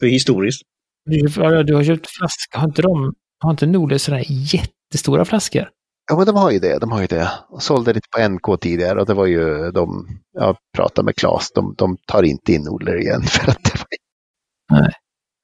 För 0.00 0.06
historiskt. 0.06 0.62
Du, 1.04 1.20
du 1.62 1.74
har 1.74 1.84
köpt 1.84 2.10
flaska, 2.10 2.58
har 2.58 2.68
inte 2.68 2.82
de, 2.82 3.14
har 3.38 3.50
inte 3.50 3.66
Nordens 3.66 4.02
sådana 4.02 4.22
här 4.22 4.26
jättestora 4.28 5.24
flaskor? 5.24 5.68
Ja, 6.10 6.16
men 6.16 6.26
de 6.26 6.36
har 6.36 6.50
ju 6.50 6.58
det, 6.58 6.78
de 6.78 6.92
har 6.92 7.00
ju 7.00 7.06
det. 7.06 7.30
Jag 7.50 7.62
sålde 7.62 7.92
lite 7.92 8.08
på 8.16 8.28
NK 8.28 8.60
tidigare 8.60 9.00
och 9.00 9.06
det 9.06 9.14
var 9.14 9.26
ju 9.26 9.70
de, 9.70 10.06
jag 10.32 10.56
pratade 10.76 11.04
med 11.04 11.16
Claes, 11.16 11.52
de, 11.52 11.74
de 11.78 11.96
tar 12.06 12.22
inte 12.22 12.52
in 12.52 12.62
Nodler 12.62 13.00
igen 13.00 13.22
för 13.26 13.50
att 13.50 13.64
det 13.64 13.78
var 13.78 13.86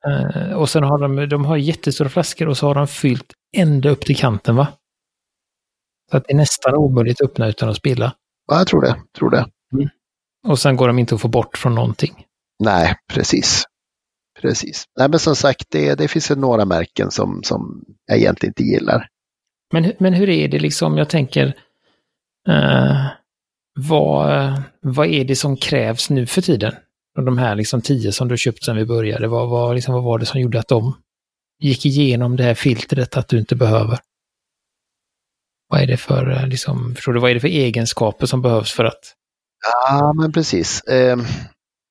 Eh, 0.09 0.53
och 0.53 0.69
sen 0.69 0.83
har 0.83 0.99
de, 0.99 1.29
de 1.29 1.45
har 1.45 1.57
jättestora 1.57 2.09
flaskor 2.09 2.49
och 2.49 2.57
så 2.57 2.66
har 2.66 2.75
de 2.75 2.87
fyllt 2.87 3.33
ända 3.57 3.88
upp 3.88 4.01
till 4.01 4.16
kanten 4.16 4.57
va? 4.57 4.69
Så 6.11 6.16
att 6.16 6.25
det 6.25 6.33
är 6.33 6.37
nästan 6.37 6.75
omöjligt 6.75 7.21
att 7.21 7.31
öppna 7.31 7.49
utan 7.49 7.69
att 7.69 7.77
spilla. 7.77 8.12
Ja, 8.47 8.59
jag 8.59 8.66
tror 8.66 8.83
det, 8.83 8.97
tror 9.19 9.31
det. 9.31 9.47
Och 10.47 10.59
sen 10.59 10.77
går 10.77 10.87
de 10.87 10.99
inte 10.99 11.14
att 11.14 11.21
få 11.21 11.29
bort 11.29 11.59
från 11.59 11.75
någonting. 11.75 12.25
Nej, 12.59 12.95
precis. 13.12 13.64
Precis. 14.40 14.85
Nej, 14.99 15.09
men 15.09 15.19
som 15.19 15.37
sagt, 15.37 15.66
det, 15.71 15.95
det 15.95 16.09
finns 16.09 16.31
ju 16.31 16.35
några 16.35 16.64
märken 16.64 17.11
som, 17.11 17.42
som 17.42 17.85
jag 18.07 18.19
egentligen 18.19 18.51
inte 18.51 18.62
gillar. 18.62 19.09
Men, 19.73 19.92
men 19.99 20.12
hur 20.12 20.29
är 20.29 20.49
det 20.49 20.59
liksom, 20.59 20.99
jag 20.99 21.09
tänker, 21.09 21.47
eh, 22.49 23.07
vad, 23.88 24.53
vad 24.81 25.07
är 25.07 25.25
det 25.25 25.37
som 25.37 25.57
krävs 25.57 26.11
nu 26.11 26.27
för 26.27 26.42
tiden? 26.42 26.73
Och 27.16 27.24
de 27.24 27.38
här 27.38 27.55
liksom 27.55 27.83
tio 27.83 28.12
som 28.12 28.29
du 28.29 28.37
köpt 28.37 28.64
sedan 28.64 28.76
vi 28.76 28.87
började, 28.87 29.29
vad, 29.29 29.50
vad, 29.50 29.74
liksom, 29.74 29.94
vad 29.94 30.05
var 30.05 30.18
det 30.18 30.26
som 30.26 30.40
gjorde 30.40 30.61
att 30.61 30.68
de 30.68 30.96
gick 31.59 31.87
igenom 31.87 32.37
det 32.37 32.42
här 32.42 32.55
filtret 32.55 33.16
att 33.16 33.29
du 33.29 33.38
inte 33.38 33.57
behöver? 33.57 33.98
Vad 35.68 35.81
är 35.81 35.87
det 35.87 35.96
för, 35.96 36.31
eh, 36.31 36.46
liksom, 36.46 36.94
förstår 36.94 37.12
du, 37.12 37.20
vad 37.20 37.31
är 37.31 37.35
det 37.35 37.40
för 37.40 37.48
egenskaper 37.48 38.26
som 38.26 38.42
behövs 38.42 38.72
för 38.72 38.85
att 38.85 39.14
Ja, 39.88 40.12
men 40.12 40.33
precis. 40.33 40.81
Eh, 40.81 41.18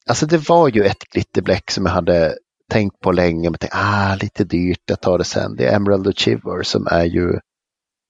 alltså 0.09 0.25
det 0.25 0.49
var 0.49 0.69
ju 0.69 0.83
ett 0.83 1.03
glitterbläck 1.13 1.71
som 1.71 1.85
jag 1.85 1.93
hade 1.93 2.37
tänkt 2.71 2.99
på 2.99 3.11
länge, 3.11 3.49
men 3.49 3.57
tänkte, 3.57 3.77
ah, 3.77 4.15
lite 4.15 4.43
dyrt, 4.43 4.81
jag 4.85 5.01
tar 5.01 5.17
det 5.17 5.23
sen. 5.23 5.55
Det 5.55 5.65
är 5.65 5.75
Emerald 5.75 6.07
Achiever 6.07 6.63
som 6.63 6.87
är 6.91 7.05
ju 7.05 7.39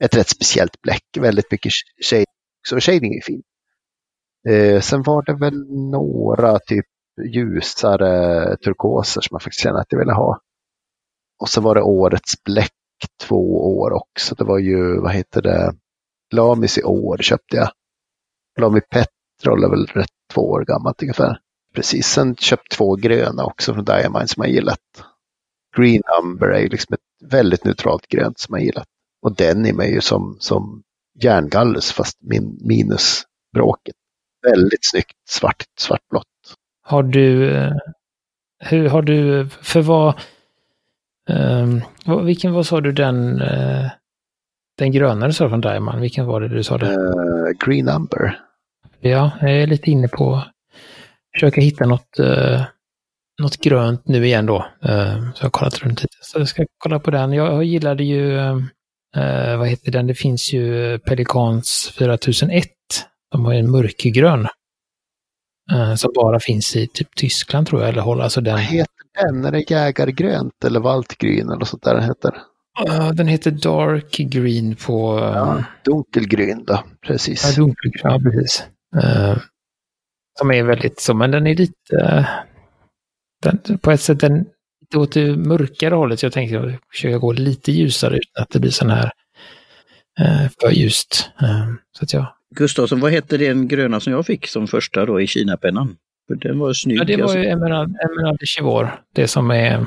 ett 0.03 0.15
rätt 0.15 0.29
speciellt 0.29 0.81
bläck, 0.81 1.03
väldigt 1.19 1.51
mycket 1.51 1.71
shading, 2.09 2.25
så 2.67 2.79
shading 2.79 3.15
är 3.15 3.21
fint. 3.21 3.45
Eh, 4.49 4.81
sen 4.81 5.03
var 5.03 5.23
det 5.23 5.33
väl 5.33 5.65
några 5.91 6.59
typ 6.59 6.85
ljusare 7.23 8.55
turkoser 8.57 9.21
som 9.21 9.35
jag 9.35 9.41
faktiskt 9.41 9.63
kände 9.63 9.81
att 9.81 9.91
jag 9.91 9.99
ville 9.99 10.13
ha. 10.13 10.39
Och 11.39 11.49
så 11.49 11.61
var 11.61 11.75
det 11.75 11.81
årets 11.81 12.43
bläck 12.43 12.71
två 13.21 13.77
år 13.77 13.91
också. 13.93 14.35
Det 14.35 14.43
var 14.43 14.59
ju, 14.59 15.01
vad 15.01 15.11
heter 15.11 15.41
det, 15.41 15.75
Lamis 16.33 16.77
i 16.77 16.83
år 16.83 17.17
köpte 17.17 17.57
jag. 17.57 17.69
Lami 18.59 18.81
Petrol 18.81 19.63
är 19.63 19.69
väl 19.69 19.85
rätt 19.85 20.09
två 20.33 20.41
år 20.41 20.65
gammalt 20.65 21.01
ungefär. 21.01 21.39
Precis, 21.75 22.07
sen 22.07 22.35
köpt 22.35 22.71
två 22.71 22.95
gröna 22.95 23.45
också 23.45 23.73
från 23.73 23.85
Diamine 23.85 24.27
som 24.27 24.43
jag 24.43 24.51
gillat. 24.51 24.79
Green 25.77 26.01
Umber 26.21 26.47
är 26.47 26.59
ju 26.59 26.69
liksom 26.69 26.93
ett 26.93 27.31
väldigt 27.31 27.65
neutralt 27.65 28.07
grönt 28.07 28.39
som 28.39 28.55
jag 28.55 28.65
gillat. 28.65 28.87
Och 29.21 29.35
Denim 29.35 29.79
är 29.79 29.87
ju 29.87 30.01
som, 30.01 30.37
som 30.39 30.83
järngallus 31.21 31.91
fast 31.91 32.17
min, 32.21 32.59
minus 32.61 33.23
bråket. 33.53 33.95
Väldigt 34.51 34.89
snyggt 34.89 35.17
svart, 35.29 35.63
svartblått. 35.79 36.27
Har 36.87 37.03
du, 37.03 37.55
eh, 37.55 37.73
hur 38.59 38.89
har 38.89 39.01
du, 39.01 39.47
för 39.49 39.81
vad, 39.81 40.13
vad- 42.05 42.25
vilken, 42.25 42.53
vad 42.53 42.65
sa 42.65 42.81
du 42.81 42.91
den, 42.91 43.41
eh, 43.41 43.85
den 44.77 44.91
gröna 44.91 45.27
du 45.27 45.33
sa 45.33 45.49
från 45.49 45.61
Diamond, 45.61 45.99
vilken 46.01 46.25
var 46.25 46.41
det 46.41 46.47
du 46.47 46.63
sa 46.63 46.77
det? 46.77 46.93
Eh, 46.93 47.65
Green 47.65 47.89
Umber. 47.89 48.39
Ja, 48.99 49.31
jag 49.41 49.51
är 49.51 49.67
lite 49.67 49.91
inne 49.91 50.07
på 50.07 50.43
försöka 51.33 51.61
hitta 51.61 51.85
något, 51.85 52.19
eh, 52.19 52.61
något 53.41 53.57
grönt 53.57 54.07
nu 54.07 54.25
igen 54.25 54.45
då. 54.45 54.55
Eh, 54.83 55.15
så 55.15 55.39
jag 55.39 55.45
har 55.45 55.49
kollat 55.49 55.83
runt 55.83 56.01
lite. 56.01 56.17
Så 56.21 56.39
jag 56.39 56.47
ska 56.47 56.65
kolla 56.77 56.99
på 56.99 57.11
den. 57.11 57.33
Jag 57.33 57.63
gillade 57.63 58.03
ju, 58.03 58.37
vad 59.57 59.67
heter 59.67 59.91
den, 59.91 60.07
det 60.07 60.13
finns 60.13 60.53
ju 60.53 60.97
Pelicans 60.99 61.93
4001. 61.97 62.67
De 63.31 63.45
har 63.45 63.53
ju 63.53 63.59
en 63.59 63.71
mörkgrön. 63.71 64.47
Eh, 65.71 65.95
som 65.95 66.11
bara 66.15 66.39
finns 66.39 66.75
i 66.75 66.87
typ 66.87 67.15
Tyskland 67.15 67.67
tror 67.67 67.81
jag, 67.81 67.89
eller 67.89 68.01
Holland. 68.01 68.23
Alltså 68.23 68.41
den, 68.41 68.53
Vad 68.53 68.63
heter 68.63 68.93
den? 69.23 69.45
Är 69.45 69.51
det 69.51 69.71
Jägargrönt 69.71 70.63
eller 70.65 70.79
Valtgryn 70.79 71.49
eller 71.49 71.65
sånt 71.65 71.83
där 71.83 71.93
den 71.93 72.03
heter? 72.03 72.31
Ja, 72.85 73.11
den 73.13 73.27
heter 73.27 73.51
Dark 73.51 74.11
Green 74.17 74.75
på... 74.75 75.19
Ja. 75.19 75.63
Dunkelgryn 75.85 76.63
då, 76.65 76.83
precis. 77.07 77.45
Ja, 77.45 77.63
dunkelgrön, 77.63 78.11
ja, 78.13 78.31
precis. 78.31 78.63
Eh, 79.03 79.37
som 80.39 80.51
är 80.51 80.63
väldigt 80.63 80.99
så, 80.99 81.13
men 81.13 81.31
den 81.31 81.47
är 81.47 81.55
lite... 81.55 81.97
eh, 82.01 82.25
den, 83.43 83.77
på 83.77 83.91
ett 83.91 84.01
sätt 84.01 84.19
den 84.19 84.45
lite 84.81 84.97
åt 84.97 85.11
det 85.11 85.37
mörkare 85.37 85.95
hållet. 85.95 86.19
Så 86.19 86.25
jag 86.25 86.33
tänkte 86.33 86.55
jag 86.55 86.77
försöka 86.91 87.17
gå 87.17 87.31
lite 87.31 87.71
ljusare 87.71 88.17
utan 88.17 88.43
att 88.43 88.49
det 88.49 88.59
blir 88.59 88.71
sån 88.71 88.89
här 88.89 89.11
eh, 90.19 90.49
för 90.61 90.71
ljust. 90.71 91.29
Eh, 91.41 91.69
så 91.97 92.03
att 92.03 92.13
ja. 92.13 92.37
Gustavsson, 92.55 92.99
vad 92.99 93.11
hette 93.11 93.37
den 93.37 93.67
gröna 93.67 93.99
som 93.99 94.13
jag 94.13 94.25
fick 94.25 94.47
som 94.47 94.67
första 94.67 95.05
då 95.05 95.21
i 95.21 95.27
Kinapennan? 95.27 95.95
För 96.27 96.35
den 96.35 96.59
var 96.59 96.73
snygg. 96.73 96.99
Ja, 96.99 97.03
det 97.03 97.15
var 97.15 97.23
alltså. 97.23 97.37
ju 97.37 97.45
Emerald, 97.45 97.95
Emerald 98.05 98.37
de 98.39 98.45
Chivor, 98.45 98.99
det 99.15 99.27
som 99.27 99.51
är 99.51 99.85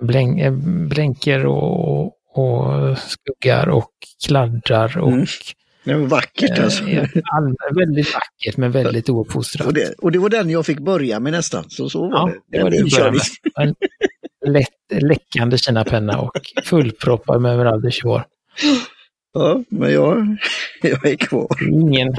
blänk, 0.00 0.40
eh, 0.40 0.52
blänker 0.88 1.46
och, 1.46 2.06
och 2.34 2.98
skuggar 2.98 3.68
och 3.68 3.90
kladdar 4.26 4.98
och 4.98 5.12
Mm. 5.12 5.26
Det 5.84 5.94
var 5.94 6.06
vackert 6.06 6.58
alltså. 6.58 6.88
eh, 6.88 7.08
all, 7.36 7.54
väldigt 7.74 8.14
vackert 8.14 8.56
men 8.56 8.70
väldigt 8.70 9.08
ouppfostrat. 9.08 9.66
Och 9.66 9.74
det, 9.74 9.94
och 9.98 10.12
det 10.12 10.18
var 10.18 10.28
den 10.28 10.50
jag 10.50 10.66
fick 10.66 10.78
börja 10.78 11.20
med 11.20 11.32
nästan. 11.32 11.64
Så, 11.70 11.90
så 11.90 12.00
var 12.00 12.10
Ja, 12.10 12.32
det. 12.46 12.58
det 12.58 12.62
var 12.62 12.70
det 12.70 13.10
med. 13.56 13.74
En 14.44 14.52
lätt, 14.52 15.02
läckande 15.02 15.58
kinapenna 15.58 16.18
och 16.20 16.30
fullproppad 16.64 17.40
med 17.42 17.54
Emerald 17.54 17.82
de 17.82 17.90
Chivor. 17.90 18.24
Ja, 19.38 19.62
men 19.68 19.92
jag, 19.92 20.36
jag 20.82 21.06
är 21.06 21.16
kvar. 21.16 21.48
Ingen, 21.70 22.14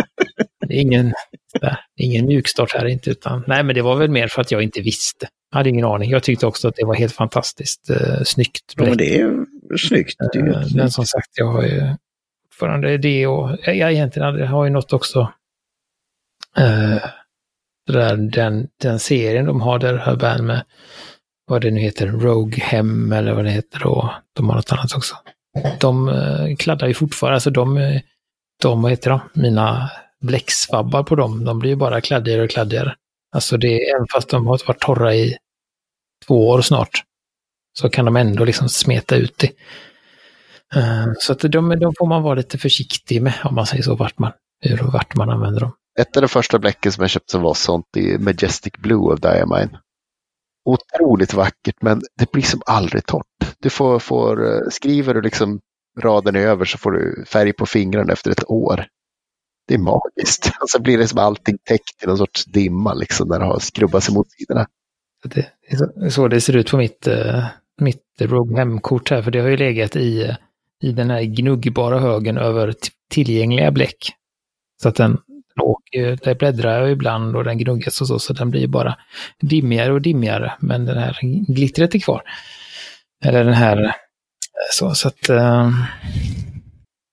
ingen, 0.70 1.14
är 1.62 1.78
ingen 1.96 2.26
mjukstart 2.26 2.74
här 2.74 2.86
inte, 2.86 3.10
utan 3.10 3.44
nej, 3.48 3.64
men 3.64 3.76
det 3.76 3.82
var 3.82 3.96
väl 3.96 4.10
mer 4.10 4.28
för 4.28 4.42
att 4.42 4.52
jag 4.52 4.64
inte 4.64 4.82
visste. 4.82 5.28
Jag 5.52 5.58
hade 5.58 5.70
ingen 5.70 5.86
aning. 5.86 6.10
Jag 6.10 6.24
tyckte 6.24 6.48
också 6.48 6.68
att 6.68 6.76
det 6.76 6.86
var 6.86 6.96
helt 6.96 7.14
fantastiskt 7.14 7.90
eh, 7.90 8.24
snyggt. 8.24 8.74
Ja, 8.78 8.84
men 8.84 8.98
det 8.98 9.20
är 9.20 9.46
snyggt. 9.78 10.16
Det 10.34 10.40
är 10.40 10.48
Eh. 10.48 10.68
Men 10.76 10.92
som 10.92 11.06
sagt, 11.06 11.30
jag 11.34 11.46
har 11.46 11.64
ju 11.64 11.96
fortfarande 12.50 12.98
det 12.98 13.28
och 13.28 13.58
jag 13.66 13.92
egentligen 13.92 14.48
har 14.48 14.66
ju 14.66 14.70
något 14.70 14.94
också. 14.94 15.34
Eh, 16.58 17.04
där, 17.88 18.18
den, 18.18 18.68
den 18.82 19.00
serien 19.00 19.46
de 19.46 19.62
har 19.62 19.80
där, 19.80 20.10
Urban 20.10 20.46
med 20.46 20.64
vad 21.48 21.62
det 21.62 21.72
nu 21.72 21.80
heter, 21.80 22.08
Rogue 22.08 22.64
Hem 22.64 23.12
eller 23.12 23.34
vad 23.34 23.46
det 23.46 23.52
heter 23.52 23.88
och 23.88 24.10
de 24.34 24.50
har 24.50 24.56
något 24.56 24.72
annat 24.72 24.96
också. 24.96 25.16
De 25.80 26.10
eh, 26.10 26.56
kladdar 26.56 26.88
ju 26.88 26.94
fortfarande, 26.94 27.36
alltså 27.36 27.50
de, 27.50 27.78
eh, 27.78 28.02
de, 28.62 28.82
vad 28.82 28.92
heter 28.92 29.10
de, 29.10 29.20
mina 29.34 29.92
bläcksvabbar 30.22 31.04
på 31.04 31.16
dem, 31.16 31.46
de 31.46 31.60
blir 31.60 31.70
ju 31.70 31.76
bara 31.76 32.02
kladdigare 32.02 32.44
och 32.44 32.50
kladdigare. 32.50 32.96
Alltså 33.32 33.58
det, 33.58 33.90
även 33.90 34.08
fast 34.14 34.30
de 34.30 34.48
har 34.48 34.68
varit 34.68 34.80
torra 34.80 35.16
i 35.16 35.38
två 36.28 36.50
år 36.50 36.62
snart, 36.62 37.04
så 37.80 37.90
kan 37.90 38.06
de 38.06 38.16
ändå 38.16 38.46
liksom 38.46 38.70
smeta 38.70 39.16
ut 39.16 39.38
det. 39.38 39.52
Eh, 40.76 41.06
så 41.20 41.34
att 41.34 41.40
de, 41.40 41.80
de 41.80 41.94
får 42.00 42.08
man 42.08 42.24
vara 42.24 42.36
lite 42.36 42.58
försiktig 42.58 43.22
med, 43.22 43.34
om 43.44 43.56
man 43.56 43.66
säger 43.66 43.84
så, 43.84 43.96
vart 43.96 44.20
man, 44.20 44.32
hur 44.62 44.84
och 44.84 44.94
vart 44.94 45.16
man 45.16 45.30
använder 45.30 45.60
dem. 45.60 45.72
Ett 46.00 46.18
av 46.18 46.22
de 46.22 46.28
första 46.28 46.60
bläcken 46.60 46.92
som 46.92 47.02
jag 47.02 47.10
köpte 47.10 47.32
som 47.32 47.42
var 47.42 47.54
sånt 47.54 47.98
i 47.98 48.18
Majestic 48.18 48.74
Blue 48.78 49.12
av 49.12 49.20
Diamine. 49.20 49.80
Otroligt 50.70 51.34
vackert 51.34 51.82
men 51.82 52.02
det 52.18 52.32
blir 52.32 52.44
som 52.44 52.62
aldrig 52.66 53.06
torrt. 53.06 53.56
Du 53.60 53.70
får, 53.70 54.00
får 54.00 54.54
eh, 54.54 54.70
skriver 54.72 55.14
du 55.14 55.22
liksom 55.22 55.60
raden 56.00 56.36
över 56.36 56.66
så 56.66 56.78
får 56.78 56.92
du 56.92 57.26
färg 57.26 57.54
på 57.54 57.66
fingrarna 57.66 58.14
efter 58.14 58.32
ett 58.32 58.50
år. 58.50 58.86
Det 59.68 59.74
är 59.74 59.80
magiskt. 59.80 60.52
Och 60.62 60.70
så 60.70 60.82
blir 60.82 60.98
det 60.98 61.08
som 61.08 61.20
allting 61.20 61.58
täckt 61.64 62.04
i 62.04 62.08
någon 62.08 62.18
sorts 62.18 62.46
dimma 62.46 62.94
liksom 62.94 63.28
när 63.28 63.40
det 63.40 63.46
har 63.46 63.60
skrubbats 63.60 64.10
emot 64.10 64.32
sidorna. 64.32 64.68
Det 65.24 65.46
är 65.68 66.10
så, 66.10 66.28
det 66.28 66.42
ser 66.42 66.56
ut 66.58 66.72
på 66.72 66.78
mitt, 66.78 67.08
eh, 67.08 67.46
mitt 67.82 68.04
Rogue 68.20 68.58
Hem-kort 68.58 69.10
här, 69.10 69.22
för 69.22 69.32
det 69.32 69.40
har 69.40 69.50
ju 69.50 69.58
legat 69.58 69.96
i, 69.96 70.36
i 70.84 70.92
den 70.92 71.10
här 71.10 71.24
gnuggbara 71.24 72.00
högen 72.00 72.38
över 72.38 72.76
tillgängliga 73.10 73.72
bläck. 73.72 74.12
Så 74.82 74.90
att 74.90 74.96
den, 74.96 75.18
den 75.60 76.04
eh, 76.04 76.18
där 76.24 76.36
bläddrar 76.36 76.80
jag 76.80 76.92
ibland 76.92 77.36
och 77.36 77.44
den 77.44 77.58
gnuggas 77.58 78.02
och 78.02 78.08
så, 78.08 78.20
så 78.20 78.34
den 78.34 78.52
blir 78.52 78.68
bara 78.68 78.96
dimmigare 79.42 79.94
och 79.94 80.02
dimmigare, 80.02 80.54
men 80.60 80.86
den 80.86 80.98
här 80.98 81.18
glittret 81.54 81.96
är 81.96 82.00
kvar. 82.00 82.22
Eller 83.26 83.44
den 83.44 83.54
här, 83.54 83.84
eh, 83.84 83.92
så, 84.72 84.94
så 84.96 85.08
att, 85.08 85.30
Um... 85.30 85.74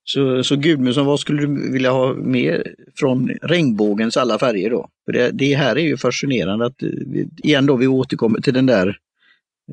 Så, 0.08 0.44
så 0.44 0.56
Gudmundsson, 0.56 1.06
vad 1.06 1.20
skulle 1.20 1.40
du 1.46 1.72
vilja 1.72 1.90
ha 1.90 2.14
med 2.14 2.62
från 2.98 3.28
regnbågens 3.42 4.16
alla 4.16 4.38
färger 4.38 4.70
då? 4.70 4.88
För 5.04 5.12
det, 5.12 5.30
det 5.30 5.54
här 5.54 5.76
är 5.76 5.80
ju 5.82 5.96
fascinerande 5.96 6.66
att, 6.66 6.82
eh, 6.82 6.88
vi- 7.06 7.28
igen 7.42 7.66
då, 7.66 7.76
vi 7.76 7.86
återkommer 7.86 8.40
till 8.40 8.54
den 8.54 8.66
där, 8.66 8.86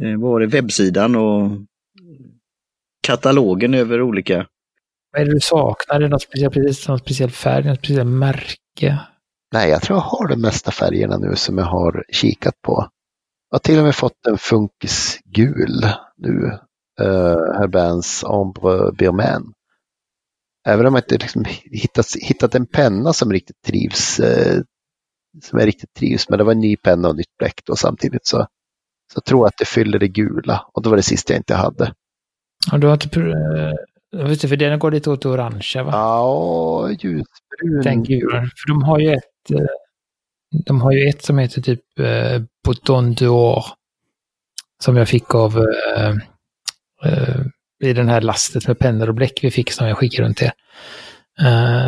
eh, 0.01 0.09
vad 0.19 0.31
var 0.31 0.39
det, 0.39 0.45
webbsidan 0.47 1.15
och 1.15 1.51
katalogen 3.07 3.73
över 3.73 4.01
olika 4.01 4.45
vad 5.13 5.21
är 5.21 5.25
det 5.25 5.33
du 5.33 5.39
saknar? 5.39 5.95
Är 5.95 5.99
det 5.99 6.07
något 6.07 6.21
speciellt, 6.21 6.53
precis, 6.53 6.87
någon 6.87 6.99
speciell 6.99 7.31
färg, 7.31 7.65
något 7.65 7.77
speciellt 7.77 8.09
märke? 8.09 8.99
Nej, 9.53 9.69
jag 9.69 9.81
tror 9.81 9.97
jag 9.97 10.03
har 10.03 10.27
de 10.27 10.41
mesta 10.41 10.71
färgerna 10.71 11.17
nu 11.17 11.35
som 11.35 11.57
jag 11.57 11.65
har 11.65 12.03
kikat 12.11 12.61
på. 12.61 12.87
Jag 13.49 13.55
har 13.55 13.59
till 13.59 13.77
och 13.79 13.85
med 13.85 13.95
fått 13.95 14.27
en 14.27 14.37
funkis 14.37 15.19
gul 15.25 15.85
nu. 16.17 16.59
Uh, 17.01 17.59
Herbans 17.59 18.23
Ombre 18.23 18.91
Birman. 18.91 19.53
Även 20.67 20.85
om 20.85 20.95
jag 20.95 21.03
inte 21.03 21.17
liksom 21.17 21.45
hittat, 21.71 22.05
hittat 22.21 22.55
en 22.55 22.65
penna 22.65 23.13
som 23.13 23.31
riktigt 23.31 23.61
trivs. 23.65 24.19
eh, 24.19 24.61
som 25.43 25.59
jag 25.59 25.67
riktigt 25.67 25.93
trivs 25.93 26.29
med. 26.29 26.39
Det 26.39 26.43
var 26.43 26.51
en 26.51 26.59
ny 26.59 26.75
penna 26.77 27.07
och 27.09 27.15
nytt 27.15 27.37
bläck 27.39 27.61
då 27.65 27.75
samtidigt. 27.75 28.27
Så, 28.27 28.37
så 29.13 29.17
jag 29.17 29.25
tror 29.25 29.47
att 29.47 29.57
det 29.57 29.65
fyller 29.65 29.99
det 29.99 30.07
gula. 30.07 30.65
Och 30.73 30.83
det 30.83 30.89
var 30.89 30.97
det 30.97 31.03
sista 31.03 31.33
jag 31.33 31.39
inte 31.39 31.55
hade. 31.55 31.93
Och 32.71 32.79
du 32.79 32.87
har 32.87 32.93
inte, 32.93 33.09
inte, 34.13 34.47
för 34.47 34.55
den 34.55 34.79
går 34.79 34.91
lite 34.91 35.09
åt 35.09 35.25
orangea 35.25 35.83
va? 35.83 35.91
Ja, 35.93 36.89
ljusbrun. 36.89 37.81
Den 37.83 38.03
gulan. 38.03 38.41
För 38.55 38.67
de 38.67 38.83
har 38.83 38.99
ju 38.99 39.13
ett, 39.13 39.51
eh, 39.51 39.65
de 40.65 40.81
har 40.81 40.91
ju 40.91 41.09
ett 41.09 41.23
som 41.23 41.37
heter 41.37 41.61
typ 41.61 41.99
eh, 41.99 42.41
Bouton 42.65 43.15
d'Or. 43.15 43.63
Som 44.83 44.97
jag 44.97 45.09
fick 45.09 45.35
av 45.35 45.57
eh, 45.57 46.09
eh, 47.03 47.41
i 47.83 47.93
den 47.93 48.09
här 48.09 48.21
lastet 48.21 48.67
med 48.67 48.79
pennor 48.79 49.07
och 49.09 49.15
bläck 49.15 49.39
vi 49.43 49.51
fick 49.51 49.71
som 49.71 49.87
jag 49.87 49.97
skickade 49.97 50.27
runt 50.27 50.37
till. 50.37 50.51
Eh, 51.39 51.87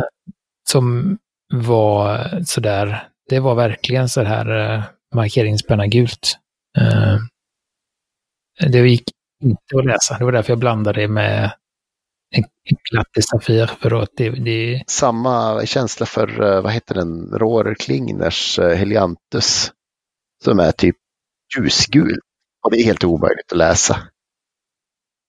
som 0.68 1.18
var 1.54 2.28
sådär, 2.44 3.08
det 3.28 3.40
var 3.40 3.54
verkligen 3.54 4.08
så 4.08 4.22
här 4.22 4.74
eh, 4.74 4.82
markeringspenna 5.14 5.86
gult. 5.86 6.38
Eh, 6.78 7.16
det 8.68 8.78
gick 8.78 9.04
inte 9.42 9.78
att 9.78 9.86
läsa, 9.86 10.18
det 10.18 10.24
var 10.24 10.32
därför 10.32 10.50
jag 10.50 10.58
blandade 10.58 11.00
det 11.00 11.08
med 11.08 11.52
en, 12.30 12.44
glattig 12.90 13.24
Safir 13.24 13.66
för 13.66 14.02
att 14.02 14.10
det, 14.16 14.30
det, 14.30 14.82
samma 14.86 15.66
känsla 15.66 16.06
för, 16.06 16.42
eh, 16.42 16.62
vad 16.62 16.72
heter 16.72 16.94
den, 16.94 17.30
Rohrer 17.32 17.74
Klingners 17.74 18.58
eh, 18.58 18.76
Heliantus. 18.76 19.72
Som 20.44 20.58
är 20.58 20.72
typ 20.72 20.96
ljusgul. 21.56 22.18
Och 22.64 22.70
det 22.70 22.80
är 22.80 22.84
helt 22.84 23.04
omöjligt 23.04 23.52
att 23.52 23.58
läsa. 23.58 24.08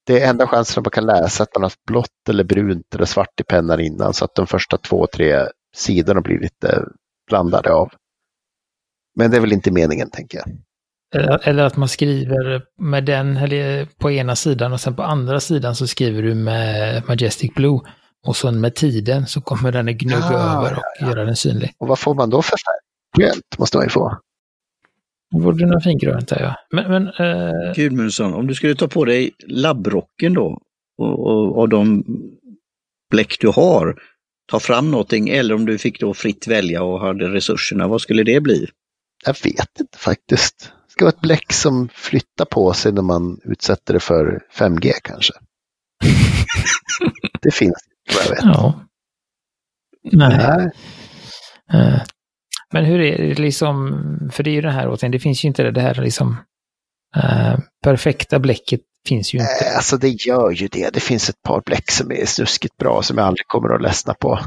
Det 0.06 0.22
är 0.22 0.30
enda 0.30 0.48
chansen 0.48 0.82
att 0.82 0.86
man 0.86 0.92
kan 0.92 1.06
läsa 1.06 1.44
att 1.44 1.56
man 1.56 1.64
har 1.64 1.74
blått 1.88 2.30
eller 2.30 2.44
brunt 2.44 2.96
eller 2.96 3.06
svart 3.06 3.40
i 3.40 3.44
pennan 3.44 3.80
innan 3.80 4.14
så 4.14 4.26
att 4.26 4.36
de 4.36 4.48
första 4.48 4.78
två, 4.78 5.08
tre 5.08 5.48
sidorna 5.76 6.22
blir 6.22 6.40
lite 6.40 6.70
eh, 6.70 6.84
blandade 7.28 7.74
av. 7.74 7.92
Men 9.16 9.32
det 9.32 9.38
är 9.38 9.42
väl 9.42 9.54
inte 9.54 9.72
meningen, 9.72 10.10
tänker 10.10 10.38
jag. 10.38 10.48
Eller, 11.16 11.64
att 11.64 11.78
man 11.78 11.90
skriver 11.90 12.62
med 12.82 13.06
den 13.06 13.38
eller 13.38 13.86
på 13.86 14.12
ena 14.12 14.36
sidan 14.36 14.74
och 14.74 14.82
sen 14.82 14.96
på 14.96 15.04
andra 15.04 15.40
sidan 15.40 15.76
så 15.76 15.88
skriver 15.88 16.22
du 16.22 16.36
med 16.36 17.04
Majestic 17.08 17.54
Blue. 17.54 17.80
Och 18.26 18.36
sen 18.36 18.62
med 18.62 18.76
tiden 18.76 19.28
så 19.28 19.42
kommer 19.42 19.72
den 19.72 19.90
att 19.90 19.96
gnugga 19.96 20.26
Ah, 20.26 20.58
över 20.58 20.78
och 20.78 21.08
göra 21.08 21.26
den 21.26 21.36
synlig. 21.36 21.74
Och 21.78 21.88
vad 21.88 22.00
får 22.00 22.16
man 22.16 22.30
då 22.30 22.42
för 22.42 22.50
färg? 22.58 22.80
Grönt 23.24 23.58
måste 23.58 23.78
man 23.78 23.86
ju 23.86 23.90
få. 23.90 24.18
Då 25.32 25.52
det 25.52 25.66
något 25.66 25.84
fingrönt 25.84 26.28
där 26.28 26.42
ja. 26.42 26.56
Men, 26.72 26.92
men 26.92 27.08
eh, 27.08 27.74
Gudmundsson, 27.76 28.34
om 28.34 28.48
du 28.48 28.56
skulle 28.56 28.76
ta 28.76 28.88
på 28.88 29.06
dig 29.06 29.32
labbrocken 29.48 30.34
då 30.34 30.62
och, 30.98 31.28
och, 31.28 31.58
och 31.60 31.70
de 31.70 32.04
bläck 33.12 33.38
du 33.40 33.48
har, 33.48 34.02
ta 34.52 34.60
fram 34.60 34.92
någonting 34.92 35.30
eller 35.30 35.56
om 35.56 35.66
du 35.66 35.78
fick 35.78 36.00
då 36.00 36.14
fritt 36.14 36.48
välja 36.48 36.84
och 36.84 37.00
hade 37.00 37.28
resurserna, 37.28 37.88
vad 37.88 38.02
skulle 38.02 38.24
det 38.24 38.42
bli? 38.42 38.68
Jag 39.26 39.36
vet 39.44 39.80
inte 39.80 39.98
faktiskt. 39.98 40.72
Ska 40.98 41.06
vara 41.06 41.14
ett 41.16 41.22
bläck 41.22 41.54
som 41.54 41.90
flyttar 41.94 42.46
på 42.46 42.74
sig 42.74 42.92
när 42.92 43.02
man 43.02 43.40
utsätter 43.44 43.94
det 43.94 44.00
för 44.00 44.40
5G 44.54 44.92
kanske. 45.04 45.34
det 47.42 47.52
finns 47.52 47.76
vad 48.16 48.26
jag 48.26 48.30
vet. 48.30 48.44
ja. 48.44 48.82
Nej. 50.12 50.38
Nej. 50.38 50.72
Eh, 51.74 52.02
Men 52.74 52.86
hur 52.86 53.02
är 53.02 53.18
det 53.18 53.40
liksom, 53.40 54.00
för 54.32 54.44
det 54.44 54.50
är 54.50 54.54
ju 54.54 54.62
det 54.62 54.72
här 54.72 54.90
återigen, 54.90 55.12
det 55.12 55.20
finns 55.20 55.44
ju 55.44 55.48
inte 55.48 55.64
det, 55.64 55.72
det 55.72 55.82
här 55.82 55.96
liksom 55.96 56.36
eh, 57.16 57.60
perfekta 57.84 58.40
bläcket 58.40 58.82
finns 59.08 59.34
ju 59.34 59.40
inte. 59.40 59.66
Eh, 59.66 59.76
Alltså 59.76 59.98
det 59.98 60.10
gör 60.10 60.52
ju 60.52 60.68
det. 60.68 60.94
Det 60.94 61.00
finns 61.00 61.30
ett 61.30 61.42
par 61.44 61.62
bläck 61.66 61.92
som 61.92 62.12
är 62.12 62.26
snuskigt 62.26 62.78
bra 62.78 63.02
som 63.04 63.18
jag 63.18 63.28
aldrig 63.28 63.48
kommer 63.48 63.76
att 63.76 63.82
ledsna 63.82 64.14
på. 64.14 64.40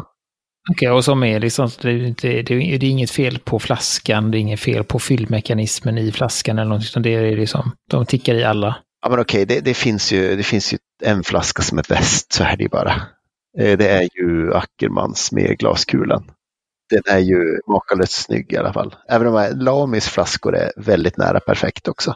Okej, 0.68 0.90
och 0.90 1.04
som 1.04 1.22
är 1.22 1.40
liksom, 1.40 1.70
det 1.82 1.88
är, 1.88 2.06
inte, 2.06 2.28
det, 2.28 2.54
är, 2.54 2.78
det 2.78 2.86
är 2.86 2.90
inget 2.90 3.10
fel 3.10 3.38
på 3.38 3.58
flaskan, 3.58 4.30
det 4.30 4.38
är 4.38 4.40
inget 4.40 4.60
fel 4.60 4.84
på 4.84 4.98
fyllmekanismen 4.98 5.98
i 5.98 6.12
flaskan 6.12 6.58
eller 6.58 6.70
något, 6.70 6.84
utan 6.84 7.02
det 7.02 7.14
är 7.14 7.36
liksom, 7.36 7.72
de 7.90 8.06
tickar 8.06 8.34
i 8.34 8.44
alla. 8.44 8.76
Ja 9.02 9.10
men 9.10 9.20
okej, 9.20 9.46
det, 9.46 9.60
det, 9.60 9.74
finns 9.74 10.12
ju, 10.12 10.36
det 10.36 10.42
finns 10.42 10.72
ju 10.72 10.78
en 11.02 11.22
flaska 11.22 11.62
som 11.62 11.78
är 11.78 11.84
bäst, 11.88 12.32
så 12.32 12.44
är 12.44 12.56
det 12.56 12.62
ju 12.62 12.68
bara. 12.68 12.92
Eh, 13.58 13.78
Det 13.78 13.88
är 13.88 14.08
ju 14.14 14.54
Ackermans 14.54 15.32
med 15.32 15.58
glaskulan. 15.58 16.30
Den 16.90 17.02
är 17.06 17.18
ju 17.18 17.60
makalöst 17.68 18.12
snygg 18.12 18.52
i 18.52 18.56
alla 18.56 18.72
fall. 18.72 18.94
Även 19.08 19.26
om 19.26 19.52
Lamis 19.54 20.08
flaskor 20.08 20.56
är 20.56 20.72
väldigt 20.76 21.16
nära 21.16 21.40
perfekt 21.40 21.88
också. 21.88 22.14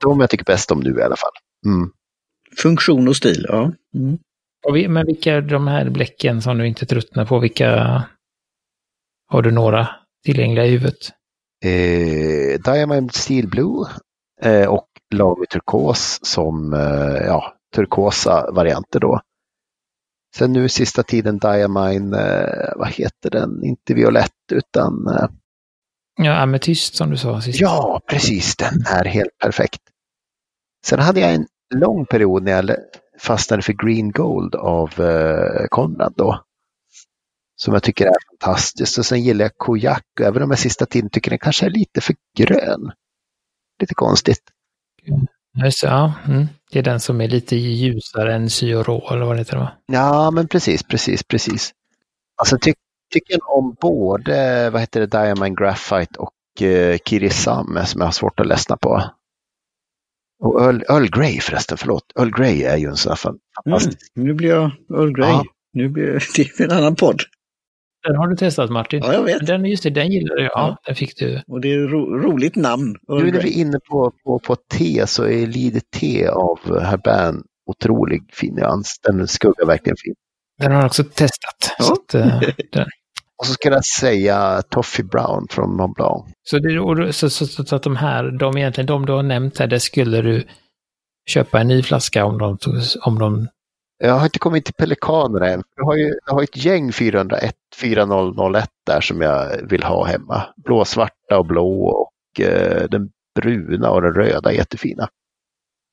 De 0.00 0.20
jag 0.20 0.30
tycker 0.30 0.44
bäst 0.44 0.70
om 0.70 0.80
nu 0.80 0.98
i 0.98 1.02
alla 1.02 1.16
fall. 1.16 1.32
Mm. 1.66 1.90
Funktion 2.56 3.08
och 3.08 3.16
stil, 3.16 3.46
ja. 3.48 3.72
Mm. 3.94 4.18
Vi, 4.72 4.88
men 4.88 5.06
vilka 5.06 5.32
är 5.34 5.40
de 5.40 5.66
här 5.66 5.90
bläcken 5.90 6.42
som 6.42 6.58
du 6.58 6.66
inte 6.66 6.86
tröttnar 6.86 7.24
på, 7.24 7.38
vilka 7.38 8.02
har 9.26 9.42
du 9.42 9.50
några 9.50 9.88
tillgängliga 10.24 10.66
i 10.66 10.70
huvudet? 10.70 11.10
Eh, 11.64 12.60
Diamond 12.60 13.14
Steel 13.14 13.48
Blue 13.48 13.86
eh, 14.42 14.68
och 14.68 14.88
Lamy 15.14 15.46
Turkos 15.46 16.18
som 16.22 16.72
eh, 16.74 17.26
ja, 17.26 17.54
turkosa 17.74 18.50
varianter 18.52 19.00
då. 19.00 19.20
Sen 20.36 20.52
nu 20.52 20.68
sista 20.68 21.02
tiden 21.02 21.38
Diamine, 21.38 22.18
eh, 22.18 22.72
vad 22.76 22.88
heter 22.88 23.30
den, 23.30 23.64
inte 23.64 23.94
violett 23.94 24.52
utan 24.52 25.06
eh, 25.08 25.28
Ja, 26.16 26.36
ametyst 26.36 26.94
som 26.94 27.10
du 27.10 27.16
sa 27.16 27.40
sist. 27.40 27.60
Ja, 27.60 28.00
precis, 28.06 28.56
den 28.56 28.86
är 28.86 29.04
helt 29.04 29.38
perfekt. 29.38 29.80
Sen 30.86 30.98
hade 30.98 31.20
jag 31.20 31.34
en 31.34 31.46
lång 31.74 32.06
period 32.06 32.42
när 32.42 32.52
jag 32.52 32.76
fastnade 33.22 33.62
för 33.62 33.72
Green 33.72 34.10
Gold 34.10 34.54
av 34.54 35.00
eh, 35.00 35.66
Konrad 35.70 36.14
då. 36.16 36.44
Som 37.56 37.74
jag 37.74 37.82
tycker 37.82 38.06
är 38.06 38.14
fantastiskt. 38.30 38.98
Och 38.98 39.06
sen 39.06 39.22
gillar 39.22 39.44
jag 39.44 39.56
Kojak, 39.56 40.04
även 40.20 40.42
om 40.42 40.50
jag 40.50 40.58
sista 40.58 40.86
tiden 40.86 41.10
tycker 41.10 41.30
den 41.30 41.38
kanske 41.38 41.66
är 41.66 41.70
lite 41.70 42.00
för 42.00 42.14
grön. 42.36 42.92
Lite 43.80 43.94
konstigt. 43.94 44.42
Just, 45.64 45.82
ja, 45.82 46.12
mm. 46.28 46.46
Det 46.70 46.78
är 46.78 46.82
den 46.82 47.00
som 47.00 47.20
är 47.20 47.28
lite 47.28 47.56
ljusare 47.56 48.34
än 48.34 48.50
Syoro 48.50 49.12
eller 49.12 49.26
vad 49.26 49.36
det 49.36 49.40
heter 49.40 49.56
va? 49.56 49.72
Ja, 49.86 50.30
men 50.30 50.48
precis, 50.48 50.82
precis, 50.82 51.22
precis. 51.22 51.72
Alltså 52.36 52.58
ty 52.58 52.72
tycker 53.12 53.38
om 53.56 53.76
både, 53.80 54.70
vad 54.70 54.80
heter 54.80 55.00
det, 55.00 55.06
Diamond 55.06 55.58
Graphite 55.58 56.18
och 56.18 56.62
eh, 56.62 56.98
Kirisam 57.04 57.78
som 57.86 58.00
jag 58.00 58.06
har 58.06 58.12
svårt 58.12 58.40
att 58.40 58.46
ledsna 58.46 58.76
på. 58.76 59.02
Och 60.42 60.62
Earl, 60.62 60.82
Earl 60.88 61.06
Grey 61.10 61.40
förresten, 61.40 61.78
förlåt. 61.78 62.04
Earl 62.18 62.30
Grey 62.30 62.62
är 62.62 62.76
ju 62.76 62.86
en 62.86 62.96
sån 62.96 63.10
här 63.10 63.16
fantastisk. 63.16 63.98
Mm, 64.16 64.28
nu 64.28 64.34
blir 64.34 64.48
jag 64.48 64.70
Earl 64.94 65.12
Grey. 65.12 65.30
Ja. 65.30 65.44
Nu 65.72 65.88
blir 65.88 66.24
det 66.58 66.64
en 66.64 66.70
annan 66.70 66.96
podd. 66.96 67.20
Den 68.06 68.16
har 68.16 68.28
du 68.28 68.36
testat 68.36 68.70
Martin. 68.70 69.02
Ja, 69.04 69.12
jag 69.12 69.22
vet. 69.22 69.46
Den, 69.46 69.64
just 69.64 69.82
det, 69.82 69.90
den 69.90 70.12
gillar 70.12 70.36
du. 70.36 70.42
Ja, 70.42 70.50
ja. 70.54 70.76
den 70.86 70.94
fick 70.94 71.16
du. 71.16 71.42
Och 71.46 71.60
det 71.60 71.72
är 71.72 71.78
ro, 71.78 72.18
roligt 72.18 72.56
namn. 72.56 72.96
Earl 73.08 73.24
nu 73.24 73.30
när 73.30 73.42
vi 73.42 73.48
är 73.48 73.60
inne 73.60 73.78
på, 73.90 74.12
på, 74.24 74.38
på 74.38 74.56
te 74.56 75.06
så 75.06 75.24
är 75.24 75.46
Lide 75.46 75.80
Te 75.80 76.26
av 76.26 76.80
Herban 76.80 77.42
otrolig 77.66 78.22
fin 78.32 78.54
nyans. 78.54 78.96
Den 79.02 79.28
skuggar 79.28 79.66
verkligen 79.66 79.96
fin. 80.04 80.14
Den 80.58 80.72
har 80.72 80.78
jag 80.78 80.86
också 80.86 81.04
testat. 81.04 81.74
Ja. 81.78 81.84
Så 81.84 81.92
att, 81.92 82.14
uh, 82.14 82.42
den. 82.72 82.86
Och 83.42 83.46
så 83.46 83.52
ska 83.52 83.70
jag 83.70 83.84
säga 83.84 84.62
Toffee 84.62 85.02
Brown 85.02 85.46
från 85.50 85.76
Mont 85.76 85.94
Blanc. 85.96 86.24
Så, 86.42 86.58
det, 86.58 87.12
så, 87.12 87.30
så, 87.30 87.46
så, 87.46 87.76
att 87.76 87.82
de 87.82 87.96
här, 87.96 88.38
de 88.38 88.58
egentligen, 88.58 88.86
de 88.86 89.06
du 89.06 89.12
har 89.12 89.22
nämnt 89.22 89.58
här, 89.58 89.66
det 89.66 89.80
skulle 89.80 90.22
du 90.22 90.46
köpa 91.26 91.60
en 91.60 91.68
ny 91.68 91.82
flaska 91.82 92.24
om 92.24 92.38
de, 92.38 92.58
om 93.04 93.18
de 93.18 93.48
jag 93.98 94.14
har 94.14 94.24
inte 94.24 94.38
kommit 94.38 94.64
till 94.64 94.74
pelikanerna 94.74 95.48
än. 95.48 95.62
Jag 95.76 95.84
har, 95.84 95.96
ju, 95.96 96.14
jag 96.26 96.34
har 96.34 96.42
ett 96.42 96.64
gäng 96.64 96.92
401, 96.92 97.54
4001 97.76 98.68
där 98.86 99.00
som 99.00 99.20
jag 99.20 99.68
vill 99.68 99.82
ha 99.82 100.04
hemma. 100.04 100.42
Blåsvarta 100.64 101.38
och 101.38 101.46
blå 101.46 101.84
och 101.84 102.40
eh, 102.40 102.88
den 102.88 103.10
bruna 103.40 103.90
och 103.90 104.02
den 104.02 104.14
röda 104.14 104.50
är 104.50 104.54
jättefina. 104.54 105.08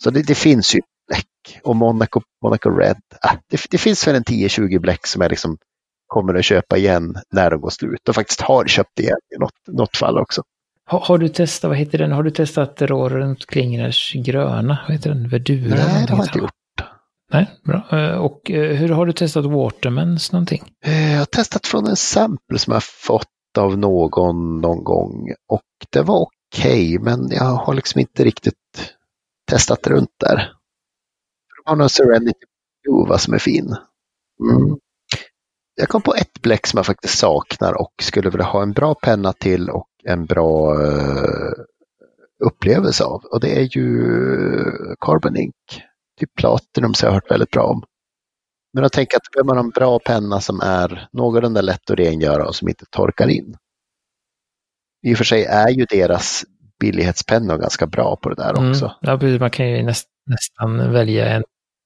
Så 0.03 0.09
det, 0.09 0.21
det 0.21 0.35
finns 0.35 0.75
ju 0.75 0.81
bläck. 1.07 1.61
Och 1.63 1.75
Monaco, 1.75 2.21
Monaco 2.43 2.69
Red. 2.69 3.01
Äh, 3.25 3.33
det, 3.49 3.61
det 3.69 3.77
finns 3.77 4.07
väl 4.07 4.15
en 4.15 4.23
10-20 4.23 4.79
bläck 4.79 5.07
som 5.07 5.21
jag 5.21 5.29
liksom 5.29 5.57
kommer 6.09 6.33
att 6.33 6.45
köpa 6.45 6.77
igen 6.77 7.15
när 7.31 7.51
de 7.51 7.61
går 7.61 7.69
slut. 7.69 8.09
Och 8.09 8.15
faktiskt 8.15 8.41
har 8.41 8.65
köpt 8.65 8.99
igen 8.99 9.17
i 9.35 9.39
något, 9.39 9.77
något 9.77 9.97
fall 9.97 10.17
också. 10.17 10.43
Har, 10.85 10.99
har, 10.99 11.17
du 11.17 11.29
testat, 11.29 11.69
vad 11.69 11.77
heter 11.77 11.97
den, 11.97 12.11
har 12.11 12.23
du 12.23 12.31
testat 12.31 12.81
Rorent 12.81 13.45
Klingers 13.45 14.13
gröna? 14.13 14.79
Vad 14.87 14.95
heter 14.95 15.09
den? 15.09 15.29
Verdura? 15.29 15.75
Nej, 15.75 16.05
det 16.07 16.13
har 16.13 16.17
jag 16.17 16.27
inte 16.27 16.39
gjort. 16.39 16.51
Nej, 17.31 17.47
bra. 17.63 17.87
Eh, 17.91 18.17
och 18.17 18.51
eh, 18.51 18.75
hur 18.75 18.89
har 18.89 19.05
du 19.05 19.13
testat 19.13 19.45
Watermans 19.45 20.31
någonting? 20.31 20.63
Eh, 20.85 21.11
jag 21.11 21.19
har 21.19 21.25
testat 21.25 21.67
från 21.67 21.87
en 21.87 21.95
sample 21.95 22.59
som 22.59 22.73
jag 22.73 22.83
fått 22.83 23.27
av 23.57 23.77
någon 23.77 24.61
någon 24.61 24.83
gång 24.83 25.33
och 25.47 25.61
det 25.91 26.01
var 26.01 26.21
okej, 26.21 26.97
okay, 26.97 26.99
men 26.99 27.29
jag 27.31 27.43
har 27.43 27.73
liksom 27.73 28.01
inte 28.01 28.23
riktigt 28.23 28.55
testat 29.51 29.87
runt 29.87 30.13
där. 30.19 30.35
De 31.65 31.69
har 31.69 31.75
någon 31.75 31.89
Serenity 31.89 32.45
Blue 32.83 33.19
som 33.19 33.33
är 33.33 33.39
fin. 33.39 33.75
Mm. 34.39 34.77
Jag 35.79 35.89
kom 35.89 36.01
på 36.01 36.15
ett 36.15 36.41
bläck 36.41 36.67
som 36.67 36.77
jag 36.77 36.85
faktiskt 36.85 37.17
saknar 37.17 37.81
och 37.81 37.93
skulle 38.01 38.29
vilja 38.29 38.45
ha 38.45 38.63
en 38.63 38.71
bra 38.71 38.95
penna 38.95 39.33
till 39.33 39.69
och 39.69 39.87
en 40.03 40.25
bra 40.25 40.75
uh, 40.75 41.53
upplevelse 42.45 43.03
av 43.03 43.23
och 43.31 43.39
det 43.39 43.59
är 43.59 43.77
ju 43.77 43.95
Carbon 44.99 45.37
Ink 45.37 45.55
typ 46.19 46.35
Platinum 46.35 46.93
som 46.93 47.05
jag 47.05 47.11
har 47.11 47.15
hört 47.15 47.31
väldigt 47.31 47.51
bra 47.51 47.63
om. 47.63 47.83
Men 48.73 48.83
jag 48.83 48.91
tänker 48.91 49.17
att 49.17 49.31
behöver 49.33 49.55
man 49.55 49.65
en 49.65 49.69
bra 49.69 49.99
penna 49.99 50.41
som 50.41 50.59
är 50.59 51.07
någorlunda 51.11 51.61
lätt 51.61 51.91
att 51.91 51.99
rengöra 51.99 52.47
och 52.47 52.55
som 52.55 52.69
inte 52.69 52.85
torkar 52.89 53.27
in. 53.27 53.55
I 55.07 55.13
och 55.13 55.17
för 55.17 55.25
sig 55.25 55.45
är 55.45 55.69
ju 55.69 55.85
deras 55.85 56.45
billighetspennor 56.79 57.57
ganska 57.57 57.87
bra 57.87 58.15
på 58.15 58.29
det 58.29 58.35
där 58.35 58.57
mm. 58.57 58.71
också. 58.71 58.95
Ja, 59.01 59.19
man 59.39 59.51
kan 59.51 59.69
ju 59.69 59.83
näst, 59.83 60.07
nästan 60.25 60.91
välja 60.93 61.29
en, 61.29 61.43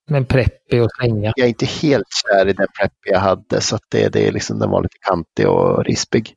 en 0.09 0.25
Preppy 0.25 0.79
och 0.79 0.89
slänga. 0.99 1.33
Jag 1.35 1.45
är 1.45 1.49
inte 1.49 1.65
helt 1.65 2.07
kär 2.23 2.47
i 2.47 2.53
den 2.53 2.67
Preppy 2.79 3.09
jag 3.11 3.19
hade 3.19 3.61
så 3.61 3.75
att 3.75 3.85
det, 3.89 4.13
det 4.13 4.27
är 4.27 4.31
liksom, 4.31 4.59
den 4.59 4.69
var 4.69 4.83
lite 4.83 4.97
kantig 5.01 5.49
och 5.49 5.85
rispig. 5.85 6.33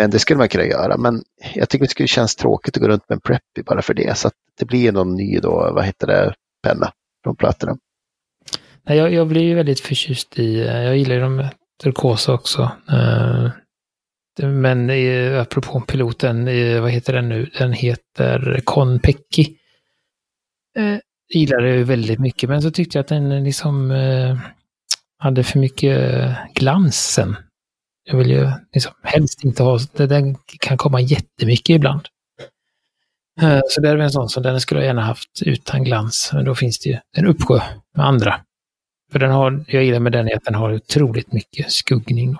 Men 0.00 0.10
det 0.10 0.18
skulle 0.18 0.38
man 0.38 0.48
kunna 0.48 0.64
göra. 0.64 0.96
Men 0.96 1.22
jag 1.54 1.68
tycker 1.68 1.84
det 1.84 1.90
skulle 1.90 2.06
kännas 2.06 2.36
tråkigt 2.36 2.76
att 2.76 2.82
gå 2.82 2.88
runt 2.88 3.08
med 3.08 3.16
en 3.16 3.20
Preppy 3.20 3.62
bara 3.66 3.82
för 3.82 3.94
det. 3.94 4.18
Så 4.18 4.28
att 4.28 4.34
det 4.58 4.64
blir 4.64 4.92
någon 4.92 5.14
ny 5.16 5.38
då, 5.38 5.72
vad 5.74 5.84
heter 5.84 6.06
det, 6.06 6.34
penna 6.62 6.92
från 7.24 7.36
plattorna. 7.36 7.78
Jag, 8.84 9.12
jag 9.12 9.28
blir 9.28 9.42
ju 9.42 9.54
väldigt 9.54 9.80
förtjust 9.80 10.38
i, 10.38 10.64
jag 10.64 10.96
gillar 10.96 11.14
ju 11.14 11.20
de 11.20 11.48
turkosa 11.82 12.32
också. 12.32 12.62
Uh, 12.92 13.50
men 14.42 14.90
apropå 15.40 15.80
piloten, 15.80 16.44
vad 16.82 16.90
heter 16.90 17.12
den 17.12 17.28
nu? 17.28 17.50
Den 17.58 17.72
heter 17.72 18.60
Konpeki. 18.64 19.56
Gillade 21.28 21.68
jag 21.68 21.84
väldigt 21.84 22.18
mycket, 22.18 22.48
men 22.48 22.62
så 22.62 22.70
tyckte 22.70 22.98
jag 22.98 23.02
att 23.02 23.08
den 23.08 23.44
liksom 23.44 23.90
eh, 23.90 24.38
hade 25.18 25.44
för 25.44 25.58
mycket 25.58 26.14
eh, 26.14 26.32
glans 26.54 26.96
sen. 26.96 27.36
Jag 28.04 28.18
vill 28.18 28.30
ju 28.30 28.50
liksom 28.72 28.92
helst 29.02 29.44
inte 29.44 29.62
ha, 29.62 29.78
den 29.92 30.34
kan 30.60 30.76
komma 30.76 31.00
jättemycket 31.00 31.76
ibland. 31.76 32.08
Eh, 33.40 33.60
så 33.68 33.80
det 33.80 33.88
är 33.88 33.98
en 33.98 34.10
sån 34.10 34.28
som 34.28 34.42
den 34.42 34.60
skulle 34.60 34.80
jag 34.80 34.86
gärna 34.86 35.02
haft 35.02 35.42
utan 35.42 35.84
glans. 35.84 36.30
Men 36.32 36.44
då 36.44 36.54
finns 36.54 36.78
det 36.78 36.88
ju 36.88 36.98
en 37.16 37.26
uppsjö 37.26 37.60
med 37.96 38.06
andra. 38.06 38.40
För 39.12 39.18
den 39.18 39.30
har, 39.30 39.64
jag 39.68 39.84
gillar 39.84 40.00
med 40.00 40.12
den 40.12 40.28
är 40.28 40.36
att 40.36 40.44
den 40.44 40.54
har 40.54 40.74
otroligt 40.74 41.32
mycket 41.32 41.72
skuggning. 41.72 42.36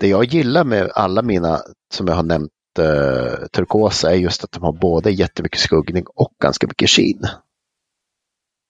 Det 0.00 0.08
jag 0.08 0.24
gillar 0.24 0.64
med 0.64 0.90
alla 0.94 1.22
mina 1.22 1.60
som 1.94 2.08
jag 2.08 2.14
har 2.14 2.22
nämnt 2.22 2.50
eh, 2.78 3.46
turkosa 3.52 4.10
är 4.12 4.16
just 4.16 4.44
att 4.44 4.52
de 4.52 4.62
har 4.62 4.72
både 4.72 5.10
jättemycket 5.10 5.60
skuggning 5.60 6.04
och 6.14 6.32
ganska 6.42 6.66
mycket 6.66 6.90
skin. 6.90 7.26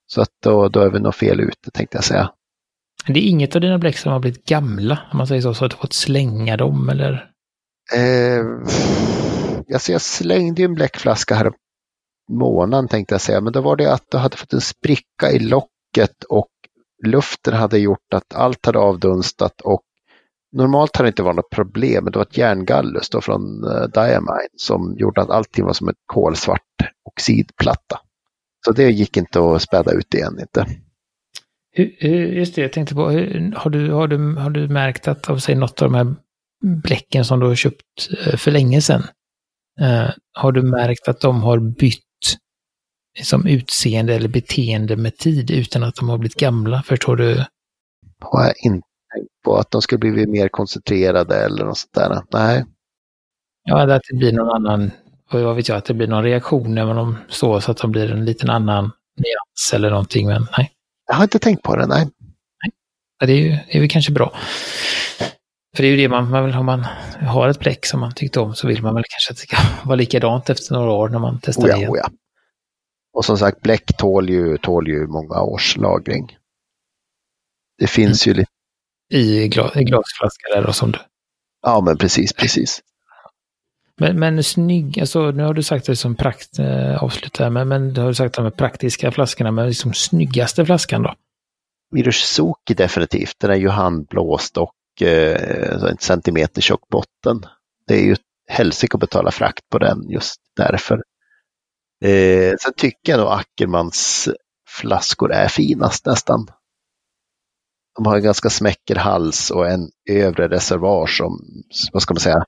Så 0.07 0.21
att 0.21 0.31
då, 0.43 0.69
då 0.69 0.81
är 0.81 0.91
vi 0.91 1.01
nog 1.01 1.15
fel 1.15 1.41
ute 1.41 1.71
tänkte 1.71 1.97
jag 1.97 2.05
säga. 2.05 2.31
Det 3.07 3.21
är 3.21 3.29
inget 3.29 3.55
av 3.55 3.61
dina 3.61 3.79
bläck 3.79 3.99
som 3.99 4.13
har 4.13 4.21
blivit 4.21 4.47
gamla, 4.47 4.99
om 5.13 5.19
man 5.19 5.27
säger 5.27 5.43
så, 5.43 5.55
så 5.55 5.65
att 5.65 5.71
du 5.71 5.77
fått 5.77 5.93
slänga 5.93 6.57
dem 6.57 6.89
eller? 6.89 7.31
Eh, 7.95 8.45
alltså 9.75 9.93
jag 9.93 10.01
slängde 10.01 10.63
en 10.63 10.75
bläckflaska 10.75 11.35
här 11.35 11.53
månaden 12.33 12.89
tänkte 12.89 13.15
jag 13.15 13.21
säga, 13.21 13.41
men 13.41 13.53
då 13.53 13.61
var 13.61 13.77
det 13.77 13.93
att 13.93 14.05
du 14.11 14.19
hade 14.19 14.37
fått 14.37 14.53
en 14.53 14.61
spricka 14.61 15.33
i 15.33 15.39
locket 15.39 16.25
och 16.29 16.51
luften 17.07 17.55
hade 17.55 17.79
gjort 17.79 18.15
att 18.15 18.35
allt 18.35 18.67
hade 18.67 18.79
avdunstat 18.79 19.61
och 19.61 19.83
normalt 20.53 20.97
har 20.97 21.05
det 21.05 21.09
inte 21.09 21.23
varit 21.23 21.37
något 21.37 21.51
problem, 21.51 22.05
men 22.05 22.13
det 22.13 22.19
var 22.19 22.27
ett 22.27 22.37
järngallus 22.37 23.11
då 23.11 23.21
från 23.21 23.65
uh, 23.65 23.83
Diamine 23.95 24.49
som 24.57 24.97
gjorde 24.99 25.23
att 25.23 25.31
allting 25.31 25.65
var 25.65 25.73
som 25.73 25.89
en 25.89 25.95
kolsvart 26.07 26.61
oxidplatta. 27.05 28.01
Så 28.67 28.73
det 28.73 28.91
gick 28.91 29.17
inte 29.17 29.41
att 29.41 29.63
späda 29.63 29.93
ut 29.93 30.15
igen 30.15 30.39
inte. 30.41 30.67
Just 32.37 32.55
det, 32.55 32.63
jag 32.63 32.73
tänkte 32.73 32.95
på, 32.95 33.03
har 33.57 33.71
du, 33.71 33.93
har 33.93 34.09
du, 34.09 34.35
har 34.35 34.51
du 34.51 34.69
märkt 34.69 35.09
att 35.09 35.31
av 35.31 35.39
sig 35.39 35.55
något 35.55 35.83
av 35.83 35.93
de 35.93 35.95
här 35.95 36.15
bläcken 36.83 37.25
som 37.25 37.41
du 37.41 37.47
har 37.47 37.55
köpt 37.55 38.11
eh, 38.27 38.37
för 38.37 38.51
länge 38.51 38.81
sedan, 38.81 39.03
eh, 39.81 40.11
har 40.33 40.53
du 40.53 40.63
märkt 40.63 41.09
att 41.09 41.21
de 41.21 41.43
har 41.43 41.59
bytt 41.59 42.03
som 43.23 43.47
utseende 43.47 44.15
eller 44.15 44.29
beteende 44.29 44.97
med 44.97 45.17
tid 45.17 45.51
utan 45.51 45.83
att 45.83 45.97
de 45.97 46.09
har 46.09 46.19
blivit 46.19 46.41
gamla? 46.41 46.83
Förstår 46.83 47.17
du? 47.17 47.45
Har 48.21 48.45
jag 48.45 48.55
inte 48.65 48.87
tänkt 49.15 49.43
på 49.45 49.57
att 49.57 49.71
de 49.71 49.83
skulle 49.83 49.99
bli 49.99 50.27
mer 50.27 50.49
koncentrerade 50.49 51.37
eller 51.37 51.65
något 51.65 51.79
sånt 51.79 51.95
där. 51.95 52.23
Nej. 52.33 52.65
Ja, 53.65 53.95
att 53.95 54.03
det 54.11 54.17
blir 54.17 54.33
någon 54.33 54.49
annan, 54.49 54.91
vad 55.31 55.57
vet 55.57 55.69
jag, 55.69 55.79
att 55.79 55.85
det 55.85 55.95
blir 55.95 56.07
någon 56.07 56.23
reaktion 56.23 56.75
när 56.75 56.95
de 56.95 57.19
står 57.29 57.61
så 57.61 57.71
att 57.71 57.77
de 57.77 57.93
blir 57.93 58.13
en 58.13 58.25
liten 58.25 58.51
annan 58.51 58.85
nyans 59.17 59.73
eller 59.75 59.91
någonting, 59.91 60.27
men 60.27 60.47
nej. 60.59 60.73
Jag 61.07 61.15
har 61.15 61.23
inte 61.23 61.39
tänkt 61.39 61.63
på 61.63 61.77
det, 61.77 61.87
nej. 61.87 62.09
nej. 62.65 62.73
Det 63.21 63.33
är 63.33 63.37
ju 63.37 63.59
är 63.69 63.81
väl 63.81 63.89
kanske 63.89 64.13
bra. 64.13 64.33
För 65.77 65.83
det 65.83 65.89
är 65.89 65.91
ju 65.91 65.97
det 65.97 66.09
man, 66.09 66.31
man 66.31 66.45
vill, 66.45 66.55
om 66.55 66.67
man 66.67 66.87
har 67.21 67.49
ett 67.49 67.61
bläck 67.61 67.87
som 67.87 68.01
man 68.01 68.15
tyckte 68.15 68.41
om 68.41 68.55
så 68.55 68.69
vill 68.69 68.83
man 68.83 68.95
väl 68.95 69.05
kanske 69.09 69.33
att 69.33 69.37
det 69.37 69.57
ska 69.57 69.57
vara 69.89 69.97
likadant 69.97 70.51
efter 70.51 70.75
några 70.75 70.91
år 70.91 71.09
när 71.09 71.19
man 71.19 71.41
testar 71.43 71.69
oh 71.69 71.83
ja, 71.83 71.91
Oh 71.91 71.99
ja. 71.99 72.11
Och 73.13 73.25
som 73.25 73.39
sagt, 73.39 73.61
bläck 73.61 73.97
tål 73.97 74.31
ju, 74.31 74.59
tål 74.59 74.89
ju 74.89 75.07
många 75.07 75.41
års 75.43 75.77
lagring. 75.77 76.37
det 77.79 77.87
finns 77.87 78.27
ju 78.27 78.35
lite... 78.35 78.51
I, 79.13 79.49
glas, 79.49 79.77
i 79.77 79.85
glasflaska 79.85 80.49
där 80.55 80.63
då 80.67 80.73
som 80.73 80.93
du. 80.93 80.99
Ja, 81.63 81.81
men 81.81 81.99
precis, 81.99 82.33
precis. 82.33 82.83
Men, 84.01 84.19
men 84.19 84.45
snygg, 84.45 85.01
alltså 85.01 85.31
nu 85.31 85.43
har 85.43 85.55
du 85.55 85.63
sagt 85.63 85.87
det 85.87 85.97
som 85.97 86.15
prakt, 86.15 86.59
eh, 86.59 87.03
avsluta, 87.03 87.51
men, 87.51 87.69
men 87.69 87.93
du 87.95 88.01
har 88.01 88.09
du 88.09 88.15
sagt 88.15 88.35
de 88.35 88.45
här 88.45 88.51
praktiska 88.51 89.13
flaskorna, 89.13 89.51
men 89.51 89.69
liksom 89.69 89.95
snyggaste 89.95 90.67
flaskan 90.67 91.03
då? 91.03 91.15
Mirosuki 91.93 92.75
definitivt, 92.75 93.35
den 93.39 93.51
är 93.51 93.55
ju 93.55 93.69
handblåst 93.69 94.57
och 94.57 95.03
eh, 95.03 95.73
alltså 95.73 95.89
en 95.89 95.99
centimeter 95.99 96.63
tjock 96.63 96.89
botten. 96.89 97.47
Det 97.87 97.95
är 97.95 98.03
ju 98.03 98.17
helsike 98.49 98.97
att 98.97 99.01
betala 99.01 99.31
frakt 99.31 99.69
på 99.71 99.79
den 99.79 100.09
just 100.09 100.41
därför. 100.57 101.03
Eh, 102.05 102.55
sen 102.61 102.73
tycker 102.77 103.13
jag 103.13 103.19
nog 103.19 103.29
Ackermans 103.29 104.29
flaskor 104.69 105.33
är 105.33 105.49
finast 105.49 106.07
nästan. 106.07 106.47
De 107.97 108.07
har 108.07 108.17
en 108.17 108.23
ganska 108.23 108.51
smäcker 108.51 108.97
hals 108.97 109.51
och 109.51 109.69
en 109.69 109.91
övre 110.11 110.49
reservoar 110.49 111.07
som, 111.07 111.39
vad 111.93 112.03
ska 112.03 112.15
man 112.15 112.21
säga, 112.21 112.45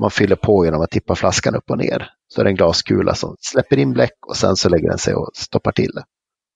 man 0.00 0.10
fyller 0.10 0.36
på 0.36 0.64
genom 0.64 0.82
att 0.82 0.90
tippa 0.90 1.14
flaskan 1.14 1.54
upp 1.54 1.70
och 1.70 1.78
ner. 1.78 2.10
Så 2.28 2.40
är 2.40 2.44
det 2.44 2.50
en 2.50 2.56
glaskula 2.56 3.14
som 3.14 3.36
släpper 3.40 3.78
in 3.78 3.92
bläck 3.92 4.26
och 4.26 4.36
sen 4.36 4.56
så 4.56 4.68
lägger 4.68 4.88
den 4.88 4.98
sig 4.98 5.14
och 5.14 5.30
stoppar 5.34 5.72
till 5.72 5.90
det. 5.94 6.04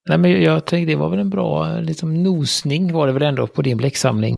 Nej, 0.08 0.18
men 0.18 0.42
jag 0.42 0.64
tänkte 0.66 0.92
det 0.92 0.96
var 0.96 1.08
väl 1.08 1.18
en 1.18 1.30
bra 1.30 1.80
liksom, 1.80 2.22
nosning 2.22 2.92
var 2.92 3.06
det 3.06 3.12
väl 3.12 3.22
ändå 3.22 3.46
på 3.46 3.62
din 3.62 3.76
bläcksamling. 3.76 4.36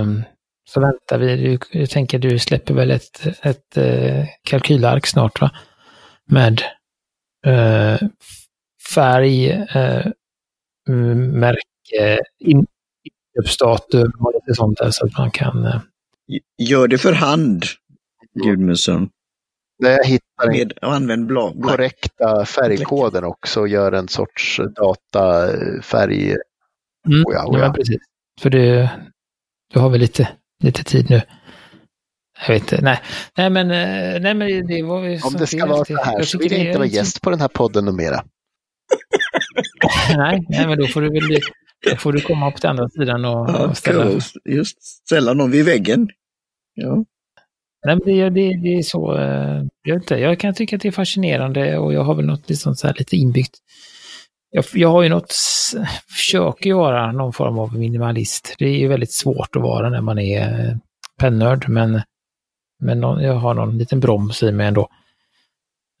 Um, 0.00 0.22
så 0.70 0.80
väntar 0.80 1.18
vi, 1.18 1.36
du, 1.36 1.58
jag 1.80 1.90
tänker 1.90 2.18
du 2.18 2.38
släpper 2.38 2.74
väl 2.74 2.90
ett, 2.90 3.26
ett 3.42 3.78
uh, 3.78 4.24
kalkylark 4.42 5.06
snart 5.06 5.40
va? 5.40 5.50
Med 6.30 6.62
uh, 7.46 8.08
färg, 8.94 9.52
uh, 9.52 10.06
märke, 11.16 12.20
inköpsdatum 12.38 14.12
och 14.18 14.32
lite 14.34 14.54
sånt 14.56 14.78
där 14.78 14.90
så 14.90 15.06
att 15.06 15.18
man 15.18 15.30
kan... 15.30 15.80
Gör 16.58 16.88
det 16.88 16.98
för 16.98 17.12
hand, 17.12 17.64
Gudmundsson. 18.44 19.08
När 19.78 19.90
jag 19.90 20.04
hittar 20.04 20.50
Med, 20.50 20.72
använd 20.82 21.26
blad, 21.26 21.62
korrekta 21.62 22.44
färgkoden 22.44 23.24
också 23.24 23.60
och 23.60 23.68
gör 23.68 23.92
en 23.92 24.08
sorts 24.08 24.60
datafärg. 24.76 26.26
Mm, 27.06 27.24
oh 27.26 27.34
ja, 27.34 27.46
oh 27.46 27.58
ja. 27.58 27.64
ja, 27.64 27.72
precis. 27.72 27.98
För 28.40 28.50
det, 28.50 28.90
du 29.72 29.80
har 29.80 29.90
väl 29.90 30.00
lite, 30.00 30.28
lite 30.64 30.84
tid 30.84 31.10
nu. 31.10 31.22
Jag 32.46 32.54
vet 32.54 32.62
inte, 32.62 32.80
nej. 32.82 33.00
Nej 33.36 33.50
men, 33.50 33.68
nej, 34.22 34.34
men 34.34 34.66
det 34.66 34.82
var 34.82 35.04
ju 35.04 35.20
Om 35.22 35.32
det 35.32 35.46
ska 35.46 35.66
vara 35.66 35.84
så 35.84 35.96
här 35.96 36.22
så 36.22 36.38
vill 36.38 36.52
jag 36.52 36.60
inte 36.60 36.78
vara 36.78 36.88
gäst 36.88 37.20
på 37.20 37.30
den 37.30 37.40
här 37.40 37.48
podden 37.48 37.88
och 37.88 37.94
mera. 37.94 38.24
nej, 40.16 40.46
nej, 40.48 40.66
men 40.66 40.78
då 40.78 40.86
får 40.86 41.00
du 41.00 41.08
väl 41.08 41.40
då 41.90 41.96
får 41.96 42.12
du 42.12 42.20
komma 42.20 42.50
upp 42.50 42.56
till 42.56 42.68
andra 42.68 42.88
sidan 42.88 43.24
och, 43.24 43.50
ja, 43.50 43.66
och 43.66 43.76
ställa. 43.76 44.20
Just 44.44 44.82
ställa 44.82 45.32
någon 45.32 45.50
vid 45.50 45.64
väggen. 45.64 46.08
Ja. 46.74 47.04
Nej, 47.86 47.96
men 47.96 48.00
det, 48.04 48.30
det, 48.30 48.56
det 48.62 48.78
är 48.78 48.82
så, 48.82 49.18
eh, 49.18 49.62
jag, 49.82 49.96
inte, 49.96 50.16
jag 50.16 50.40
kan 50.40 50.54
tycka 50.54 50.76
att 50.76 50.82
det 50.82 50.88
är 50.88 50.92
fascinerande 50.92 51.78
och 51.78 51.92
jag 51.92 52.04
har 52.04 52.14
väl 52.14 52.26
något 52.26 52.48
liksom 52.48 52.74
så 52.74 52.86
här 52.86 52.94
lite 52.98 53.16
inbyggt. 53.16 53.58
Jag, 54.50 54.64
jag 54.74 54.88
har 54.88 55.02
ju 55.02 55.08
något, 55.08 55.34
försöker 56.16 56.70
ju 56.70 56.76
vara 56.76 57.12
någon 57.12 57.32
form 57.32 57.58
av 57.58 57.78
minimalist. 57.78 58.54
Det 58.58 58.66
är 58.66 58.78
ju 58.78 58.88
väldigt 58.88 59.12
svårt 59.12 59.56
att 59.56 59.62
vara 59.62 59.90
när 59.90 60.00
man 60.00 60.18
är 60.18 60.68
eh, 60.68 60.76
pennörd, 61.20 61.68
men, 61.68 62.02
men 62.80 63.02
jag 63.02 63.34
har 63.34 63.54
någon 63.54 63.78
liten 63.78 64.00
broms 64.00 64.42
i 64.42 64.52
mig 64.52 64.66
ändå. 64.66 64.88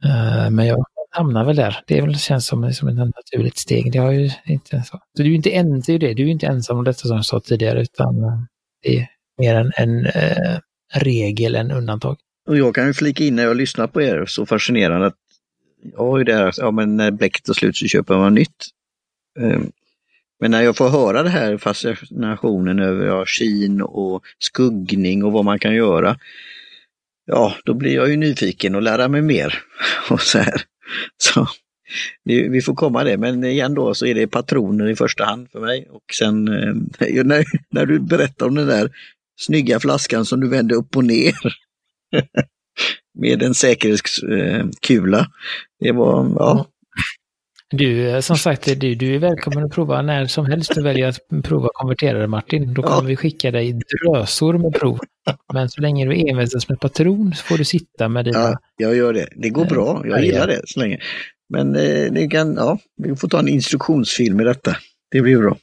Uh, 0.04 0.50
men 0.50 0.66
jag 0.66 0.84
hamnar 1.10 1.44
väl 1.44 1.56
där. 1.56 1.80
Det 1.86 2.00
väl, 2.00 2.18
känns 2.18 2.46
som, 2.46 2.72
som 2.72 2.88
ett 2.88 2.96
naturligt 2.96 3.58
steg. 3.58 3.92
Det 3.92 3.98
har 3.98 4.10
ju 4.10 4.30
inte 4.46 4.82
så. 4.82 4.98
så 5.16 5.22
du 5.22 5.22
är 5.22 5.28
ju 5.28 5.34
inte, 5.34 5.50
en, 5.50 5.80
det 5.80 5.92
är 5.92 5.98
det, 5.98 6.14
du 6.14 6.22
är 6.22 6.28
inte 6.28 6.46
ensam 6.46 6.78
om 6.78 6.84
detta 6.84 7.08
som 7.08 7.16
jag 7.16 7.24
sa 7.24 7.40
tidigare, 7.40 7.82
utan 7.82 8.46
det 8.82 8.96
är 8.96 9.08
mer 9.38 9.54
en, 9.54 9.72
en 9.76 10.06
uh, 10.06 10.58
regel 10.94 11.54
än 11.54 11.70
undantag. 11.70 12.16
Och 12.46 12.58
jag 12.58 12.74
kan 12.74 12.86
ju 12.86 12.92
flika 12.94 13.24
in 13.24 13.36
när 13.36 13.42
jag 13.42 13.56
lyssnar 13.56 13.86
på 13.86 14.02
er, 14.02 14.26
så 14.26 14.46
fascinerande 14.46 15.06
att 15.06 15.16
jag 15.92 15.98
har 15.98 16.18
ju 16.18 16.24
det 16.24 16.34
här, 16.34 16.54
ja 16.56 16.70
men 16.70 16.96
när 16.96 17.10
bläcket 17.10 17.44
tar 17.44 17.54
slut 17.54 17.76
så 17.76 17.86
köper 17.86 18.16
man 18.16 18.34
nytt. 18.34 18.66
Ehm, 19.40 19.70
men 20.40 20.50
när 20.50 20.62
jag 20.62 20.76
får 20.76 20.88
höra 20.88 21.22
det 21.22 21.30
här 21.30 21.56
fascinationen 21.56 22.78
över 22.78 23.06
ja, 23.06 23.24
kin 23.26 23.82
och 23.82 24.22
skuggning 24.38 25.24
och 25.24 25.32
vad 25.32 25.44
man 25.44 25.58
kan 25.58 25.74
göra, 25.74 26.18
ja 27.26 27.56
då 27.64 27.74
blir 27.74 27.94
jag 27.94 28.08
ju 28.08 28.16
nyfiken 28.16 28.74
och 28.74 28.82
lära 28.82 29.08
mig 29.08 29.22
mer. 29.22 29.62
och 30.10 30.20
så 30.20 30.38
här. 30.38 30.62
Så 31.16 31.48
vi 32.24 32.62
får 32.62 32.74
komma 32.74 33.04
det, 33.04 33.16
men 33.16 33.44
igen 33.44 33.74
då 33.74 33.94
så 33.94 34.06
är 34.06 34.14
det 34.14 34.26
patroner 34.26 34.88
i 34.88 34.96
första 34.96 35.24
hand 35.24 35.50
för 35.50 35.60
mig. 35.60 35.88
Och 35.90 36.14
sen 36.14 36.48
ehm, 36.48 36.90
när, 37.28 37.44
när 37.70 37.86
du 37.86 37.98
berättar 37.98 38.46
om 38.46 38.54
den 38.54 38.66
där 38.66 38.90
snygga 39.38 39.80
flaskan 39.80 40.24
som 40.24 40.40
du 40.40 40.48
vände 40.48 40.74
upp 40.74 40.96
och 40.96 41.04
ner. 41.04 41.34
Med 43.18 43.42
en 43.42 43.54
säkerhetskula. 43.54 45.26
Det 45.80 45.92
var, 45.92 46.32
ja. 46.38 46.66
Du, 47.70 48.08
eh, 48.08 48.20
som 48.20 48.36
sagt, 48.36 48.80
du, 48.80 48.94
du 48.94 49.14
är 49.14 49.18
välkommen 49.18 49.64
att 49.64 49.72
prova 49.72 50.02
när 50.02 50.26
som 50.26 50.46
helst 50.46 50.74
du 50.74 50.82
väljer 50.82 51.08
att 51.08 51.18
prova 51.42 51.68
konverterare 51.72 52.26
Martin. 52.26 52.74
Då 52.74 52.82
kommer 52.82 53.02
ja. 53.02 53.06
vi 53.06 53.16
skicka 53.16 53.50
dig 53.50 53.72
drösor 53.72 54.58
med 54.58 54.74
prov. 54.74 54.98
Men 55.52 55.68
så 55.68 55.80
länge 55.80 56.06
du 56.06 56.30
envisas 56.30 56.68
med 56.68 56.80
patron 56.80 57.34
så 57.34 57.44
får 57.44 57.58
du 57.58 57.64
sitta 57.64 58.08
med 58.08 58.24
dina... 58.24 58.38
Ja, 58.38 58.58
jag 58.76 58.96
gör 58.96 59.12
det. 59.12 59.28
Det 59.36 59.48
går 59.48 59.64
bra. 59.64 60.02
Jag 60.06 60.24
gillar 60.24 60.46
det 60.46 60.60
så 60.64 60.80
länge. 60.80 60.98
Men 61.48 61.76
eh, 61.76 62.12
det 62.12 62.28
kan, 62.30 62.54
ja, 62.54 62.78
vi 63.02 63.16
får 63.16 63.28
ta 63.28 63.38
en 63.38 63.48
instruktionsfilm 63.48 64.40
i 64.40 64.44
detta. 64.44 64.76
Det 65.10 65.20
blir 65.20 65.38
bra. 65.38 65.56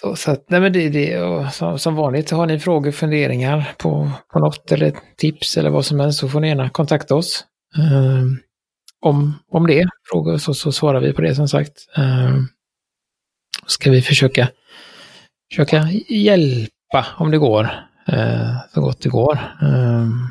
Så, 0.00 0.16
så 0.16 0.30
att, 0.30 0.50
nej 0.50 0.60
men 0.60 0.72
det, 0.72 0.88
det 0.88 1.22
och 1.22 1.52
som, 1.52 1.78
som 1.78 1.94
vanligt, 1.94 2.30
har 2.30 2.46
ni 2.46 2.58
frågor, 2.58 2.90
funderingar 2.90 3.72
på, 3.78 4.10
på 4.32 4.38
något 4.38 4.72
eller 4.72 4.92
tips 5.16 5.56
eller 5.56 5.70
vad 5.70 5.84
som 5.84 6.00
helst 6.00 6.18
så 6.18 6.28
får 6.28 6.40
ni 6.40 6.48
gärna 6.48 6.70
kontakta 6.70 7.14
oss. 7.14 7.44
Um, 7.78 8.40
om, 9.00 9.34
om 9.50 9.66
det, 9.66 9.88
frågor 10.10 10.38
så, 10.38 10.54
så 10.54 10.72
svarar 10.72 11.00
vi 11.00 11.12
på 11.12 11.22
det 11.22 11.34
som 11.34 11.48
sagt. 11.48 11.72
Um, 11.96 12.48
ska 13.66 13.90
vi 13.90 14.02
försöka, 14.02 14.48
försöka 15.50 15.88
hjälpa 16.08 17.06
om 17.18 17.30
det 17.30 17.38
går, 17.38 17.64
uh, 18.12 18.56
så 18.74 18.80
gott 18.80 19.02
det 19.02 19.08
går. 19.08 19.38
Um, 19.62 20.28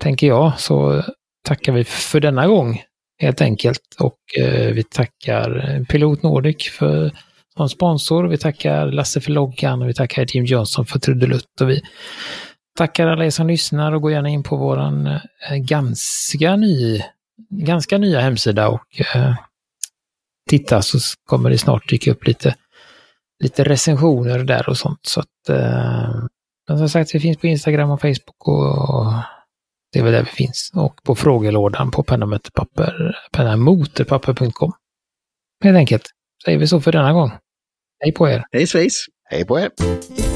tänker 0.00 0.26
jag, 0.26 0.60
så 0.60 1.04
tackar 1.44 1.72
vi 1.72 1.84
för 1.84 2.20
denna 2.20 2.46
gång 2.46 2.82
helt 3.18 3.40
enkelt. 3.40 3.96
Och 4.00 4.18
uh, 4.40 4.72
vi 4.72 4.82
tackar 4.82 5.84
Pilot 5.84 6.22
Nordic 6.22 6.70
för 6.70 7.12
som 7.58 7.68
sponsor. 7.68 8.24
Vi 8.24 8.38
tackar 8.38 8.86
Lasse 8.86 9.20
för 9.20 9.30
loggan 9.30 9.82
och 9.82 9.88
vi 9.88 9.94
tackar 9.94 10.26
Jim 10.28 10.44
Johnson 10.44 10.86
för 10.86 10.98
trudelutt. 10.98 11.60
Och 11.60 11.70
vi 11.70 11.82
tackar 12.78 13.06
alla 13.06 13.26
er 13.26 13.30
som 13.30 13.46
lyssnar 13.46 13.92
och 13.92 14.02
går 14.02 14.12
gärna 14.12 14.28
in 14.28 14.42
på 14.42 14.56
våran 14.56 15.06
eh, 15.06 15.56
ganska, 15.56 16.56
ny, 16.56 17.02
ganska 17.50 17.98
nya 17.98 18.20
hemsida 18.20 18.68
och 18.68 19.00
eh, 19.14 19.34
titta 20.48 20.82
så 20.82 20.98
kommer 21.26 21.50
det 21.50 21.58
snart 21.58 21.88
dyka 21.88 22.10
upp 22.10 22.26
lite, 22.26 22.54
lite 23.42 23.64
recensioner 23.64 24.38
där 24.38 24.68
och 24.68 24.76
sånt. 24.76 25.06
Så 25.06 25.20
att, 25.20 25.48
eh, 25.48 26.14
men 26.68 26.78
som 26.78 26.88
sagt, 26.88 27.14
vi 27.14 27.20
finns 27.20 27.38
på 27.38 27.46
Instagram 27.46 27.90
och 27.90 28.00
Facebook 28.00 28.48
och 28.48 29.12
det 29.92 29.98
är 29.98 30.02
väl 30.02 30.12
där 30.12 30.22
vi 30.22 30.30
finns. 30.30 30.72
Och 30.74 31.02
på 31.02 31.14
frågelådan 31.14 31.90
på 31.90 32.02
pennamotorpapper.com. 33.32 34.72
Helt 35.64 35.76
enkelt. 35.76 36.10
Säger 36.44 36.58
vi 36.58 36.66
så 36.66 36.80
för 36.80 36.92
denna 36.92 37.12
gång. 37.12 37.32
Hej 38.04 38.12
på 38.16 38.24
er! 38.24 38.40
Hej 38.52 38.64
svejs! 38.64 38.94
Hej 39.30 39.44
på 39.44 39.56
er! 39.56 40.27